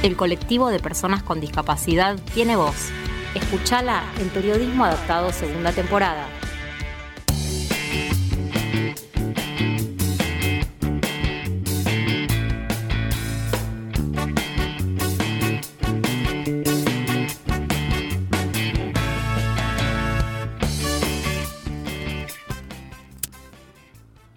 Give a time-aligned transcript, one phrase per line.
[0.00, 2.90] El colectivo de personas con discapacidad tiene voz.
[3.34, 6.24] Escuchala en Periodismo Adaptado segunda temporada.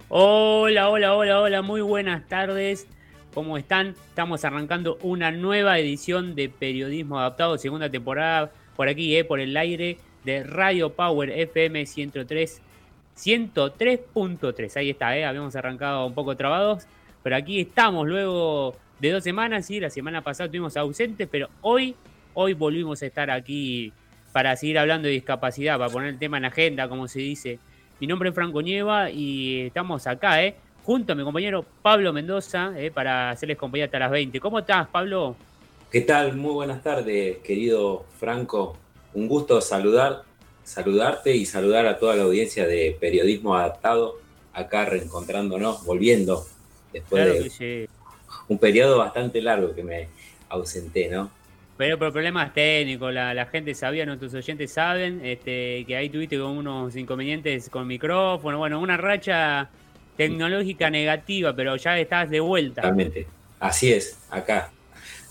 [0.09, 2.87] Hola, hola, hola, hola, muy buenas tardes.
[3.33, 3.95] ¿Cómo están?
[4.09, 9.55] Estamos arrancando una nueva edición de Periodismo Adaptado, segunda temporada, por aquí, eh, por el
[9.55, 12.61] aire de Radio Power FM 103,
[13.17, 14.75] 103.3.
[14.75, 16.83] Ahí está, eh, habíamos arrancado un poco trabados,
[17.23, 21.95] pero aquí estamos luego de dos semanas, sí, la semana pasada estuvimos ausentes, pero hoy,
[22.33, 23.93] hoy volvimos a estar aquí
[24.33, 27.59] para seguir hablando de discapacidad, para poner el tema en agenda, como se dice.
[28.01, 30.55] Mi nombre es Franco Nieva y estamos acá, ¿eh?
[30.91, 34.41] Junto a mi compañero Pablo Mendoza, eh, para hacerles compañía hasta las 20.
[34.41, 35.37] ¿Cómo estás, Pablo?
[35.89, 36.35] ¿Qué tal?
[36.35, 38.75] Muy buenas tardes, querido Franco.
[39.13, 40.23] Un gusto saludar,
[40.65, 44.15] saludarte y saludar a toda la audiencia de Periodismo Adaptado,
[44.51, 46.45] acá reencontrándonos, volviendo
[46.91, 47.87] después de
[48.49, 50.09] un periodo bastante largo que me
[50.49, 51.31] ausenté, ¿no?
[51.77, 56.93] Pero por problemas técnicos, la, gente sabía, nuestros oyentes saben, este, que ahí tuviste unos
[56.97, 59.69] inconvenientes con micrófono, bueno, una racha
[60.21, 62.83] tecnológica negativa, pero ya estás de vuelta.
[62.83, 63.25] Totalmente.
[63.59, 64.71] Así es, acá,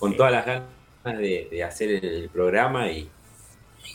[0.01, 3.09] con todas las ganas de, hacer el programa y,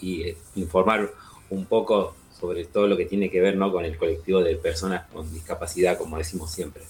[0.02, 1.10] eh, informar
[1.50, 3.72] un poco sobre todo lo que tiene que ver ¿no?
[3.72, 6.84] con el colectivo de personas con discapacidad, como decimos siempre.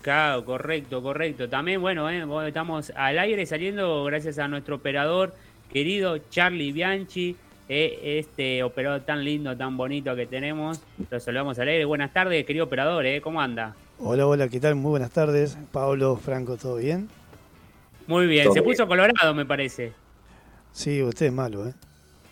[0.00, 1.48] Claro, correcto, correcto.
[1.48, 5.34] También, bueno, eh, estamos al aire saliendo gracias a nuestro operador
[5.70, 7.36] querido Charlie Bianchi,
[7.72, 10.82] eh, este operador tan lindo, tan bonito que tenemos.
[11.08, 11.84] Lo saludamos al aire.
[11.84, 13.20] Buenas tardes, querido operador, ¿eh?
[13.20, 13.76] ¿cómo anda?
[14.00, 14.74] Hola, hola, ¿qué tal?
[14.74, 15.56] Muy buenas tardes.
[15.70, 17.08] Pablo, Franco, ¿todo bien?
[18.08, 19.92] Muy bien, se puso colorado, me parece.
[20.72, 21.74] Sí, usted es malo, ¿eh?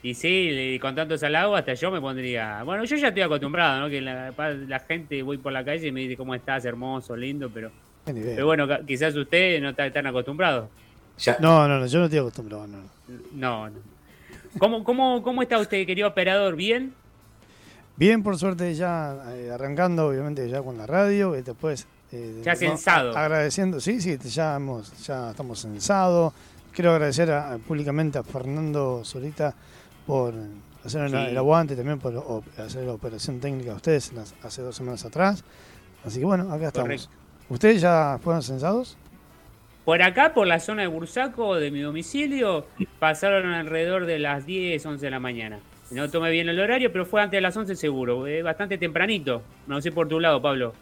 [0.03, 2.65] Y sí, con tantos halagos hasta yo me pondría...
[2.65, 3.89] Bueno, yo ya estoy acostumbrado, ¿no?
[3.89, 7.71] Que la, gente, voy por la calle y me dice cómo estás, hermoso, lindo, pero...
[8.05, 10.69] Pero bueno, quizás usted no está tan acostumbrado.
[11.39, 12.79] No, no, no, yo no estoy acostumbrado, no.
[13.35, 13.98] No, no.
[14.59, 16.57] ¿Cómo, cómo, cómo está usted, querido operador?
[16.57, 16.95] ¿Bien?
[17.97, 21.87] Bien, por suerte ya eh, arrancando, obviamente, ya con la radio, y después...
[22.13, 23.17] Eh, ya censado.
[23.17, 26.33] Agradeciendo, sí, sí, ya, hemos, ya estamos censados.
[26.73, 27.29] Quiero agradecer
[27.67, 29.55] públicamente a Fernando Solita
[30.07, 30.33] por
[30.85, 35.45] hacer el aguante, también por hacer la operación técnica a ustedes hace dos semanas atrás.
[36.05, 37.11] Así que bueno, acá estamos.
[37.49, 38.97] ¿Ustedes ya fueron censados?
[39.89, 42.67] Por acá, por la zona de Bursaco, de mi domicilio,
[42.99, 45.61] pasaron alrededor de las 10, 11 de la mañana.
[45.91, 49.41] No tomé bien el horario, pero fue antes de las 11 seguro, bastante tempranito.
[49.67, 50.75] No sé por tu lado, Pablo.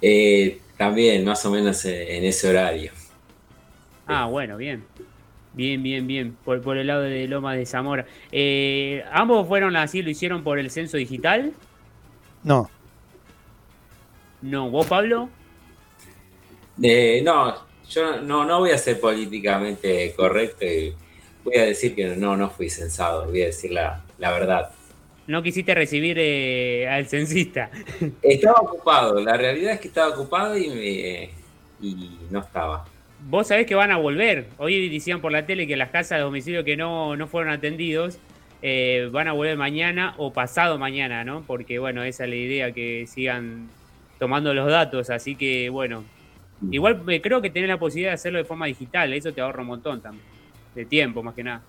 [0.00, 2.90] Eh, también, más o menos eh, en ese horario.
[4.06, 4.82] Ah, bueno, bien.
[5.52, 6.38] Bien, bien, bien.
[6.42, 8.06] Por, por el lado de Loma de Zamora.
[8.32, 11.52] Eh, ¿Ambos fueron así, lo hicieron por el censo digital?
[12.44, 12.70] No.
[14.40, 15.28] No, ¿vos, Pablo?
[16.78, 20.94] no, yo no, no voy a ser políticamente correcto y
[21.44, 24.70] voy a decir que no, no fui censado, voy a decir la, verdad.
[25.26, 27.70] No quisiste recibir eh, al censista.
[28.22, 31.30] Estaba ocupado, la realidad es que estaba ocupado y,
[31.80, 32.84] y no estaba.
[33.26, 34.48] Vos sabés que van a volver.
[34.58, 38.18] Hoy decían por la tele que las casas de domicilio que no, no fueron atendidos
[38.60, 41.42] eh, van a volver mañana o pasado mañana, ¿no?
[41.46, 43.68] Porque, bueno, esa es la idea, que sigan
[44.18, 45.08] tomando los datos.
[45.08, 46.04] Así que, bueno,
[46.70, 49.62] Igual eh, creo que tenés la posibilidad de hacerlo de forma digital, eso te ahorra
[49.62, 50.24] un montón también,
[50.74, 51.62] de tiempo más que nada.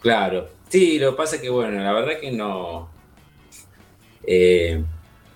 [0.00, 2.88] Claro, sí, lo que pasa es que bueno, la verdad que no,
[4.26, 4.82] eh,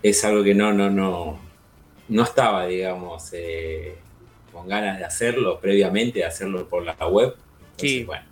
[0.03, 1.41] es algo que no, no, no,
[2.09, 3.97] no estaba, digamos, eh,
[4.53, 7.35] con ganas de hacerlo previamente, de hacerlo por la web.
[7.77, 8.05] sí.
[8.05, 8.25] Bueno,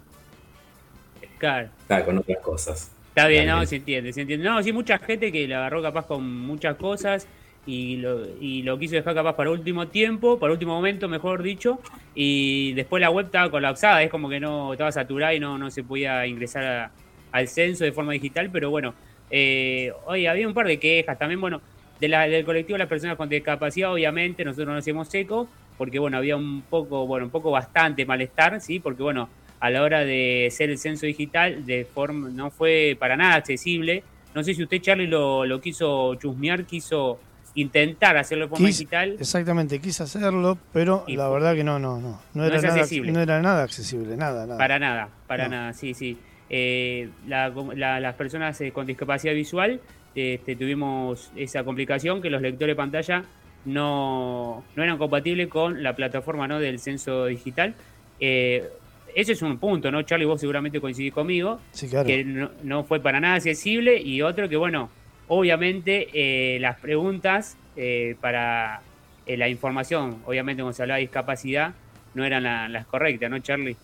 [1.38, 1.68] claro.
[1.82, 2.90] Está con otras cosas.
[3.08, 4.48] Está bien, no, se entiende, se entiende.
[4.48, 7.26] No, sí, mucha gente que la agarró capaz con muchas cosas
[7.68, 11.78] y lo, y lo quiso dejar capaz para último tiempo, para último momento, mejor dicho,
[12.14, 15.70] y después la web estaba colapsada, es como que no estaba saturada y no, no
[15.70, 16.90] se podía ingresar
[17.30, 18.94] al censo de forma digital, pero bueno,
[19.30, 21.60] eh, oye, había un par de quejas también, bueno,
[22.00, 25.98] de la, del colectivo de las personas con discapacidad, obviamente, nosotros no hacemos eco, porque
[25.98, 28.80] bueno, había un poco, bueno, un poco bastante malestar, ¿sí?
[28.80, 29.28] Porque bueno,
[29.60, 34.02] a la hora de hacer el censo digital, de forma, no fue para nada accesible.
[34.34, 37.18] No sé si usted, Charlie, lo quiso chusmear, quiso
[37.54, 39.16] intentar hacerlo de forma digital.
[39.18, 42.20] Exactamente, quise hacerlo, pero la verdad que no, no, no.
[42.34, 44.58] No, era, nada, no era nada accesible, nada, nada.
[44.58, 46.18] Para nada, para nada, sí, sí.
[46.50, 49.80] Eh, las personas eh, con discapacidad visual
[50.14, 53.24] este, tuvimos esa complicación que los lectores de pantalla
[53.66, 56.58] no, no eran compatibles con la plataforma ¿no?
[56.58, 57.74] del censo digital.
[58.18, 58.68] eh,
[59.14, 60.02] ese es un punto, ¿no?
[60.02, 62.06] Charlie, vos seguramente coincidís conmigo, sí, claro.
[62.06, 64.90] que no, fue para nada accesible y otro que, bueno,
[65.28, 68.82] obviamente eh, las preguntas eh, para
[69.26, 71.74] la información, obviamente cuando se hablaba de discapacidad,
[72.14, 73.76] no eran las correctas, ¿no, Charlie?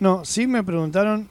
[0.00, 1.28] No, sí me preguntaron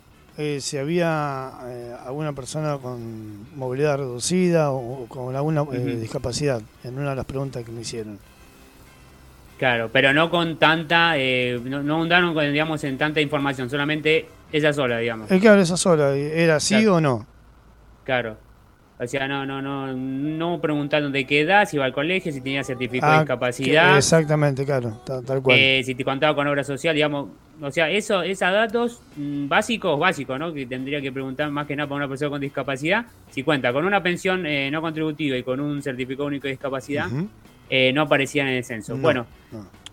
[0.60, 7.26] si había alguna persona con movilidad reducida o, con alguna discapacidad en una de las
[7.26, 8.18] preguntas que me hicieron.
[9.58, 14.28] Claro, pero no con tanta, eh, no, no andaron con, digamos, en tanta información, solamente
[14.52, 15.32] esa sola, digamos.
[15.32, 17.26] Es claro, esa sola, ¿era sí o no?
[18.04, 18.38] Claro.
[18.98, 22.40] O sea, no, no, no, no preguntaron de qué edad, si iba al colegio, si
[22.40, 23.98] tenía certificado de ah, discapacidad.
[23.98, 25.58] exactamente, claro, tal, cual.
[25.60, 27.28] Eh, si te contaba con obra social, digamos,
[27.62, 30.54] o sea, eso, esos datos mm, básicos, básicos, ¿no?
[30.54, 33.06] Que tendría que preguntar más que nada para una persona con discapacidad.
[33.32, 37.08] Si cuenta con una pensión eh, no contributiva y con un certificado único de discapacidad,
[37.70, 38.96] eh, no aparecían en el censo.
[38.98, 39.26] bueno,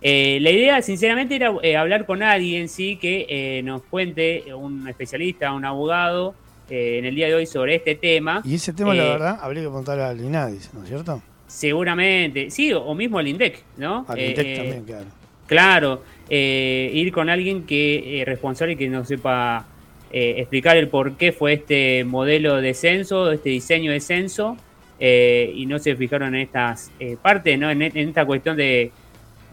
[0.01, 5.53] eh, la idea, sinceramente, era eh, hablar con alguien, sí, que nos cuente, un especialista,
[5.53, 6.35] un abogado,
[6.69, 8.43] en el día de hoy sobre este tema.
[8.45, 11.23] Y ese tema, la verdad, habría que preguntar al INADIS, ¿no es cierto?
[11.47, 14.07] Seguramente, sí, o, mismo al INDEC, ¿no?
[14.09, 15.07] Al INDEC también, claro.
[15.47, 19.67] Claro, ir con alguien que es responsable y que nos sepa
[20.11, 24.57] explicar el por qué fue este modelo de censo, este diseño de censo,
[25.05, 27.69] eh, y no se fijaron en estas eh, partes, ¿no?
[27.69, 28.93] En, esta cuestión de,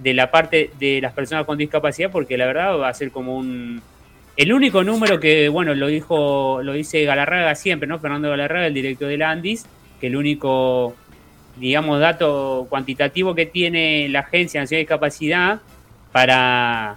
[0.03, 3.81] la parte de las personas con discapacidad, porque la verdad va a ser como un...
[4.39, 7.99] El único número que, bueno, lo dijo, lo dice Galarraga siempre, ¿no?
[7.99, 9.65] Fernando Galarraga, el director del Andis,
[9.99, 10.95] que el único,
[11.57, 15.59] digamos, dato cuantitativo que tiene la Agencia Nacional de Discapacidad
[16.13, 16.95] para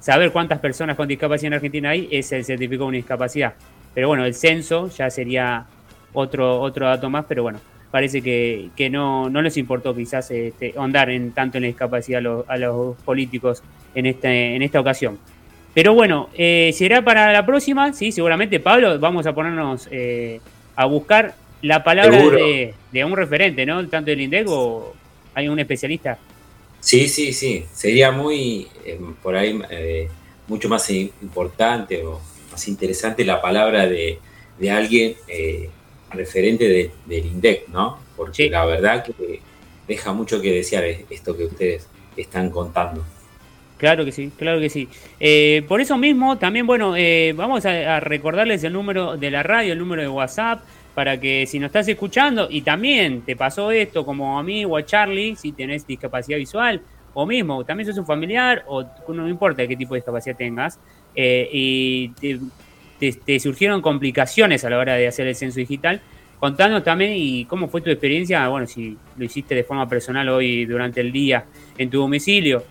[0.00, 3.54] saber cuántas personas con discapacidad en Argentina hay es el certificado de una discapacidad.
[3.94, 5.66] Pero bueno, el censo ya sería
[6.12, 7.60] otro, otro dato más, pero bueno,
[7.92, 12.20] parece que, que no, no les importó quizás este, andar en, tanto en la discapacidad
[12.48, 13.62] a los, políticos
[13.94, 15.20] en, este, en esta ocasión.
[15.74, 20.40] Pero bueno, eh, será para la próxima, sí, seguramente Pablo, vamos a ponernos eh,
[20.74, 23.86] a buscar la palabra de, de, un referente, ¿no?
[23.88, 24.94] Tanto del INDEC o
[25.34, 26.18] hay un especialista.
[26.80, 29.60] Sí, sí, sí, sería muy, eh, por ahí,
[30.48, 32.20] mucho más importante o
[32.50, 34.18] más interesante la palabra de,
[34.58, 35.14] de alguien
[36.10, 38.00] referente de, del INDEC, ¿no?
[38.16, 39.40] Porque la verdad que
[39.86, 41.86] deja mucho que desear esto que ustedes
[42.16, 43.04] están contando.
[43.80, 44.90] Claro que sí, claro que sí.
[45.18, 49.72] Eh, por eso mismo, también, bueno, eh, vamos a, recordarles el número de la radio,
[49.72, 50.60] el número de WhatsApp,
[50.94, 54.76] para que si nos estás escuchando y también te pasó esto como a mí o
[54.76, 56.82] a Charlie, si tenés discapacidad visual,
[57.14, 60.78] o mismo, también sos un familiar, o no importa qué tipo de discapacidad tengas,
[61.14, 62.08] eh, y
[63.00, 66.02] te, te, surgieron complicaciones a la hora de hacer el censo digital.
[66.38, 70.66] Contanos también y cómo fue tu experiencia, bueno, si lo hiciste de forma personal hoy
[70.66, 71.46] durante el día
[71.78, 72.62] en tu domicilio.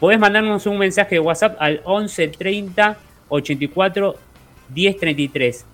[0.00, 2.98] Podés mandarnos un mensaje de WhatsApp al 11 30
[3.28, 4.14] 84
[4.68, 5.64] 10 33.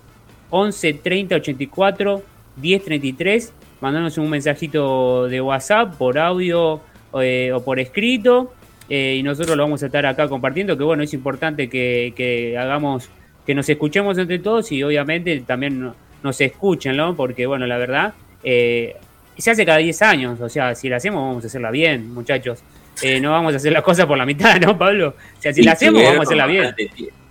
[0.49, 2.23] 11 30 84
[2.55, 3.53] 10 33.
[3.81, 6.79] Mandanos un mensajito de WhatsApp por audio
[7.19, 8.53] eh, o por escrito.
[8.89, 10.77] Eh, y nosotros lo vamos a estar acá compartiendo.
[10.77, 13.09] Que bueno, es importante que, que hagamos
[13.45, 15.91] que nos escuchemos entre todos y obviamente también
[16.23, 17.15] nos escuchen, ¿no?
[17.15, 18.95] Porque, bueno, la verdad, eh,
[19.37, 22.63] se hace cada 10 años, o sea, si la hacemos vamos a hacerla bien, muchachos.
[23.01, 25.15] Eh, no vamos a hacer las cosas por la mitad, ¿no, Pablo?
[25.37, 26.75] O sea, si la hacemos vamos a hacerla bien.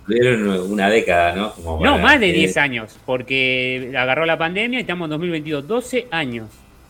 [0.05, 1.79] Tuvieron una década, ¿no?
[1.79, 6.49] no, más de 10 años, porque agarró la pandemia y estamos en 2022, 12 años.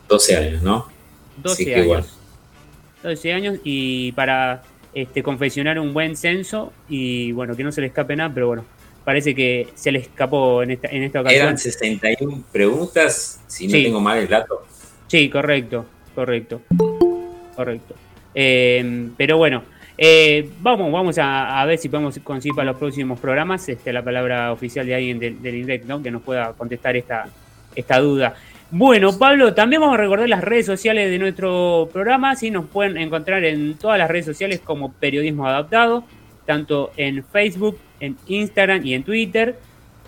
[0.09, 0.87] 12 años, ¿no?
[1.37, 2.17] 12 años.
[3.03, 7.87] 12 años y para este, confeccionar un buen censo y bueno, que no se le
[7.87, 8.65] escape nada, pero bueno,
[9.03, 11.43] parece que se le escapó en esta, en esta ocasión.
[11.43, 14.65] Eran 61 preguntas, si no tengo mal el dato.
[15.07, 16.61] Sí, correcto, correcto.
[17.55, 17.95] Correcto.
[18.35, 19.63] Eh, pero bueno,
[19.97, 24.51] eh, vamos, vamos a, ver si podemos conseguir para los próximos programas este, la palabra
[24.51, 27.25] oficial de alguien del, del INDEC, que nos pueda contestar esta,
[27.75, 28.35] esta duda.
[28.71, 32.35] Bueno, Pablo, también vamos a recordar las redes sociales de nuestro programa.
[32.35, 36.03] Sí, nos pueden encontrar en todas las redes sociales como Periodismo Adaptado,
[36.45, 39.59] tanto en Facebook, en Instagram y en Twitter.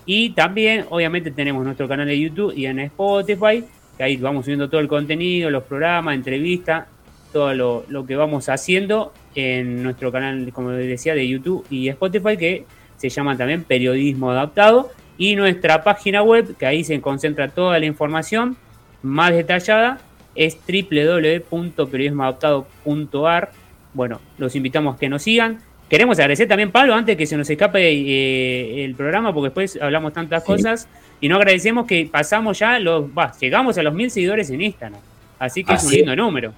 [0.04, 3.62] Y también, obviamente, tenemos nuestro canal de YouTube y en Spotify,
[3.96, 6.88] que ahí vamos subiendo todo el contenido, los programas, entrevistas,
[7.36, 12.64] todo lo, que vamos haciendo en nuestro canal, como decía, de YouTube y Spotify, que
[12.96, 14.90] se llama también Periodismo Adaptado.
[15.18, 18.56] Y nuestra página web, que ahí se concentra toda la información
[19.02, 20.00] más detallada,
[20.34, 23.50] es www.periodismoadaptado.ar.
[23.92, 25.58] Bueno, los invitamos a que nos sigan.
[25.90, 30.14] Queremos agradecer también, Pablo, antes que se nos escape eh, el programa, porque después hablamos
[30.14, 30.88] tantas cosas,
[31.20, 35.00] y no agradecemos que pasamos ya los, llegamos a los mil seguidores en Instagram.
[35.38, 36.54] Así que es un lindo número.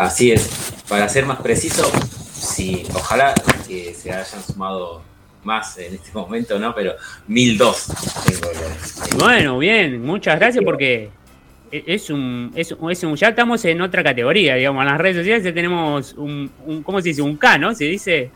[0.00, 0.48] Así es.
[0.88, 1.84] Para ser más preciso,
[2.32, 3.34] sí, ojalá
[3.68, 5.02] que se hayan sumado
[5.44, 6.74] más en este momento, ¿no?
[6.74, 6.94] Pero
[7.26, 7.86] 1002
[8.26, 9.18] tengo.
[9.18, 11.10] Bueno, bien, muchas gracias porque
[11.70, 15.52] es un, es, un, ya estamos en otra categoría, digamos, en las redes sociales ya
[15.52, 17.20] tenemos un, un ¿cómo se dice?
[17.20, 17.74] Un K, ¿no?
[17.74, 18.30] Se dice.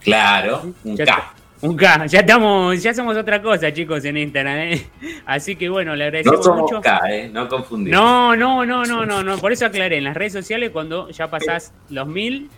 [0.00, 1.32] Claro, un K.
[1.68, 4.86] Un K, ya estamos, ya somos otra cosa, chicos, en Instagram, ¿eh?
[5.24, 6.80] Así que bueno, le agradecemos no somos mucho.
[6.82, 7.30] K, ¿eh?
[7.32, 7.90] No confundir.
[7.90, 11.30] No, no, no, no, no, no, por eso aclaré, en las redes sociales cuando ya
[11.30, 12.50] pasás los mil,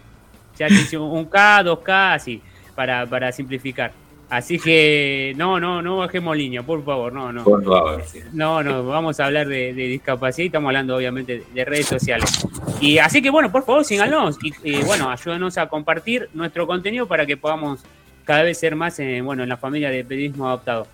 [0.58, 2.42] ya te dice un K, dos K, así,
[2.74, 3.92] para, para simplificar.
[4.28, 7.44] Así que no, no, no bajemos línea, por favor, no, no.
[7.44, 8.18] Por favor, sí.
[8.32, 12.44] No, no, vamos a hablar de, discapacidad y estamos hablando obviamente de redes sociales.
[12.80, 17.24] Y así que bueno, por favor, síganos y, bueno, ayúdenos a compartir nuestro contenido para
[17.24, 17.84] que podamos
[18.26, 20.86] cada vez ser más en, bueno, en la familia de periodismo adaptado.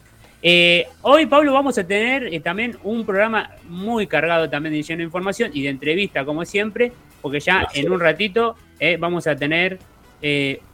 [0.45, 4.99] Eh, hoy, Pablo, vamos a tener eh, también un programa muy cargado también de lleno
[4.99, 9.35] de información y de entrevista, como siempre, porque ya en un ratito eh, vamos a
[9.35, 9.79] tener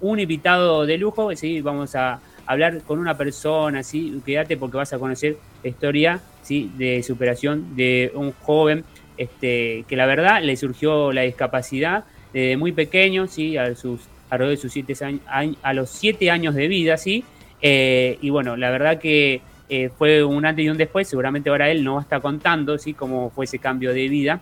[0.00, 4.20] un invitado de lujo, sí, vamos a hablar con una persona, ¿sí?
[4.26, 6.70] quédate porque vas a conocer la historia ¿sí?
[6.76, 8.84] de superación de un joven
[9.16, 13.56] este, que la verdad le surgió la discapacidad desde muy pequeño, ¿sí?
[13.56, 17.24] a, sus, a los siete años de vida, ¿sí?
[17.60, 21.70] Eh, y bueno, la verdad que eh, fue un antes y un después, seguramente ahora
[21.70, 22.94] él no va a estar contando ¿sí?
[22.94, 24.40] cómo fue ese cambio de vida,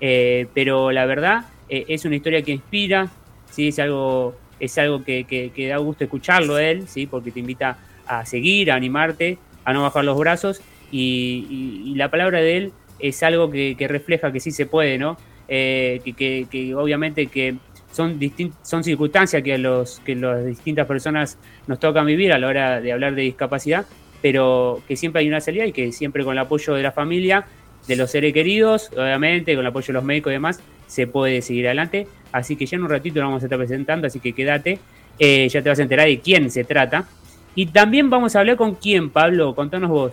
[0.00, 3.08] eh, pero la verdad es una historia que inspira,
[3.50, 3.68] ¿sí?
[3.68, 7.06] es algo es algo que, da gusto escucharlo a él, ¿sí?
[7.06, 10.60] porque te invita a seguir, a animarte, a no bajar los brazos.
[10.92, 15.16] Y, la palabra de él es algo que, refleja que sí se puede, ¿no?
[15.48, 17.56] Que, obviamente que
[17.92, 18.18] son,
[18.62, 22.92] son circunstancias que, los, que las distintas personas nos tocan vivir a la hora de
[22.92, 23.86] hablar de discapacidad,
[24.20, 27.46] pero que siempre hay una salida y que siempre con el apoyo de la familia,
[27.86, 31.42] de los seres queridos, obviamente, con el apoyo de los médicos y demás, se puede
[31.42, 32.06] seguir adelante.
[32.30, 34.78] Así que ya en un ratito lo vamos a estar presentando, así que quédate.
[35.18, 37.06] Eh, ya te vas a enterar de quién se trata.
[37.54, 40.12] Y también vamos a hablar con quién, Pablo, contanos vos.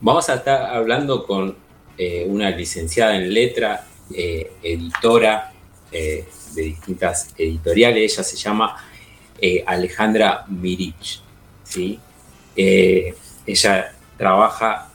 [0.00, 1.54] Vamos a estar hablando con
[1.98, 5.52] eh, una licenciada en letra, eh, editora
[6.54, 8.12] de distintas editoriales.
[8.12, 8.76] Ella se llama
[9.66, 11.20] Alejandra Mirich.
[11.64, 11.98] ¿sí?
[12.54, 14.90] ella trabaja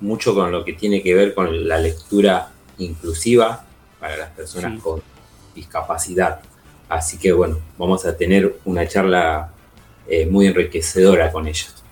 [0.00, 3.64] mucho con lo que tiene que ver con la lectura inclusiva
[4.00, 5.00] para las personas con
[5.54, 6.40] discapacidad.
[6.88, 9.50] Así que bueno, vamos a tener una charla
[10.08, 11.82] eh, muy enriquecedora con ellos.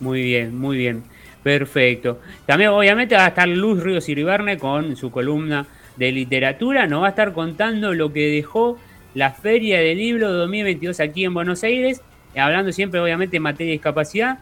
[0.00, 1.04] Muy bien, muy bien.
[1.42, 2.20] Perfecto.
[2.46, 6.86] También obviamente va a estar Luz Ríos Iribarne con su columna de literatura.
[6.86, 8.78] Nos va a estar contando lo que dejó
[9.14, 12.00] la Feria del Libro 2022 aquí en Buenos Aires.
[12.36, 14.38] Hablando siempre obviamente en materia de discapacidad.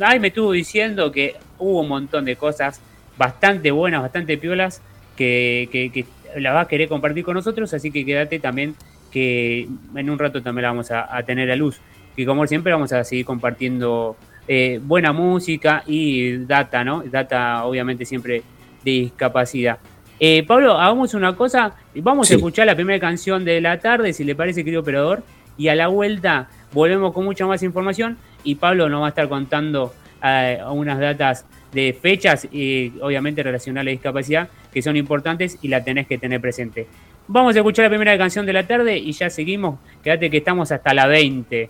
[0.00, 2.80] Ay, me estuvo diciendo que hubo un montón de cosas
[3.16, 4.82] bastante buenas, bastante piolas
[5.16, 6.04] que,
[6.36, 8.74] la va a querer compartir con nosotros, así que quédate también
[9.10, 11.80] que en un rato también la vamos a, tener a luz.
[12.16, 14.16] Y como siempre vamos a seguir compartiendo
[14.48, 17.02] eh, buena música y data, ¿no?
[17.02, 18.42] Data obviamente siempre
[18.84, 19.78] de discapacidad.
[20.24, 24.22] Eh, Pablo, hagamos una cosa, vamos a escuchar la primera canción de la tarde, si
[24.22, 25.24] le parece, querido operador,
[25.56, 29.28] y a la vuelta volvemos con mucha más información y Pablo nos va a estar
[29.28, 35.58] contando eh, unas datas de fechas y obviamente relacionadas a la discapacidad que son importantes
[35.60, 36.86] y la tenés que tener presente.
[37.26, 39.80] Vamos a escuchar la primera canción de la tarde y ya seguimos.
[40.04, 41.68] Quédate que estamos hasta la 20.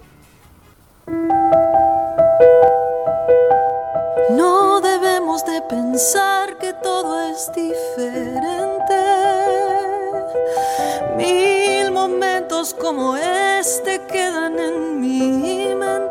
[5.40, 9.02] De pensar que todo es diferente.
[11.16, 16.02] Mil momentos como este quedan en mi mente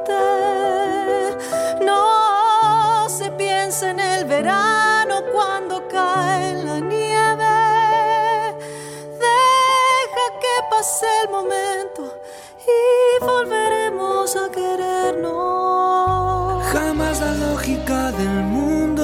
[3.83, 7.45] en el verano cuando cae la nieve.
[9.17, 12.19] Deja que pase el momento
[12.67, 15.31] y volveremos a querernos.
[16.73, 18.60] Jamás la lógica del mundo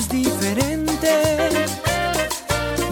[0.00, 1.68] es diferente.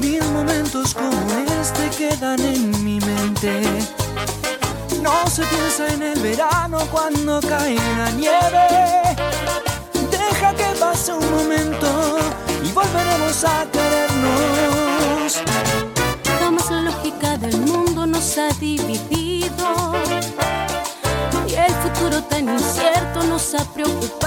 [0.01, 1.21] Mil momentos como
[1.61, 3.63] este quedan en mi mente.
[5.03, 8.67] No se piensa en el verano cuando cae la nieve.
[10.11, 11.89] Deja que pase un momento
[12.65, 15.43] y volveremos a querernos.
[16.41, 19.95] Jamás la lógica del mundo nos ha dividido.
[21.47, 24.18] Y el futuro tan incierto nos ha preocupado.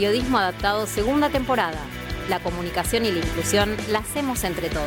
[0.00, 1.78] Periodismo adaptado segunda temporada.
[2.30, 4.86] La comunicación y la inclusión la hacemos entre todos.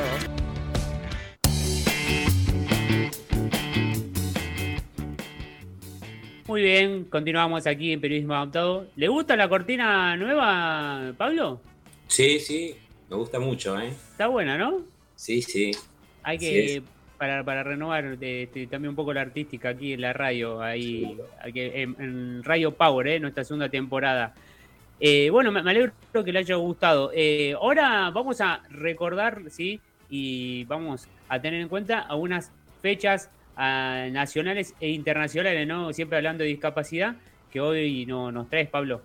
[6.48, 8.88] Muy bien, continuamos aquí en Periodismo Adaptado.
[8.96, 11.62] ¿Le gusta la cortina nueva, Pablo?
[12.08, 12.76] Sí, sí,
[13.08, 13.90] me gusta mucho, ¿eh?
[13.90, 14.82] Está buena, ¿no?
[15.16, 15.70] Sí, sí.
[16.24, 16.82] Hay que,
[17.20, 21.60] para, para renovar este, también un poco la artística aquí en la radio, ahí, aquí
[21.60, 23.20] en, en Radio Power, ¿eh?
[23.20, 24.34] nuestra segunda temporada.
[25.00, 27.12] Eh, bueno, me, me alegro que le haya gustado.
[27.14, 29.80] Eh, ahora vamos a recordar, ¿sí?
[30.10, 32.52] Y vamos a tener en cuenta algunas
[32.82, 35.92] fechas ah, nacionales e internacionales, ¿no?
[35.94, 37.16] Siempre hablando de discapacidad,
[37.52, 39.02] que hoy no, nos traes, Pablo.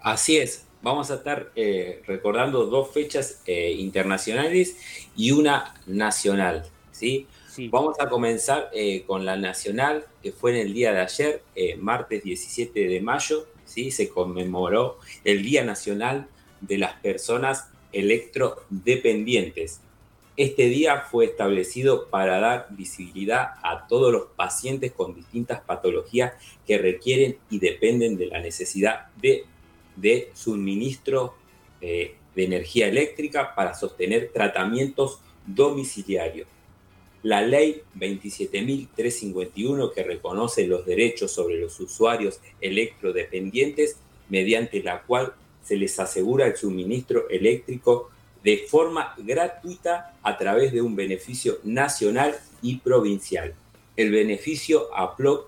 [0.00, 7.26] Así es, vamos a estar eh, recordando dos fechas eh, internacionales y una nacional, ¿sí?
[7.48, 7.68] Sí.
[7.68, 11.42] Vamos a comenzar eh, con la nacional, que fue en el día de ayer,
[11.78, 13.90] martes 17 de mayo, ¿sí?
[13.90, 16.28] Se conmemoró el Día Nacional
[16.60, 19.80] de las Personas Electrodependientes.
[20.36, 26.32] Este día fue establecido para dar visibilidad a todos los pacientes con distintas patologías
[26.66, 29.46] que requieren y dependen de la necesidad de,
[29.96, 31.34] de suministro
[31.80, 36.46] eh, de energía eléctrica para sostener tratamientos domiciliarios.
[37.22, 43.96] La ley 27.351 que reconoce los derechos sobre los usuarios electrodependientes,
[44.28, 48.10] mediante la cual se les asegura el suministro eléctrico
[48.44, 53.54] de forma gratuita a través de un beneficio nacional y provincial.
[53.96, 54.88] El beneficio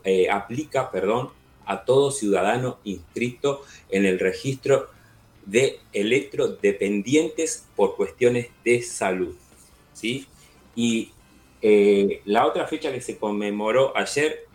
[0.04, 1.30] eh, aplica perdón,
[1.66, 4.88] a todo ciudadano inscrito en el registro
[5.46, 9.34] de electrodependientes por cuestiones de salud.
[9.94, 10.26] ¿sí?
[10.74, 11.12] Y
[11.62, 14.46] eh, la otra fecha que se conmemoró ayer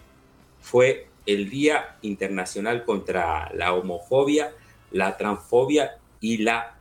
[0.60, 4.54] fue el Día Internacional contra la Homofobia,
[4.92, 6.78] la Transfobia y la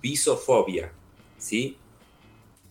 [0.00, 0.92] Bisofobia,
[1.38, 1.76] ¿sí?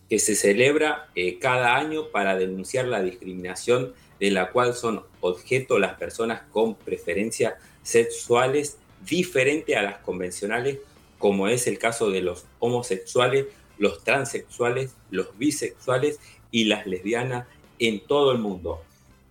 [0.08, 5.78] que se celebra eh, cada año para denunciar la discriminación de la cual son objeto
[5.78, 10.78] las personas con preferencias sexuales diferentes a las convencionales,
[11.18, 16.18] como es el caso de los homosexuales, los transexuales, los bisexuales
[16.50, 17.46] y las lesbianas
[17.78, 18.82] en todo el mundo.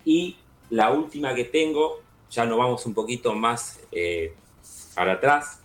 [0.06, 0.38] Y
[0.70, 4.34] la última que tengo, ya nos vamos un poquito más eh,
[4.96, 5.62] para atrás,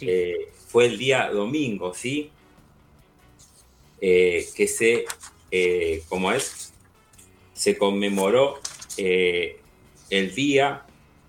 [0.00, 2.30] eh, fue el día domingo, ¿sí?
[4.00, 5.04] Eh, que se,
[6.08, 6.72] como es,
[7.52, 8.58] se conmemoró
[8.96, 10.86] el día,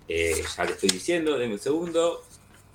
[0.08, 2.22] ya le estoy diciendo, denme un segundo,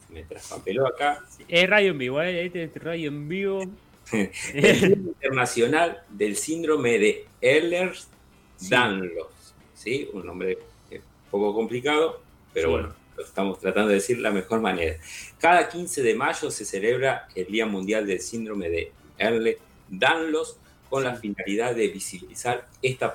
[0.10, 1.24] me traspapeló acá.
[1.48, 3.64] Es radio en vivo, este es radio en vivo.
[4.12, 9.28] el Día Internacional del Síndrome de Ehlers-Danlos.
[9.74, 10.10] ¿sí?
[10.13, 10.58] Un nombre
[10.91, 12.22] un poco complicado,
[12.54, 14.98] pero bueno, lo estamos tratando de decir de la mejor manera.
[15.39, 20.58] Cada 15 de mayo se celebra el Día Mundial del Síndrome de Ehlers-Danlos
[20.89, 23.13] con la finalidad de visibilizar esta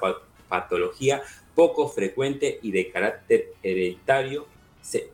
[0.49, 1.23] patología
[1.55, 4.47] poco frecuente y de carácter hereditario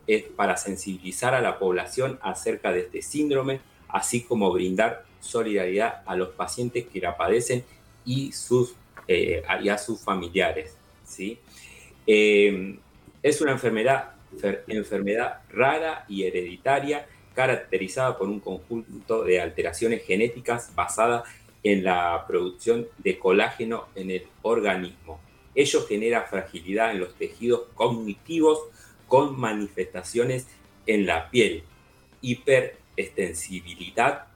[0.07, 6.15] es para sensibilizar a la población acerca de este síndrome, así como brindar solidaridad a
[6.15, 7.63] los pacientes que la padecen
[8.05, 8.75] y, sus,
[9.07, 10.75] eh, a sus familiares.
[11.05, 11.39] ¿sí?
[12.07, 12.77] Eh,
[13.21, 14.11] es una enfermedad,
[14.67, 21.23] enfermedad rara y hereditaria caracterizada por un conjunto de alteraciones genéticas basadas
[21.63, 25.19] en la producción de colágeno en el organismo.
[25.55, 28.59] Ello genera fragilidad en los tejidos cognitivos
[29.07, 30.47] con manifestaciones
[30.85, 31.63] en la piel,
[32.21, 34.28] hiperextensibilidad,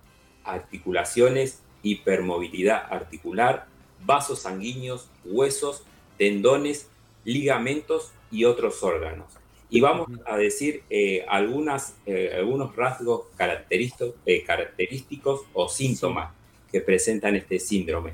[0.44, 3.68] articulaciones, hipermovilidad articular,
[4.06, 5.84] vasos sanguíneos, huesos,
[6.18, 6.90] tendones,
[7.26, 9.28] ligamentos y otros órganos.
[9.70, 16.32] Y vamos a decir eh, algunas, eh, algunos rasgos característicos, eh, característicos o síntomas
[16.72, 18.14] que presentan este síndrome.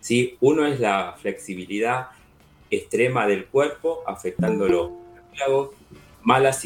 [0.00, 0.36] ¿Sí?
[0.40, 2.08] Uno es la flexibilidad
[2.70, 4.90] extrema del cuerpo, afectando los
[6.22, 6.56] mala,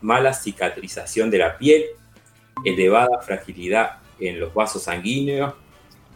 [0.00, 1.84] mala cicatrización de la piel,
[2.64, 5.54] elevada fragilidad en los vasos sanguíneos,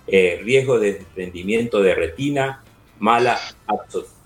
[0.07, 2.65] riesgo de desprendimiento de retina,
[2.99, 3.39] mala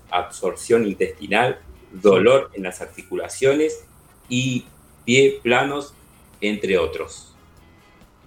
[0.09, 1.59] absorción intestinal,
[1.91, 3.85] dolor en las articulaciones
[4.29, 4.65] y
[5.05, 5.93] pie planos,
[6.41, 7.35] entre otros.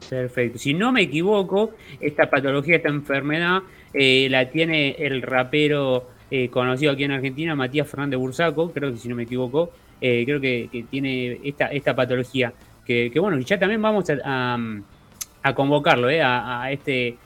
[0.08, 0.58] Perfecto.
[0.58, 6.92] Si no me equivoco, esta patología, esta enfermedad, eh, la tiene el rapero eh, conocido
[6.92, 9.70] aquí en Argentina, Matías Fernández Bursaco, creo que si no me equivoco,
[10.00, 12.52] eh, creo que, tiene esta, esta patología.
[12.88, 14.56] Que, bueno, ya también vamos a,
[15.54, 17.18] convocarlo, a, este,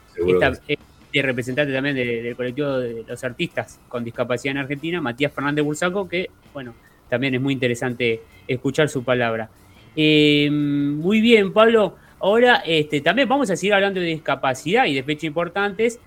[1.13, 6.29] representante también del colectivo de los artistas con discapacidad en Argentina, Matías Fernández Bursaco, que,
[6.51, 6.73] bueno,
[7.07, 9.49] también es muy interesante escuchar su palabra.
[9.95, 11.95] Eh, muy bien, Pablo.
[12.19, 15.97] Ahora este, también vamos a seguir hablando de discapacidad y de fechas importantes.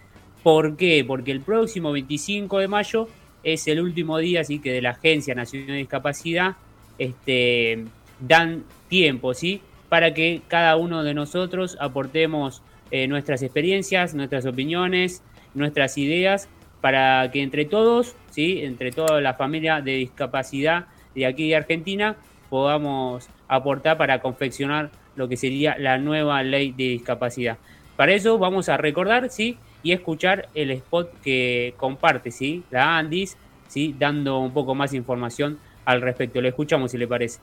[0.43, 1.03] ¿Por qué?
[1.07, 3.09] Porque el próximo 25 de mayo
[3.43, 6.57] es el último día, así que de la Agencia Nacional de Discapacidad
[6.99, 7.85] este,
[8.21, 9.63] dan tiempo, ¿sí?
[9.89, 15.23] Para que cada uno de nosotros aportemos eh, nuestras experiencias, nuestras opiniones,
[15.55, 16.49] nuestras ideas,
[16.81, 18.61] para que entre todos, ¿sí?
[18.63, 22.17] entre toda la familia de discapacidad de aquí de Argentina,
[22.49, 27.59] podamos aportar para confeccionar lo que sería la nueva ley de discapacidad.
[27.97, 29.57] Para eso vamos a recordar, ¿sí?
[29.83, 32.63] Y escuchar el spot que comparte, ¿sí?
[32.71, 33.95] La Andis, ¿sí?
[33.99, 36.43] Dando un poco más información al respecto.
[36.43, 37.41] Lo escuchamos si le parece.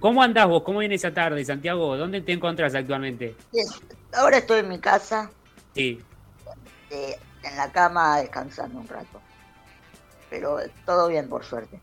[0.00, 0.64] ¿Cómo, andás vos?
[0.64, 1.96] ¿Cómo viene esa tarde, Santiago?
[1.96, 3.36] ¿Dónde te encontrás actualmente?
[4.12, 5.30] Ahora estoy en mi casa.
[5.76, 6.02] Sí.
[6.90, 9.20] Eh, en la cama descansando un rato.
[10.28, 11.78] Pero todo bien, por suerte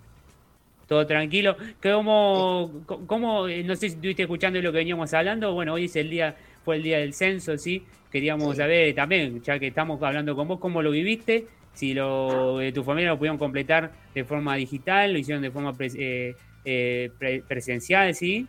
[0.87, 1.55] todo tranquilo.
[1.81, 5.53] ¿Cómo, cómo, eh, no sé si estuviste escuchando lo que veníamos hablando?
[5.53, 7.83] Bueno, hoy es el día, fue el día del censo, ¿sí?
[8.11, 12.83] Queríamos saber también, ya que estamos hablando con vos, cómo lo viviste, si lo, tu
[12.83, 18.47] familia lo pudieron completar de forma digital, lo hicieron de forma eh, eh, presencial, ¿sí?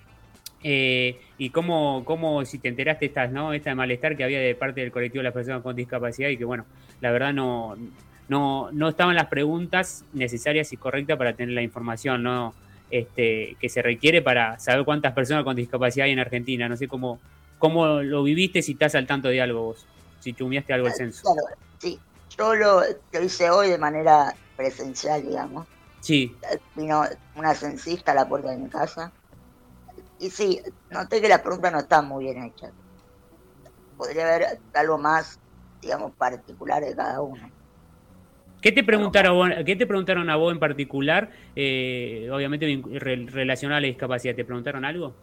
[0.63, 3.53] y cómo, cómo, si te enteraste estas, ¿no?
[3.53, 6.45] Esta malestar que había de parte del colectivo de las personas con discapacidad y que,
[6.45, 6.67] bueno,
[7.01, 7.77] la verdad no,
[8.29, 12.55] no, no estaban las preguntas necesarias y correctas para tener la información ¿no?
[12.91, 16.69] este, que se requiere para saber cuántas personas con discapacidad hay en Argentina.
[16.69, 17.21] No sé cómo,
[17.59, 19.87] cómo lo viviste, si estás al tanto de algo vos,
[20.21, 21.23] si chumeaste algo el censo.
[21.23, 22.01] Claro, sí,
[22.37, 22.83] yo lo,
[23.23, 25.67] hice hoy de manera presencial, digamos.
[26.01, 26.37] Sí.
[26.75, 29.13] Vino una censista a la puerta de mi casa.
[30.19, 32.73] Y sí, noté que las preguntas no están muy bien hechas.
[33.97, 35.39] Podría haber algo más,
[35.81, 37.51] digamos, particular de cada uno.
[38.67, 42.83] ¿Qué te preguntaron, ¿qué te preguntaron a vos en particular, eh, obviamente
[43.31, 44.35] relacionado a la discapacidad?
[44.35, 45.15] ¿Te preguntaron algo?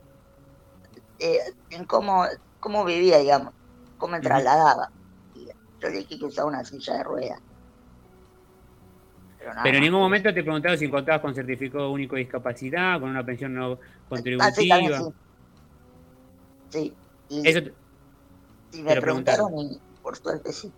[1.19, 1.39] Eh,
[1.71, 2.23] en cómo,
[2.61, 3.53] cómo vivía, digamos,
[3.97, 4.89] cómo me trasladaba.
[5.35, 7.41] Yo le dije que usaba una silla de ruedas.
[9.61, 13.25] Pero, en ningún momento te preguntaron si contabas con certificado único de discapacidad, con una
[13.25, 13.77] pensión no
[14.07, 15.11] contributiva.
[16.69, 16.95] sí.
[17.27, 17.41] sí.
[17.43, 17.59] Eso
[18.81, 20.71] me preguntaron, y por suerte sí.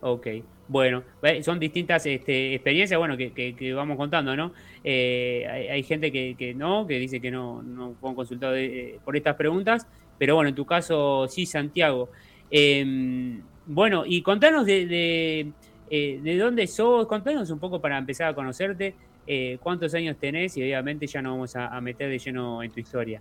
[0.00, 0.26] Ok.
[0.70, 1.02] Bueno,
[1.42, 4.52] son distintas este, experiencias, bueno, que, vamos contando, ¿no?
[4.84, 9.34] Eh, hay, gente que, no, que dice que no, no fue consultado eh, por estas
[9.34, 9.84] preguntas,
[10.16, 12.10] pero bueno, en tu caso sí, Santiago.
[12.52, 15.52] Em, bueno, y contanos de,
[15.90, 18.94] eh, de, dónde sos, contanos un poco para empezar a conocerte,
[19.60, 23.20] cuántos años tenés y obviamente ya nos vamos a, meter de lleno en tu historia.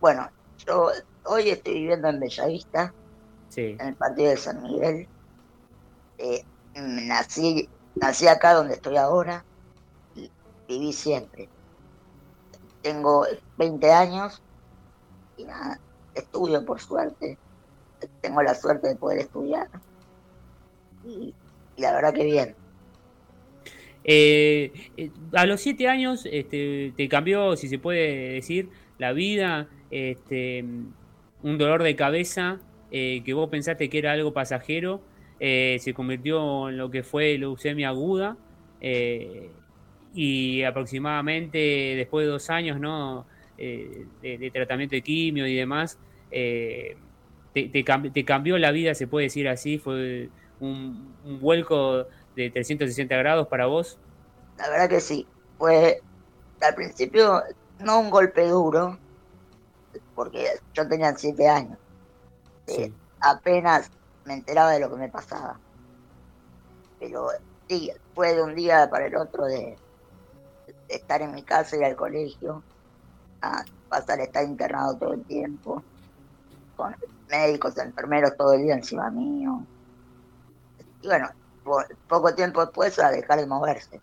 [0.00, 0.30] Bueno,
[0.64, 0.90] yo
[1.24, 2.94] hoy estoy viviendo en Bellavista,
[3.56, 5.08] en el partido de San Miguel
[6.18, 9.44] eh, nací, nací acá donde estoy ahora
[10.14, 10.30] y
[10.68, 11.48] viví siempre.
[12.82, 13.26] Tengo
[13.58, 14.42] 20 años
[15.36, 15.80] y nada,
[16.14, 17.38] estudio por suerte.
[18.20, 19.68] Tengo la suerte de poder estudiar.
[21.04, 21.34] Y,
[21.76, 22.54] la verdad que bien.
[24.04, 29.68] Eh, eh, a los siete años este, te cambió, si se puede decir, la vida,
[29.90, 30.64] este,
[31.42, 35.02] un dolor de cabeza que vos pensaste que era algo pasajero
[35.38, 38.38] eh, se convirtió en lo que fue leucemia aguda
[38.80, 39.50] eh,
[40.14, 41.58] y aproximadamente
[41.94, 43.26] después de dos años ¿no?
[43.58, 45.98] Eh, de, tratamiento de quimio y demás,
[46.30, 53.66] te, cambió la vida, se puede decir así, fue un, vuelco de 360 grados para
[53.66, 53.98] vos.
[54.58, 55.26] La verdad que sí,
[55.58, 56.00] fue
[56.60, 57.42] al principio
[57.80, 58.98] no un golpe duro,
[60.14, 61.78] porque yo tenía siete años.
[63.20, 63.90] Apenas
[64.26, 65.58] me enteraba de lo que me pasaba.
[66.98, 67.28] Pero
[67.68, 69.76] sí, fue de un día para el otro de,
[70.88, 72.62] estar en mi casa, ir al colegio,
[73.40, 75.82] a pasar a estar internado todo el tiempo,
[76.76, 76.94] con
[77.30, 79.64] médicos, enfermeros todo el día encima mío.
[81.02, 81.30] Y bueno,
[82.08, 84.00] poco tiempo después a dejar de moverse.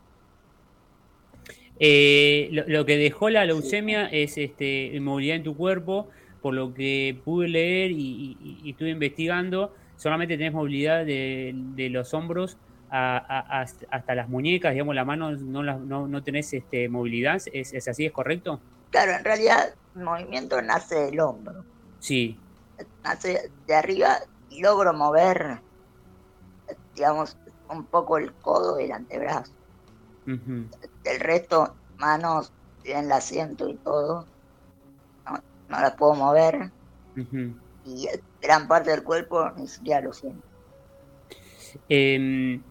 [1.80, 6.08] Eh, lo, que dejó la leucemia es este, inmovilidad en tu cuerpo,
[6.42, 12.58] por lo que pude leer y estuve investigando, solamente tenés movilidad de, los hombros
[12.90, 18.12] hasta las muñecas, digamos, la mano no, no, no tenés este, movilidad, ¿Es, así, es
[18.12, 18.60] correcto?
[18.92, 21.64] Claro, en realidad movimiento nace del hombro.
[22.00, 22.38] Sí.
[23.04, 24.18] Nace de arriba
[24.50, 25.62] y logro mover,
[26.94, 27.38] digamos,
[27.70, 29.54] un poco el codo y el antebrazo.
[30.28, 32.52] El resto, manos,
[32.84, 34.28] en el asiento y todo,
[35.26, 35.32] no,
[35.70, 36.72] no las puedo mover.
[37.86, 38.10] Y
[38.44, 40.46] gran parte del cuerpo ni siquiera lo siento.
[41.90, 42.62] Em,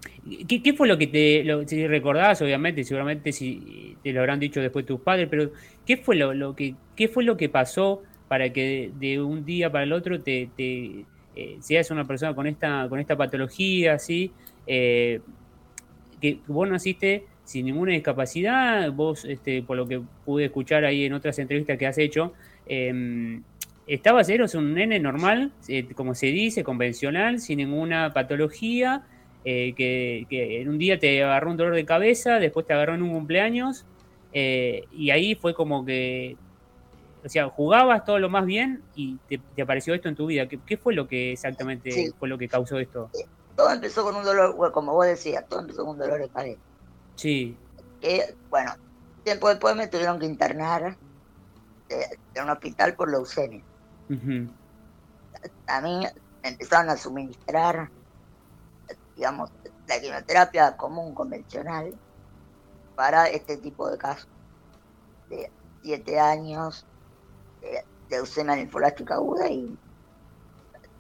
[0.46, 4.86] ¿qué, fue lo que te, lo, recordás, obviamente, seguramente si te lo habrán dicho después
[4.86, 5.50] tus padres, pero
[5.84, 9.84] ¿qué fue lo, que, qué fue lo que pasó para que de, un día para
[9.84, 14.32] el otro te, eh, seas una persona con esta, con esta patología, así,
[14.66, 15.20] eh,
[16.20, 21.12] que vos naciste sin ninguna discapacidad, vos, este, por lo que pude escuchar ahí en
[21.12, 22.32] otras entrevistas que has hecho,
[23.86, 29.04] Estabas, eres un nene normal, eh, como se dice, convencional, sin ninguna patología,
[29.44, 30.26] eh, que,
[30.60, 33.84] en un día te agarró un dolor de cabeza, después te agarró en un cumpleaños,
[34.32, 36.36] eh, y ahí fue como que,
[37.24, 40.46] o sea, jugabas todo lo más bien y te, apareció esto en tu vida.
[40.46, 43.10] ¿Qué, fue lo que exactamente fue lo que causó esto?
[43.56, 46.60] Todo empezó con un dolor, como vos decías, todo empezó con un dolor de cabeza.
[47.16, 47.56] Sí.
[48.48, 48.72] bueno,
[49.24, 50.96] tiempo después me tuvieron que internar
[51.88, 53.62] en un hospital por leucemia.
[55.66, 56.06] A mí
[56.42, 57.90] empezaron a suministrar,
[59.16, 59.50] digamos,
[59.86, 61.94] la quimioterapia común, convencional,
[62.94, 64.28] para este tipo de casos.
[65.28, 65.50] De
[65.82, 66.86] siete años
[67.60, 69.76] de leucemia linfolástica aguda y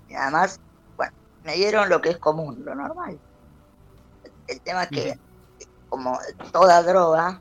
[0.08, 0.60] nada más,
[0.96, 1.12] bueno,
[1.44, 3.18] me dieron lo que es común, lo normal.
[4.46, 5.18] El tema es que,
[5.88, 6.18] como
[6.52, 7.40] toda droga,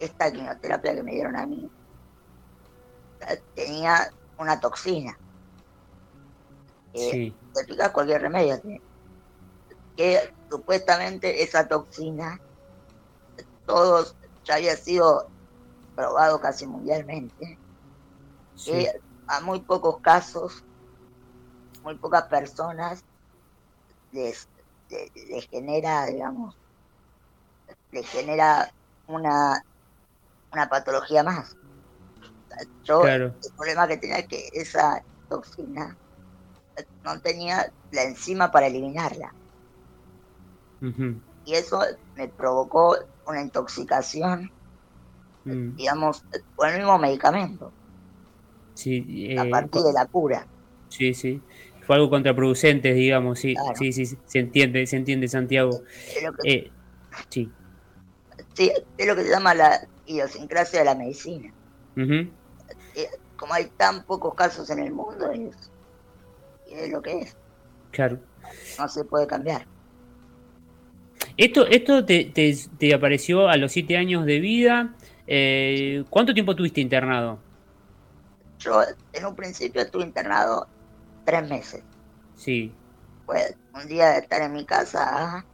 [0.00, 1.70] esta quimioterapia que me dieron a mí
[3.54, 5.18] tenía una toxina.
[6.94, 7.76] Eh, sí.
[7.92, 8.60] cualquier remedio.
[9.96, 12.40] Que supuestamente esa toxina,
[13.66, 15.28] todos ya había sido
[15.94, 17.58] probado casi mundialmente.
[18.64, 20.64] Que a muy pocos casos,
[21.82, 23.04] muy pocas personas
[24.12, 24.48] les,
[25.50, 26.56] genera, digamos,
[27.92, 28.72] les genera
[29.06, 29.64] una,
[30.52, 31.56] una patología más.
[32.84, 35.96] Yo, el problema que tenía es que esa toxina
[37.04, 39.32] no tenía la enzima para eliminarla.
[41.44, 41.80] Y eso
[42.16, 44.50] me provocó una intoxicación,
[45.44, 45.76] mm.
[45.76, 47.72] digamos, con el mismo medicamento.
[48.74, 50.46] Sí, a eh, partir de la cura.
[50.88, 51.42] Sí, sí.
[51.84, 55.82] Fue algo contraproducente, digamos, sí, sí, sí, se entiende, se entiende, Santiago.
[56.44, 56.70] Eh,
[57.28, 57.50] sí.
[58.52, 61.52] Sí, es lo que se llama la idiosincrasia de la medicina
[63.36, 65.70] como hay tan pocos casos en el mundo, es,
[66.70, 67.36] es lo que es.
[67.90, 68.18] Claro.
[68.78, 69.66] No se puede cambiar.
[71.36, 74.94] Esto, esto te, te, apareció a los siete años de vida.
[75.26, 77.38] Eh, ¿Cuánto tiempo tuviste internado?
[78.58, 78.82] Yo
[79.12, 80.66] en un principio estuve internado
[81.24, 81.82] tres meses.
[82.34, 82.72] Sí.
[83.26, 85.44] Pues un día de estar en mi casa a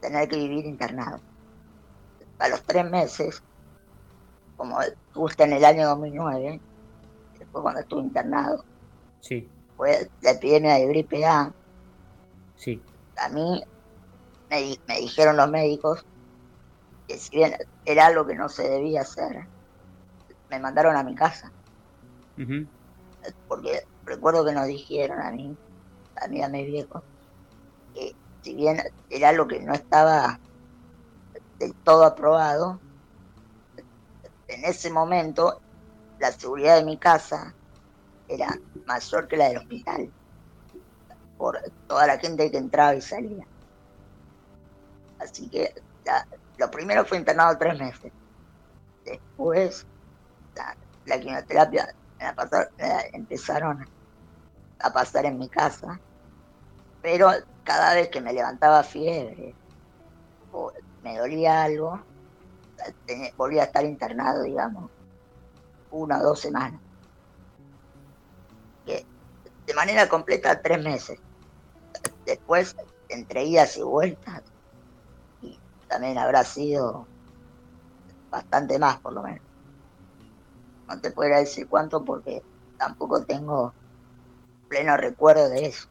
[0.00, 1.20] tener que vivir internado.
[2.38, 3.42] A los tres meses,
[4.58, 4.76] como
[5.14, 6.60] justo en el año 2009,
[7.38, 8.64] después cuando estuve internado.
[9.20, 9.48] Sí.
[9.76, 11.54] Fue la epidemia de gripe A.
[12.56, 12.82] Sí.
[13.16, 13.62] A mí
[14.50, 16.04] me, dijeron los médicos
[17.06, 17.54] que si bien
[17.86, 19.46] era algo que no se debía hacer,
[20.50, 21.52] me mandaron a mi casa.
[23.46, 25.56] Porque recuerdo que nos dijeron a mí,
[26.20, 27.02] a mí a mis viejos,
[27.94, 30.40] que si bien era algo que no estaba
[31.58, 32.80] del todo aprobado,
[34.48, 35.60] en ese momento
[36.18, 37.54] la seguridad de mi casa
[38.26, 40.10] era mayor que la del hospital,
[41.36, 43.46] por toda la gente que entraba y salía.
[45.20, 45.74] Así que
[46.56, 48.12] lo primero fue internado tres meses.
[49.04, 49.86] Después,
[51.06, 51.94] la, quimioterapia
[53.12, 53.86] empezaron
[54.80, 55.98] a pasar en mi casa,
[57.00, 57.30] pero
[57.64, 59.54] cada vez que me levantaba fiebre
[60.52, 60.72] o
[61.02, 62.00] me dolía algo,
[63.36, 64.90] volvía a estar internado, digamos,
[65.90, 66.80] una o dos semanas.
[68.86, 69.04] Que
[69.66, 71.18] de manera completa tres meses.
[72.24, 72.76] Después,
[73.08, 74.42] entre idas y vueltas,
[75.42, 75.58] y
[75.88, 77.06] también habrá sido
[78.30, 79.42] bastante más, por lo menos.
[80.86, 82.42] No te podría decir cuánto porque
[82.78, 83.72] tampoco tengo
[84.68, 85.88] pleno recuerdo de eso.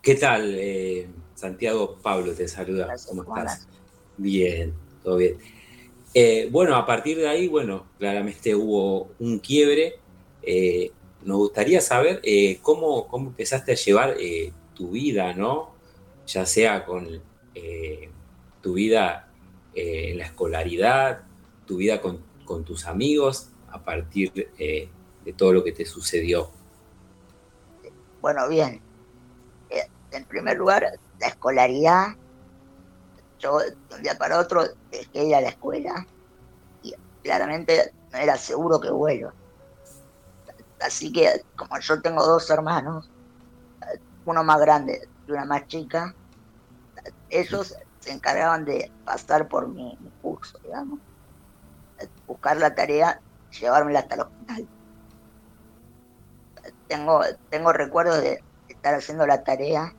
[0.00, 1.96] ¿Qué tal, eh, Santiago?
[2.02, 2.94] Pablo te saluda.
[3.08, 3.66] ¿Cómo estás?
[4.16, 5.38] Bien, todo bien.
[6.12, 9.94] Eh, bueno, a partir de ahí, bueno, claramente hubo un quiebre.
[10.42, 10.92] Eh,
[11.24, 14.16] nos gustaría saber eh, cómo, cómo, empezaste a llevar
[14.74, 15.74] tu vida, ¿no?
[16.26, 17.22] Ya sea con
[18.60, 19.28] tu vida
[19.74, 21.22] en la escolaridad,
[21.66, 26.50] tu vida con con tus amigos a partir de todo lo que te sucedió?
[28.20, 28.80] Bueno, bien.
[30.12, 30.86] En primer lugar,
[31.18, 32.16] la escolaridad.
[33.44, 36.06] Yo de un día para otro dejé ir a la escuela
[36.82, 39.34] y claramente no era seguro que vuelva.
[40.80, 43.10] Así que como yo tengo dos hermanos,
[44.24, 46.14] uno más grande y una más chica,
[47.28, 51.00] ellos se encargaban de pasar por mi, curso, digamos,
[52.26, 53.20] buscar la tarea,
[53.60, 54.68] llevármela hasta el hospital.
[56.88, 57.20] Tengo,
[57.50, 59.92] tengo recuerdos de estar haciendo la tarea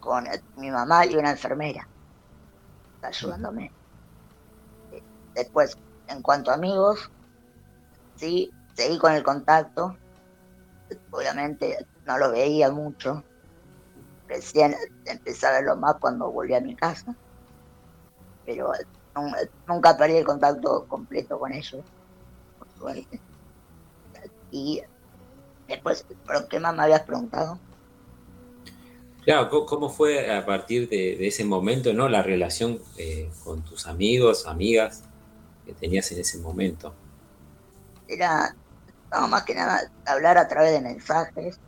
[0.00, 0.24] con
[0.56, 1.86] mi mamá y una enfermera
[3.02, 3.72] ayudándome.
[5.34, 5.76] Después,
[6.08, 7.10] en cuanto a amigos,
[8.16, 9.96] sí, seguí con el contacto.
[11.10, 13.22] Obviamente no lo veía mucho.
[14.28, 14.74] Recién
[15.04, 17.14] empecé a verlo más cuando volví a mi casa.
[18.44, 18.72] Pero
[19.66, 21.84] nunca perdí el contacto completo con ellos,
[22.58, 23.20] por suerte.
[24.50, 24.82] Y
[25.68, 27.58] después, ¿por qué más me habías preguntado?
[29.24, 34.46] Claro, ¿cómo fue a partir de, ese momento, no, la relación eh, con tus amigos,
[34.46, 35.02] amigas
[35.66, 36.94] que tenías en ese momento?
[38.08, 38.54] Era,
[39.12, 41.60] no, más que nada, hablar a través de mensajes,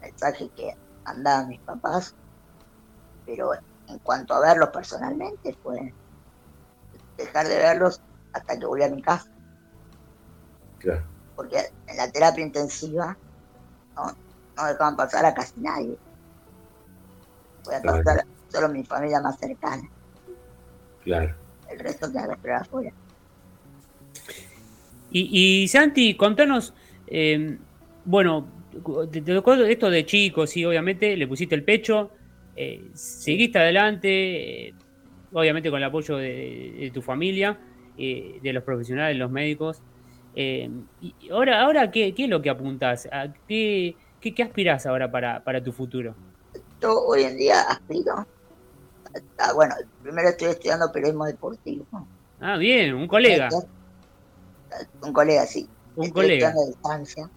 [0.00, 2.14] mensajes que mandaban mis papás,
[3.24, 3.54] pero
[3.88, 5.94] en cuanto a verlos personalmente, fue
[7.16, 8.00] dejar de verlos
[8.34, 9.30] hasta que volví a mi casa.
[10.80, 11.04] Claro.
[11.34, 13.16] Porque en la terapia intensiva
[13.96, 14.14] no,
[14.56, 15.96] no dejaban pasar a casi nadie
[17.64, 19.82] Voy a pasar solo mi familia más cercana.
[21.04, 21.34] Claro.
[21.70, 22.92] El resto queda esperar afuera.
[25.10, 26.72] Y, y Santi, contanos,
[27.06, 27.58] eh,
[28.04, 28.48] bueno,
[29.10, 32.10] te, tocó esto de chicos, sí, obviamente, le pusiste el pecho,
[32.56, 34.74] eh, seguiste adelante, eh,
[35.32, 37.58] obviamente con el apoyo de, tu familia,
[37.96, 39.82] de los profesionales, los médicos.
[40.34, 40.72] y
[41.30, 43.08] ahora, ahora ¿qué, ¿qué, es lo que apuntas?
[43.46, 46.14] qué, qué, qué aspiras ahora para, para tu futuro?
[46.84, 48.26] Hoy en día aspiro.
[49.54, 51.86] bueno, primero estoy estudiando periodismo deportivo.
[52.40, 53.48] Ah, bien, un colega.
[55.02, 55.68] Un colega, sí.
[55.96, 56.52] Un colega.
[56.66, 57.30] Distancia.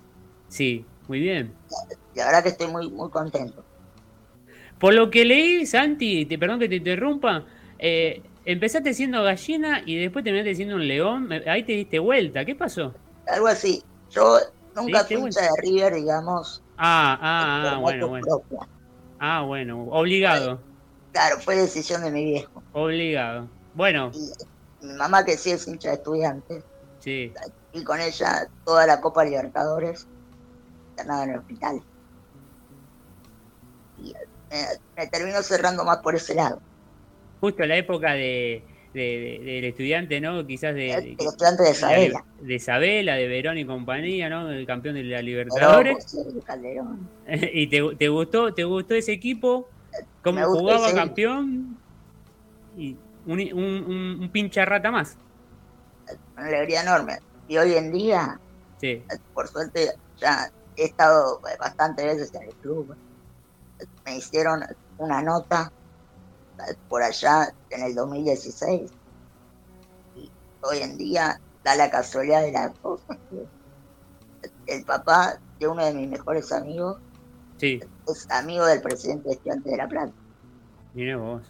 [0.48, 1.54] Sí, muy bien.
[2.16, 3.64] La verdad que estoy muy, muy contento.
[4.80, 7.46] Por lo que leí, Santi, te, perdón que te interrumpa,
[7.80, 11.30] eh, empezaste siendo gallina y después terminaste siendo un león.
[11.48, 12.46] Ahí te diste vuelta.
[12.46, 12.94] ¿Qué pasó?
[13.28, 13.84] Algo así.
[14.10, 14.38] Yo
[14.76, 16.62] nunca fui de River, digamos.
[16.78, 18.44] Ah, ah, ah, bueno, bueno.
[19.20, 20.60] Ah, bueno, obligado.
[21.12, 22.62] Claro, fue decisión de mi viejo.
[22.74, 23.48] Obligado.
[23.74, 24.12] Bueno.
[24.82, 26.64] mi mamá que sí es hincha de estudiantes.
[27.00, 27.34] Sí.
[27.74, 30.08] Y con ella toda la Copa Libertadores
[30.90, 31.82] internada en el hospital.
[34.02, 34.14] Y
[34.96, 36.62] me, terminó cerrando más por ese lado.
[37.42, 38.64] Justo la época de,
[38.96, 40.46] del estudiante, ¿no?
[40.48, 40.94] Quizás de...
[40.94, 42.24] El, estudiante de Isabela.
[42.42, 44.50] De de Verón y compañía, ¿no?
[44.50, 46.16] El campeón de la Libertadores.
[47.28, 49.68] ¿Y te, gustó te gustó ese equipo?
[50.24, 51.78] ¿Cómo jugaba campeón?
[52.78, 55.18] Y un, un, un, pincha rata más.
[56.38, 57.20] Una alegría enorme.
[57.48, 58.40] Y hoy en día,
[58.80, 59.04] sí.
[59.34, 62.96] por suerte, ya he estado bastantes veces en el club.
[64.06, 64.64] Me hicieron
[64.98, 65.72] una nota
[66.90, 68.92] por allá en el 2016.
[70.16, 70.32] Y
[70.62, 73.18] hoy en día da la casualidad de las cosas
[74.68, 76.98] el papá de uno de mis mejores amigos
[77.58, 77.80] sí.
[78.08, 80.14] es amigo del presidente de Estudiantes de La Plata.
[80.94, 81.42] Mira vos.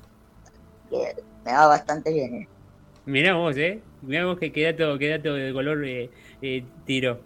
[0.89, 2.47] Que me va bastante bien, ¿eh?
[3.05, 3.81] Mira vos, ¿eh?
[4.01, 6.09] Mira vos que queda todo, queda todo de color eh,
[6.41, 7.19] eh, tiro.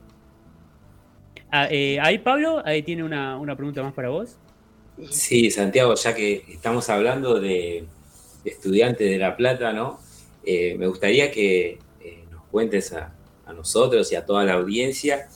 [1.51, 4.37] Ah, eh, ahí Pablo, ahí tiene una, una pregunta más para vos.
[5.07, 7.85] Sí, Santiago, ya que estamos hablando de,
[8.43, 9.99] estudiantes de La Plata, ¿no?
[10.43, 13.15] Eh, me gustaría que eh, nos cuentes a,
[13.55, 15.27] nosotros y a toda la audiencia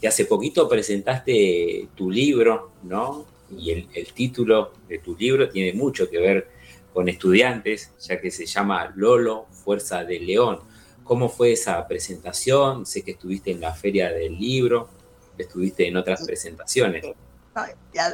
[0.00, 3.26] que hace poquito presentaste tu libro, ¿no?
[3.58, 6.48] Y el, el, título de tu libro tiene mucho que ver
[6.94, 10.60] con estudiantes, ya que se llama Lolo, Fuerza del León.
[11.02, 12.86] ¿Cómo fue esa presentación?
[12.86, 14.88] Sé que estuviste en la feria del libro,
[15.36, 17.04] estuviste en otras presentaciones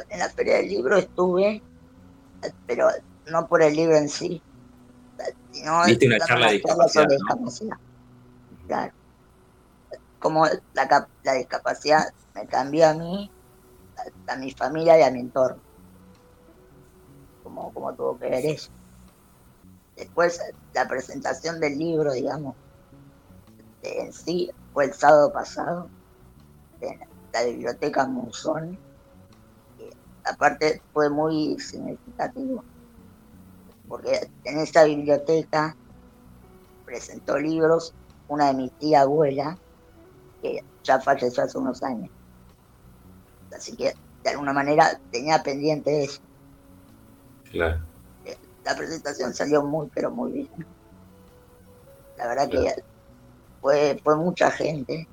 [0.09, 1.61] en la feria del libro estuve,
[2.65, 2.87] pero
[3.27, 4.41] no por el libro en sí,
[5.51, 7.77] sino Viste una charla de discapacidad.
[8.67, 8.93] Claro.
[10.19, 13.29] Como la, la, discapacidad me cambió a mí,
[14.27, 15.61] a, mi familia y a mi entorno.
[17.43, 18.71] Como, como tuvo que ver eso.
[19.97, 20.39] Después,
[20.73, 22.55] la presentación del libro, digamos,
[23.83, 25.89] en sí, fue el sábado pasado,
[26.79, 26.99] en
[27.33, 28.79] la biblioteca Monzón
[30.25, 32.63] aparte fue muy significativo,
[33.87, 35.75] porque en esta biblioteca
[36.85, 37.93] presentó libros
[38.27, 39.57] una de mis tía abuela,
[40.41, 42.09] que ya falleció hace unos años.
[43.55, 43.93] Así que
[44.23, 46.21] de alguna manera tenía pendiente eso.
[47.51, 47.81] Claro.
[48.63, 50.65] La presentación salió muy, pero muy bien.
[52.17, 52.73] La verdad que
[53.61, 55.07] fue, fue mucha gente.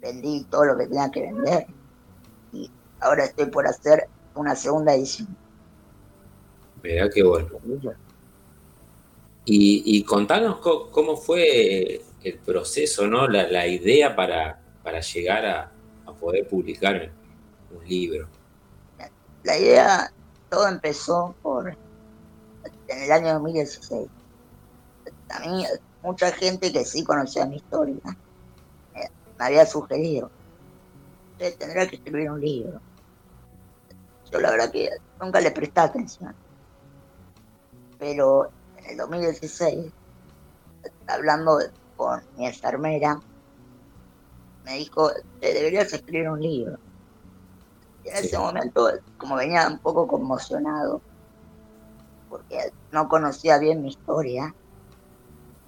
[0.00, 1.66] Vendí todo lo que tenía que vender.
[3.00, 5.28] Ahora estoy por hacer una segunda edición.
[6.82, 7.48] Mira qué bueno.
[9.44, 13.26] Y, contanos cómo fue el proceso, ¿no?
[13.26, 15.72] La, idea para, para llegar a,
[16.20, 17.12] poder publicar
[17.70, 18.28] un libro.
[19.44, 20.12] La idea,
[20.50, 21.76] todo empezó por
[22.88, 24.08] en el año 2016.
[25.30, 25.64] A mí,
[26.02, 27.96] mucha gente que sí conocía mi historia
[28.94, 30.30] eh, me había sugerido,
[31.32, 32.80] usted tendrá que escribir un libro.
[34.30, 36.34] Yo la verdad que nunca le presté atención.
[37.98, 39.92] Pero en el 2016,
[41.06, 41.58] hablando
[41.96, 43.18] con mi enfermera,
[44.64, 45.10] me dijo,
[45.40, 46.78] te deberías escribir un libro.
[48.04, 51.00] Y en ese momento, como venía un poco conmocionado,
[52.28, 54.54] porque no conocía bien mi historia,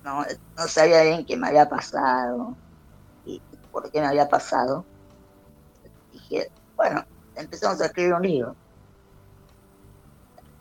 [0.05, 0.25] no,
[0.57, 2.55] no sabía bien qué me había pasado
[3.25, 3.41] y
[3.71, 4.85] por qué me había pasado,
[6.13, 7.05] dije, bueno,
[7.41, 8.57] empezamos a escribir un libro.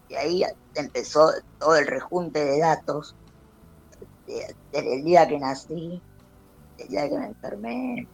[0.10, 0.44] Y ahí
[0.76, 3.16] empezó todo el rejunte de datos
[4.72, 6.02] desde el día que nací,
[6.78, 8.08] el día que me enfermé,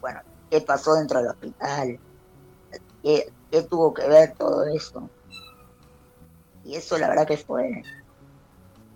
[0.00, 1.98] bueno, qué pasó dentro del hospital,
[3.02, 3.32] qué,
[3.68, 5.08] tuvo que ver todo eso.
[6.64, 7.82] Y eso la verdad que fue,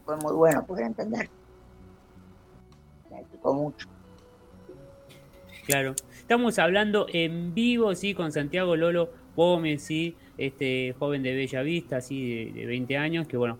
[0.05, 1.31] fue muy bueno poder entender.
[3.11, 3.89] Me explicó mucho.
[5.66, 5.95] Claro.
[6.29, 12.03] Estamos hablando en vivo, sí, con Santiago Lolo Gómez, sí, este joven de Bella Vista,
[12.03, 13.59] sí, de, 20 años, que bueno,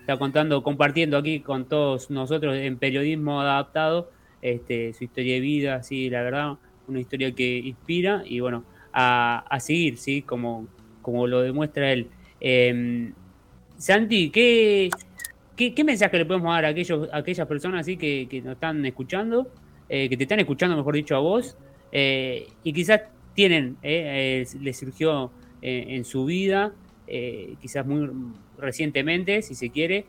[0.00, 4.10] está contando, compartiendo aquí con todos nosotros en periodismo adaptado,
[4.42, 6.56] este, su historia de vida, sí, la verdad,
[6.88, 10.66] una historia que inspira y bueno, a, seguir, sí, como,
[11.02, 12.08] como lo demuestra él.
[12.40, 13.12] Em,
[13.76, 14.90] Santi, ¿qué,
[15.54, 19.46] ¿qué, mensaje le podemos dar a, aquellos, aquellas personas así que, nos están escuchando,
[19.88, 21.56] eh, que te están escuchando, mejor dicho, a vos,
[21.92, 23.02] eh, y quizás
[23.34, 25.30] tienen, eh, les surgió
[25.60, 26.72] en su vida,
[27.60, 28.08] quizás muy
[28.58, 30.06] recientemente, si se quiere,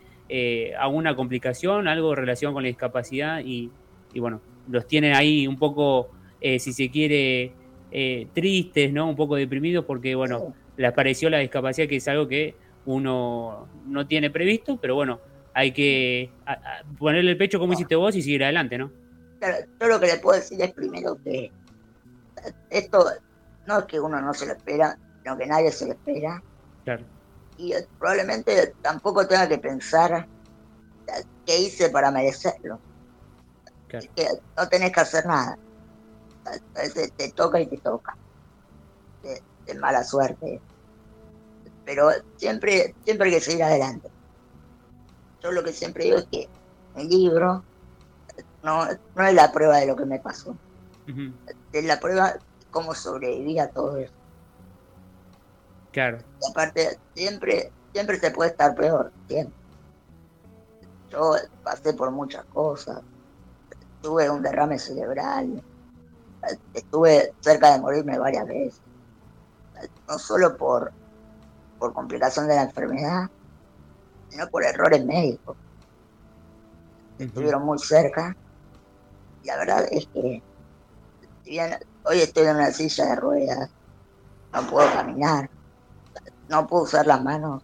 [0.78, 3.72] alguna complicación, algo en relación con la discapacidad, y,
[4.16, 7.54] bueno, los tienen ahí un poco, si se quiere,
[8.34, 9.10] tristes, ¿no?
[9.10, 12.54] Un poco deprimidos porque, bueno, les pareció la discapacidad que es algo que
[12.86, 15.20] uno no tiene previsto, pero bueno,
[15.54, 16.30] hay que
[16.98, 18.92] ponerle el pecho como hiciste vos y seguir adelante, ¿no?
[19.40, 21.52] Claro, yo lo que le puedo decir es primero que
[22.70, 23.06] esto
[23.66, 26.42] no es que uno no se lo espera, sino que nadie se lo espera.
[26.84, 27.04] Claro.
[27.58, 30.28] Y probablemente tampoco tenga que pensar
[31.46, 32.80] qué hice para merecerlo.
[33.88, 34.08] Claro.
[34.16, 34.28] Que
[34.58, 35.58] no tenés que hacer nada.
[36.76, 38.16] A veces te toca y te toca.
[39.24, 40.60] De, mala suerte.
[41.86, 44.10] Pero siempre, siempre hay que seguir adelante.
[45.42, 46.50] Yo lo que siempre digo es que
[46.96, 47.64] el libro
[48.64, 50.56] no, no es la prueba de lo que me pasó.
[51.74, 52.39] Es la prueba de
[52.72, 54.13] cómo sobreviví a todo eso.
[55.91, 56.20] Claro.
[56.41, 59.59] Y aparte, siempre, siempre se puede estar peor, siempre.
[61.09, 63.01] Yo pasé por muchas cosas.
[64.01, 65.63] Tuve un derrame cerebral.
[66.74, 68.82] Estuve cerca de morirme varias veces.
[70.07, 70.91] No solo por,
[71.80, 73.30] por complicación de la enfermedad,
[74.30, 75.57] sino por errores médicos.
[77.17, 78.36] Estuvieron muy cerca.
[79.43, 80.43] Y la verdad es que,
[82.04, 83.70] hoy estoy en una silla de ruedas,
[84.54, 85.50] no puedo caminar,
[86.47, 87.64] no puedo usar las manos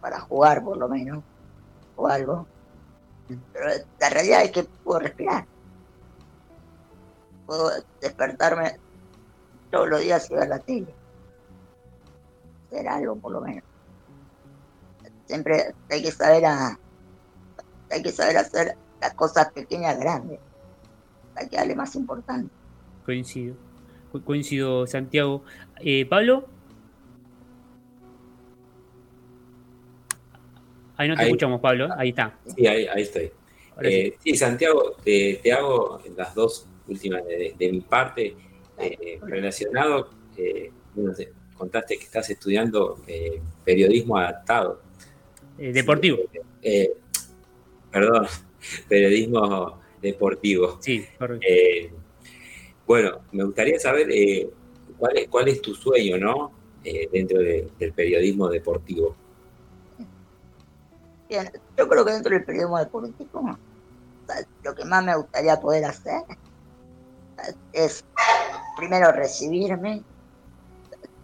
[0.00, 1.22] para jugar por lo menos,
[1.96, 2.46] o algo.
[3.52, 5.46] Pero la realidad es que puedo respirar.
[7.46, 7.70] Puedo
[8.00, 8.78] despertarme
[9.70, 10.94] todos los días y ver la tele.
[12.68, 13.64] Hacer algo por lo menos
[15.26, 16.78] siempre hay que saber a,
[17.90, 20.40] hay que saber hacer las cosas pequeñas grandes
[21.34, 22.50] para que darle más importante.
[23.06, 23.54] Coincido,
[24.24, 25.44] coincido Santiago.
[25.80, 26.46] Eh, Pablo.
[30.96, 31.88] Ahí no te escuchamos, Pablo.
[31.96, 32.38] Ahí está.
[32.54, 33.30] Sí, ahí, estoy.
[33.82, 34.34] Eh, sí.
[34.34, 38.36] Santiago, te, hago las dos últimas de, mi parte.
[38.78, 40.10] Eh, relacionado,
[41.56, 43.00] contaste que estás estudiando
[43.64, 44.82] periodismo adaptado.
[45.58, 46.18] Eh, deportivo.
[46.62, 46.94] Eh,
[47.90, 48.26] perdón,
[48.88, 50.78] periodismo deportivo.
[50.80, 51.46] Sí, correcto.
[52.86, 54.08] Eh, bueno, me gustaría saber
[54.98, 56.52] cuál, es, cuál es tu sueño, ¿no?
[57.12, 59.16] dentro del periodismo deportivo.
[61.28, 63.58] Bien, yo creo que dentro del periodismo deportivo
[64.62, 66.22] lo que más me gustaría poder hacer
[67.72, 68.04] es
[68.76, 70.04] primero recibirme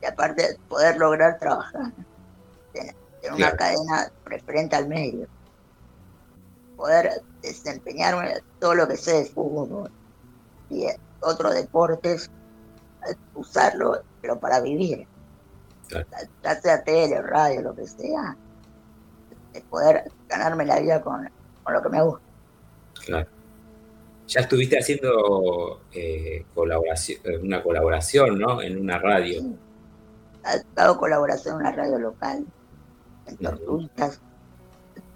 [0.03, 1.93] y aparte poder lograr trabajar
[2.75, 5.29] en, una cadena referente al medio.
[6.77, 9.93] Poder desempeñarme todo lo que sé de fútbol
[10.73, 10.87] y
[11.21, 12.31] otros deportes,
[13.35, 15.07] usarlo, pero para vivir.
[16.43, 18.37] Ya sea tele, radio, lo que sea,
[19.53, 21.29] de poder ganarme la vida con,
[21.69, 22.25] lo que me gusta.
[23.05, 23.29] Claro.
[24.27, 28.63] Ya estuviste haciendo eh, colaboración, una colaboración, ¿no?
[28.63, 29.43] En una radio.
[30.45, 32.47] He dado colaboración en una radio local,
[33.27, 34.21] en Tortuguitas.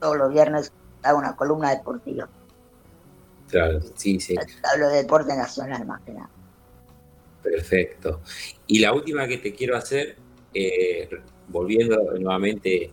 [0.00, 2.28] Todos los viernes hago una columna deportiva.
[3.48, 4.34] Claro, sí, sí.
[4.72, 6.30] Hablo de deporte nacional más que nada.
[7.42, 8.20] Perfecto.
[8.66, 10.16] Y la última que te quiero hacer,
[10.52, 11.08] eh,
[11.48, 12.90] volviendo nuevamente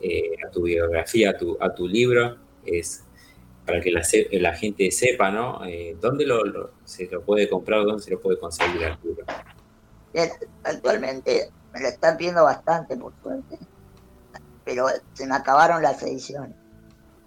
[0.00, 3.02] eh, a tu biografía, a tu, a tu libro, es
[3.66, 4.02] para que la,
[4.32, 5.64] la gente sepa, ¿no?
[5.66, 9.26] Eh, ¿Dónde lo, se lo puede comprar o dónde se lo puede conseguir el libro?
[10.62, 13.58] actualmente me lo están pidiendo bastante, por suerte,
[14.64, 16.56] pero se me acabaron las ediciones,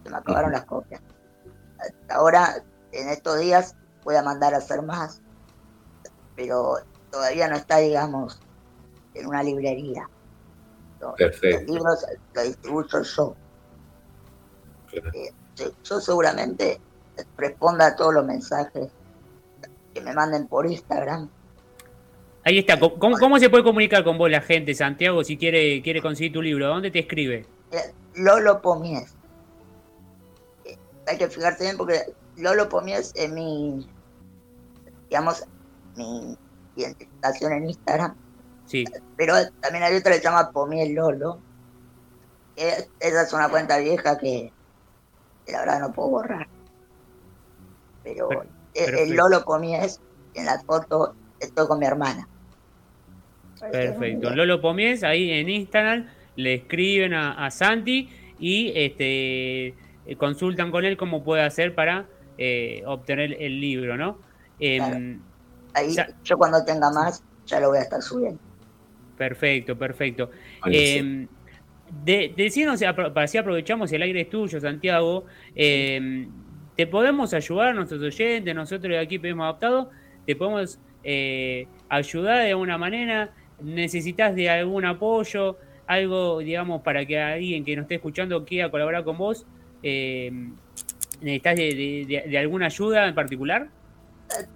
[0.03, 1.01] se me acabaron las copias.
[2.09, 5.21] Ahora, en estos días, voy a mandar a hacer más,
[6.35, 6.77] pero
[7.11, 8.39] todavía no está, digamos,
[9.13, 10.09] en una librería.
[11.17, 11.59] Perfecto.
[11.59, 13.35] Los libros los distribuyo yo.
[15.13, 15.31] Eh,
[15.83, 16.79] yo seguramente
[17.37, 18.89] responda a todos los mensajes
[19.93, 21.29] que me manden por Instagram.
[22.43, 22.79] Ahí está.
[22.79, 26.67] ¿Cómo, se puede comunicar con vos la gente, Santiago, si quiere, quiere conseguir tu libro?
[26.67, 27.45] ¿Dónde te escribe?
[27.71, 29.15] Eh, Lolo Pomies.
[31.09, 32.01] Hay que fijarse bien porque
[32.37, 33.87] Lolo Pomies es mi,
[35.09, 35.43] digamos,
[35.95, 36.37] mi
[36.75, 38.15] identificación en Instagram.
[38.65, 38.85] Sí.
[39.17, 41.39] Pero también hay otra que se llama Pomies Lolo.
[42.55, 44.53] esa es una cuenta vieja que
[45.47, 46.47] la verdad no puedo borrar.
[48.03, 48.29] Pero,
[48.73, 49.99] el, Lolo Pomies,
[50.35, 52.27] en la foto estoy con mi hermana.
[53.71, 54.29] Perfecto.
[54.29, 59.75] Lolo Pomies, ahí en Instagram, le escriben a, Santi y este
[60.09, 62.07] eh, consultan con él cómo puede hacer para
[62.37, 64.17] eh, obtener el libro, ¿no?
[64.59, 65.19] Em,
[65.73, 68.39] ahí yo cuando tenga más ya lo voy a estar subiendo.
[69.17, 70.31] Perfecto, perfecto.
[70.65, 71.27] Eh,
[72.03, 76.29] de, decirnos, para si aprovechamos el aire es tuyo, Santiago, em,
[76.75, 79.91] te podemos ayudar, nuestros oyentes, nosotros de aquí pedimos adaptado,
[80.25, 83.31] te podemos eh, ayudar de alguna manera,
[83.61, 89.03] necesitas de algún apoyo, algo, digamos, para que alguien que nos esté escuchando quiera colaborar
[89.03, 89.45] con vos,
[89.83, 90.55] em,
[91.21, 93.69] ¿necesitas de, alguna ayuda en particular?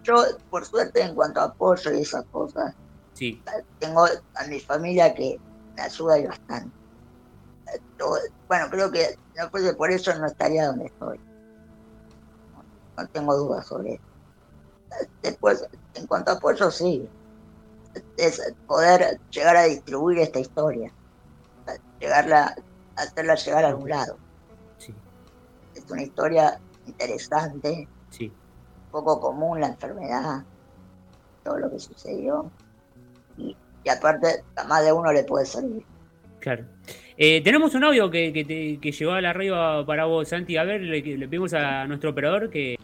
[0.03, 2.75] Yo, por suerte, en cuanto a apoyo y esas cosas,
[3.13, 3.41] sí.
[3.79, 5.39] tengo a mi familia que
[5.75, 6.83] me ayuda bastante
[8.47, 11.19] bueno, creo que no fuese por eso no estaría donde estoy.
[12.97, 14.03] No, tengo dudas sobre eso.
[15.21, 15.65] Después,
[15.95, 17.09] en cuanto a apoyo, sí.
[18.17, 20.91] Es poder llegar a distribuir esta historia.
[21.99, 22.55] Llegarla,
[22.95, 24.17] hacerla llegar a algún lado.
[25.83, 27.87] Es una historia interesante.
[28.09, 28.31] Sí.
[28.91, 30.43] Poco común la enfermedad,
[31.43, 32.51] todo lo que sucedió.
[33.37, 35.83] Y, y aparte, a más de uno le puede servir.
[36.39, 36.65] Claro.
[37.17, 40.57] Eh, tenemos un audio que, que, llegó a la arriba para vos, Santi.
[40.57, 42.77] A ver, le, pedimos a nuestro operador que.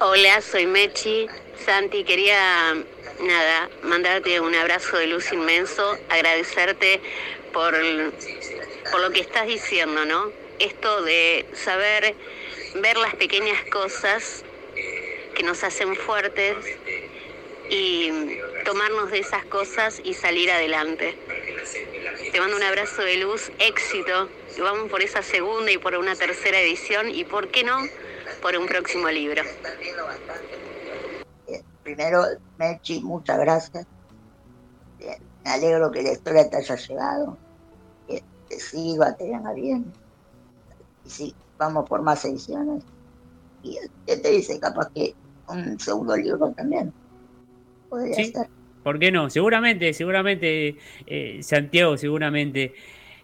[0.00, 1.26] Hola, soy Mechi.
[1.64, 7.00] Santi, quería nada, mandarte un abrazo de luz inmenso, agradecerte
[7.52, 7.74] por,
[8.90, 10.24] por lo que estás diciendo, ¿no?
[10.60, 12.14] Esto de saber
[12.76, 14.44] ver las pequeñas cosas
[15.34, 16.54] que nos hacen fuertes
[17.70, 21.16] y tomarnos de esas cosas y salir adelante.
[22.30, 24.28] Te mando un abrazo de luz, éxito.
[24.58, 27.78] Vamos por esa segunda y por una tercera edición y, ¿por qué no?,
[28.42, 29.42] por un próximo libro.
[31.82, 32.24] Primero,
[32.58, 33.86] Mechi, muchas gracias.
[35.44, 37.38] Me alegro que la historia te haya llegado,
[38.06, 39.90] que te sirva, te venga bien.
[41.04, 42.84] Y sí, vamos por más ediciones.
[43.62, 44.58] Y ¿qué te dice?
[44.58, 45.14] Capaz que
[45.48, 46.92] un segundo libro también
[48.14, 48.32] sí,
[48.82, 49.28] ¿Por qué no?
[49.28, 50.76] Seguramente, seguramente,
[51.06, 52.72] eh, Santiago, seguramente.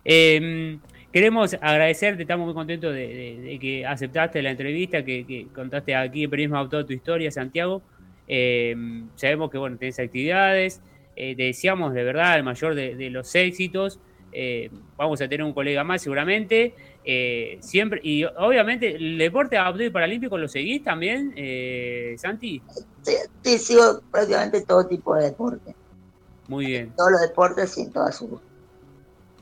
[0.05, 0.79] Em,
[1.13, 6.69] queremos agradecerte, estamos muy contentos de, que aceptaste la entrevista, que, contaste aquí en Periodismo
[6.69, 7.83] toda tu historia, Santiago.
[8.29, 10.83] Em, sabemos que, bueno, tenés actividades,
[11.17, 13.99] eh, te deseamos de verdad el mayor de, los éxitos.
[14.33, 16.75] Eh, vamos a tener un colega más seguramente.
[17.05, 22.61] Eh, siempre, y obviamente, ¿el deporte adaptado y paralímpico lo seguís también, eh, Santi?
[23.43, 25.75] Sí, sigo prácticamente todo tipo de deporte.
[26.49, 26.93] Muy bien.
[26.97, 28.31] Todos los deportes y en todas sus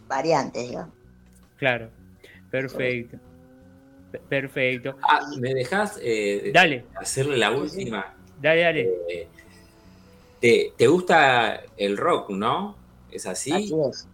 [0.06, 0.94] variantes, digamos.
[1.56, 1.88] Claro,
[2.50, 3.18] perfecto.
[4.28, 4.96] Perfecto.
[5.02, 6.84] Ah, ¿me dejas eh, dale.
[6.94, 8.14] hacerle la última?
[8.40, 8.90] Dale, dale.
[10.40, 12.76] Eh, ¿te, gusta el rock, no?
[13.10, 13.52] ¿Es así?
[13.52, 14.08] Así es.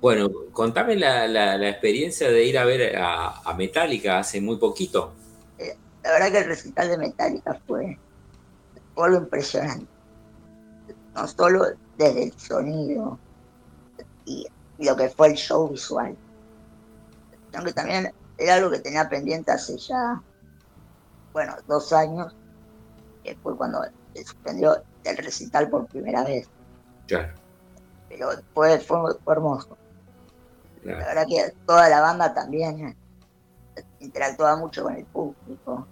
[0.00, 5.12] Bueno, contame la, experiencia de ir a ver a, Metallica hace muy poquito.
[5.58, 7.98] Eh, la verdad que el recital de Metallica fue,
[8.96, 9.86] algo impresionante.
[11.14, 11.64] No solo
[11.98, 13.18] desde el sonido
[14.24, 14.46] y,
[14.78, 16.16] lo que fue el show visual,
[17.50, 20.22] sino que también era algo que tenía pendiente hace ya,
[21.34, 22.34] bueno, dos años,
[23.22, 23.82] que fue cuando
[24.14, 26.48] se suspendió el recital por primera vez.
[27.06, 27.34] Claro.
[28.08, 29.76] Pero fue, fue hermoso.
[30.84, 32.96] La verdad que toda la banda también eh,
[34.00, 35.86] interactuaba mucho con el público.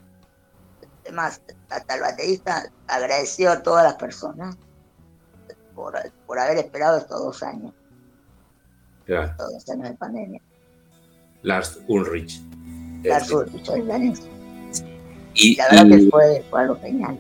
[1.03, 4.57] Además, hasta el baterista agradeció a todas las personas
[5.75, 7.73] por, haber esperado estos dos años.
[9.05, 9.31] Claro.
[9.31, 10.43] Estos dos años de pandemia.
[11.43, 12.43] Lars Ulrich.
[13.03, 14.23] Lars Ulrich, el danés.
[15.35, 17.19] Y, la verdad que fue, algo genial.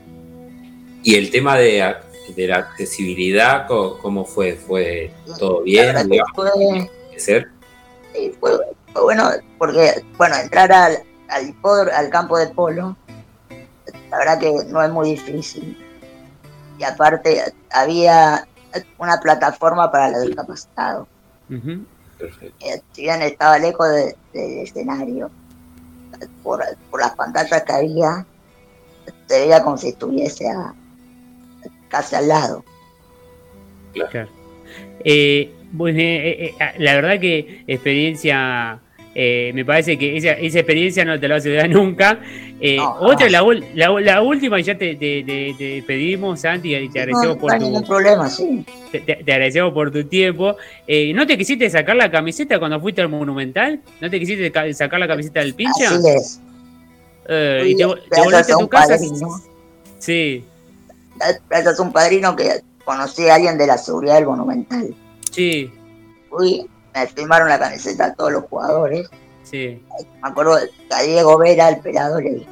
[1.04, 1.94] Y el tema de,
[2.34, 4.54] de la accesibilidad, ¿cómo fue?
[4.54, 5.94] ¿Fue todo bien?
[6.34, 7.48] Fue, ser?
[8.40, 8.58] Fue,
[8.94, 10.98] bueno, porque, bueno, entrar al,
[11.28, 11.54] al,
[11.92, 12.96] al campo de polo,
[14.10, 15.76] la verdad que no es muy difícil.
[16.78, 18.46] Y aparte, había
[18.98, 21.08] una plataforma para los discapacitados.
[22.60, 23.88] Eh, si bien estaba lejos
[24.32, 25.30] del escenario,
[26.42, 26.64] por,
[26.98, 28.26] las pantallas que había,
[29.26, 30.46] se veía como si estuviese
[31.88, 32.64] casi al lado.
[33.92, 34.28] Claro.
[35.04, 38.80] Eh, bueno, eh, eh, ah, la verdad que experiencia,
[39.14, 42.20] me parece que esa, esa, experiencia no te la vas a dar nunca.
[43.00, 43.42] otra, la,
[43.74, 47.84] la, última, ya te, te, pedimos, Santi, y te agradecemos por tu.
[47.84, 48.64] problema, sí.
[48.92, 50.56] Te, agradecemos por tu tiempo.
[51.14, 53.80] ¿No te quisiste sacar la camiseta cuando fuiste al Monumental?
[54.00, 55.90] ¿No te quisiste sacar la camiseta del pincha?
[55.90, 56.40] Así es.
[57.66, 58.96] ¿Y te, volviste a tu casa?
[59.98, 60.44] Sí.
[61.50, 64.94] Gracias a un padrino que conocí a alguien de la seguridad del Monumental.
[65.30, 65.72] Sí.
[66.28, 69.08] Fui, me firmaron la camiseta a todos los jugadores.
[69.42, 69.82] Sí.
[70.22, 72.48] Me acuerdo que a Diego Vera, el pelado, le dije,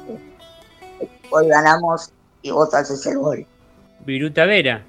[1.29, 2.11] hoy ganamos
[2.41, 3.45] y vos haces el gol.
[4.05, 4.83] Viruta Vera.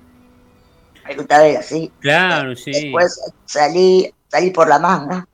[1.07, 1.93] Viruta Vera, sí.
[2.01, 2.73] Claro, sí.
[2.73, 5.27] Después salí, salí por la manga.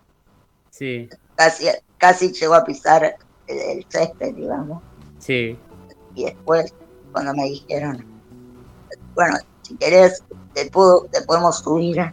[0.70, 1.09] Sí.
[1.36, 1.66] Casi,
[1.98, 4.82] casi llegó a pisar el, el césped, digamos.
[5.18, 5.57] Sí.
[6.14, 6.74] Y después,
[7.12, 8.05] cuando me dijeron,
[9.14, 10.22] bueno, si querés,
[10.55, 12.12] te, puedo, te podemos subir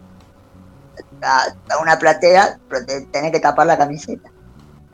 [1.21, 4.29] a, una platea, pero te tenés que tapar la camiseta.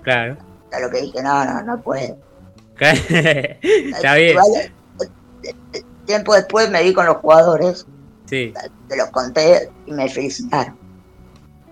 [0.02, 0.38] Claro.
[0.72, 2.18] A lo que dije, no, no, no puedo.
[2.80, 4.38] Está bien.
[6.06, 7.88] tiempo después me vi con los jugadores.
[8.26, 8.54] Sí.
[8.88, 10.78] Te los conté y me felicitaron.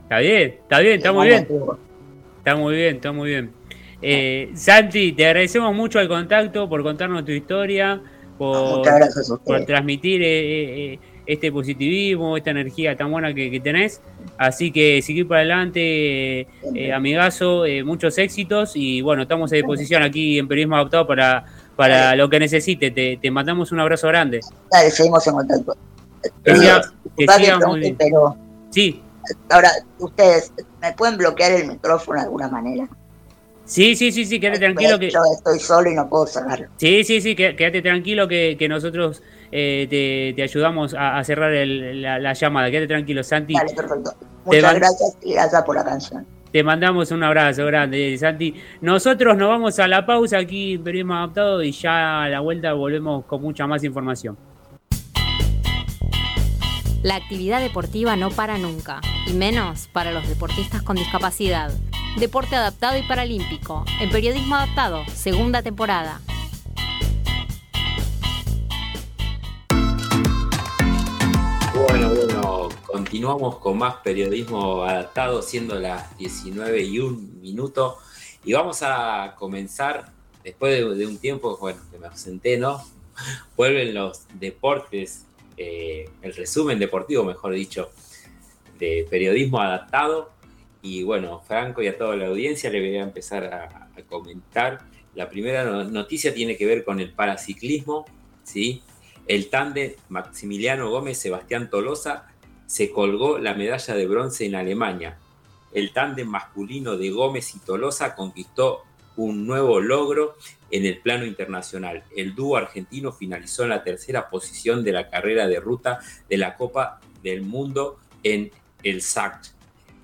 [0.03, 1.47] Está bien, está bien, está muy bien.
[2.37, 3.53] Está muy bien, está muy bien.
[4.01, 8.01] Eh, Santi, te agradecemos mucho el contacto, por contarnos tu historia
[8.37, 8.81] por,
[9.43, 14.01] por transmitir eh, eh, este positivismo, esta energía tan buena que, tenés.
[14.37, 16.47] Así que seguir para adelante,
[16.93, 22.29] amigazo, muchos éxitos y bueno, estamos a disposición aquí en Periodismo Adaptado para, para lo
[22.29, 22.91] que necesite.
[22.91, 24.41] Te, mandamos un abrazo grande.
[24.71, 25.75] Dale, seguimos en contacto.
[26.43, 28.37] Pero,
[28.69, 29.01] sí.
[29.49, 32.87] Ahora, ustedes, ¿me pueden bloquear el micrófono de alguna manera?
[33.65, 35.09] Sí, sí, sí, sí, quédate tranquilo que...
[35.09, 36.67] Yo estoy solo y no puedo cerrarlo.
[36.77, 42.69] Sí, sí, sí, quédate tranquilo que, nosotros eh, te, ayudamos a, cerrar la, llamada.
[42.69, 43.53] Quédate tranquilo, Santi.
[43.53, 44.13] Vale, perfecto.
[44.45, 46.25] Muchas gracias y gracias por la canción.
[46.51, 48.55] Te mandamos un abrazo grande, Santi.
[48.79, 52.71] Nosotros nos vamos a la pausa aquí en Periodismo Adaptado y ya a la vuelta
[52.73, 54.37] volvemos con mucha más información.
[57.03, 61.71] La actividad deportiva no para nunca, y menos para los deportistas con discapacidad.
[62.17, 66.21] Deporte adaptado y paralímpico, en Periodismo Adaptado, segunda temporada.
[71.87, 77.99] Bueno, bueno, continuamos con más periodismo adaptado, siendo las 19 y un minuto.
[78.43, 80.11] Y vamos a comenzar,
[80.43, 82.83] después de, un tiempo, bueno, que me ausenté, ¿no?
[83.55, 85.27] Vuelven los deportes,
[85.57, 87.91] eh, el resumen deportivo, mejor dicho,
[88.79, 90.31] de periodismo adaptado.
[90.81, 94.79] Y bueno, Franco y a toda la audiencia le voy a empezar a, comentar.
[95.13, 98.05] La primera noticia tiene que ver con el paraciclismo,
[98.43, 98.81] ¿sí?
[99.27, 102.27] El tándem Maximiliano Gómez-Sebastián Tolosa
[102.67, 105.17] se colgó la medalla de bronce en Alemania.
[105.73, 108.83] El tándem masculino de Gómez y Tolosa conquistó
[109.17, 110.35] un nuevo logro
[110.69, 112.03] en el plano internacional.
[112.15, 115.99] El dúo argentino finalizó en la tercera posición de la carrera de ruta
[116.29, 118.51] de la Copa del Mundo en
[118.83, 119.47] el SACT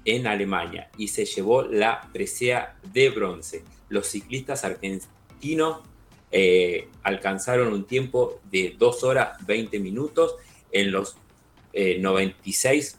[0.05, 3.63] en Alemania y se llevó la presea de bronce.
[3.89, 5.81] Los ciclistas argentinos
[6.31, 10.35] eh, alcanzaron un tiempo de 2 horas 20 minutos
[10.71, 11.17] en los
[11.73, 12.95] 96.2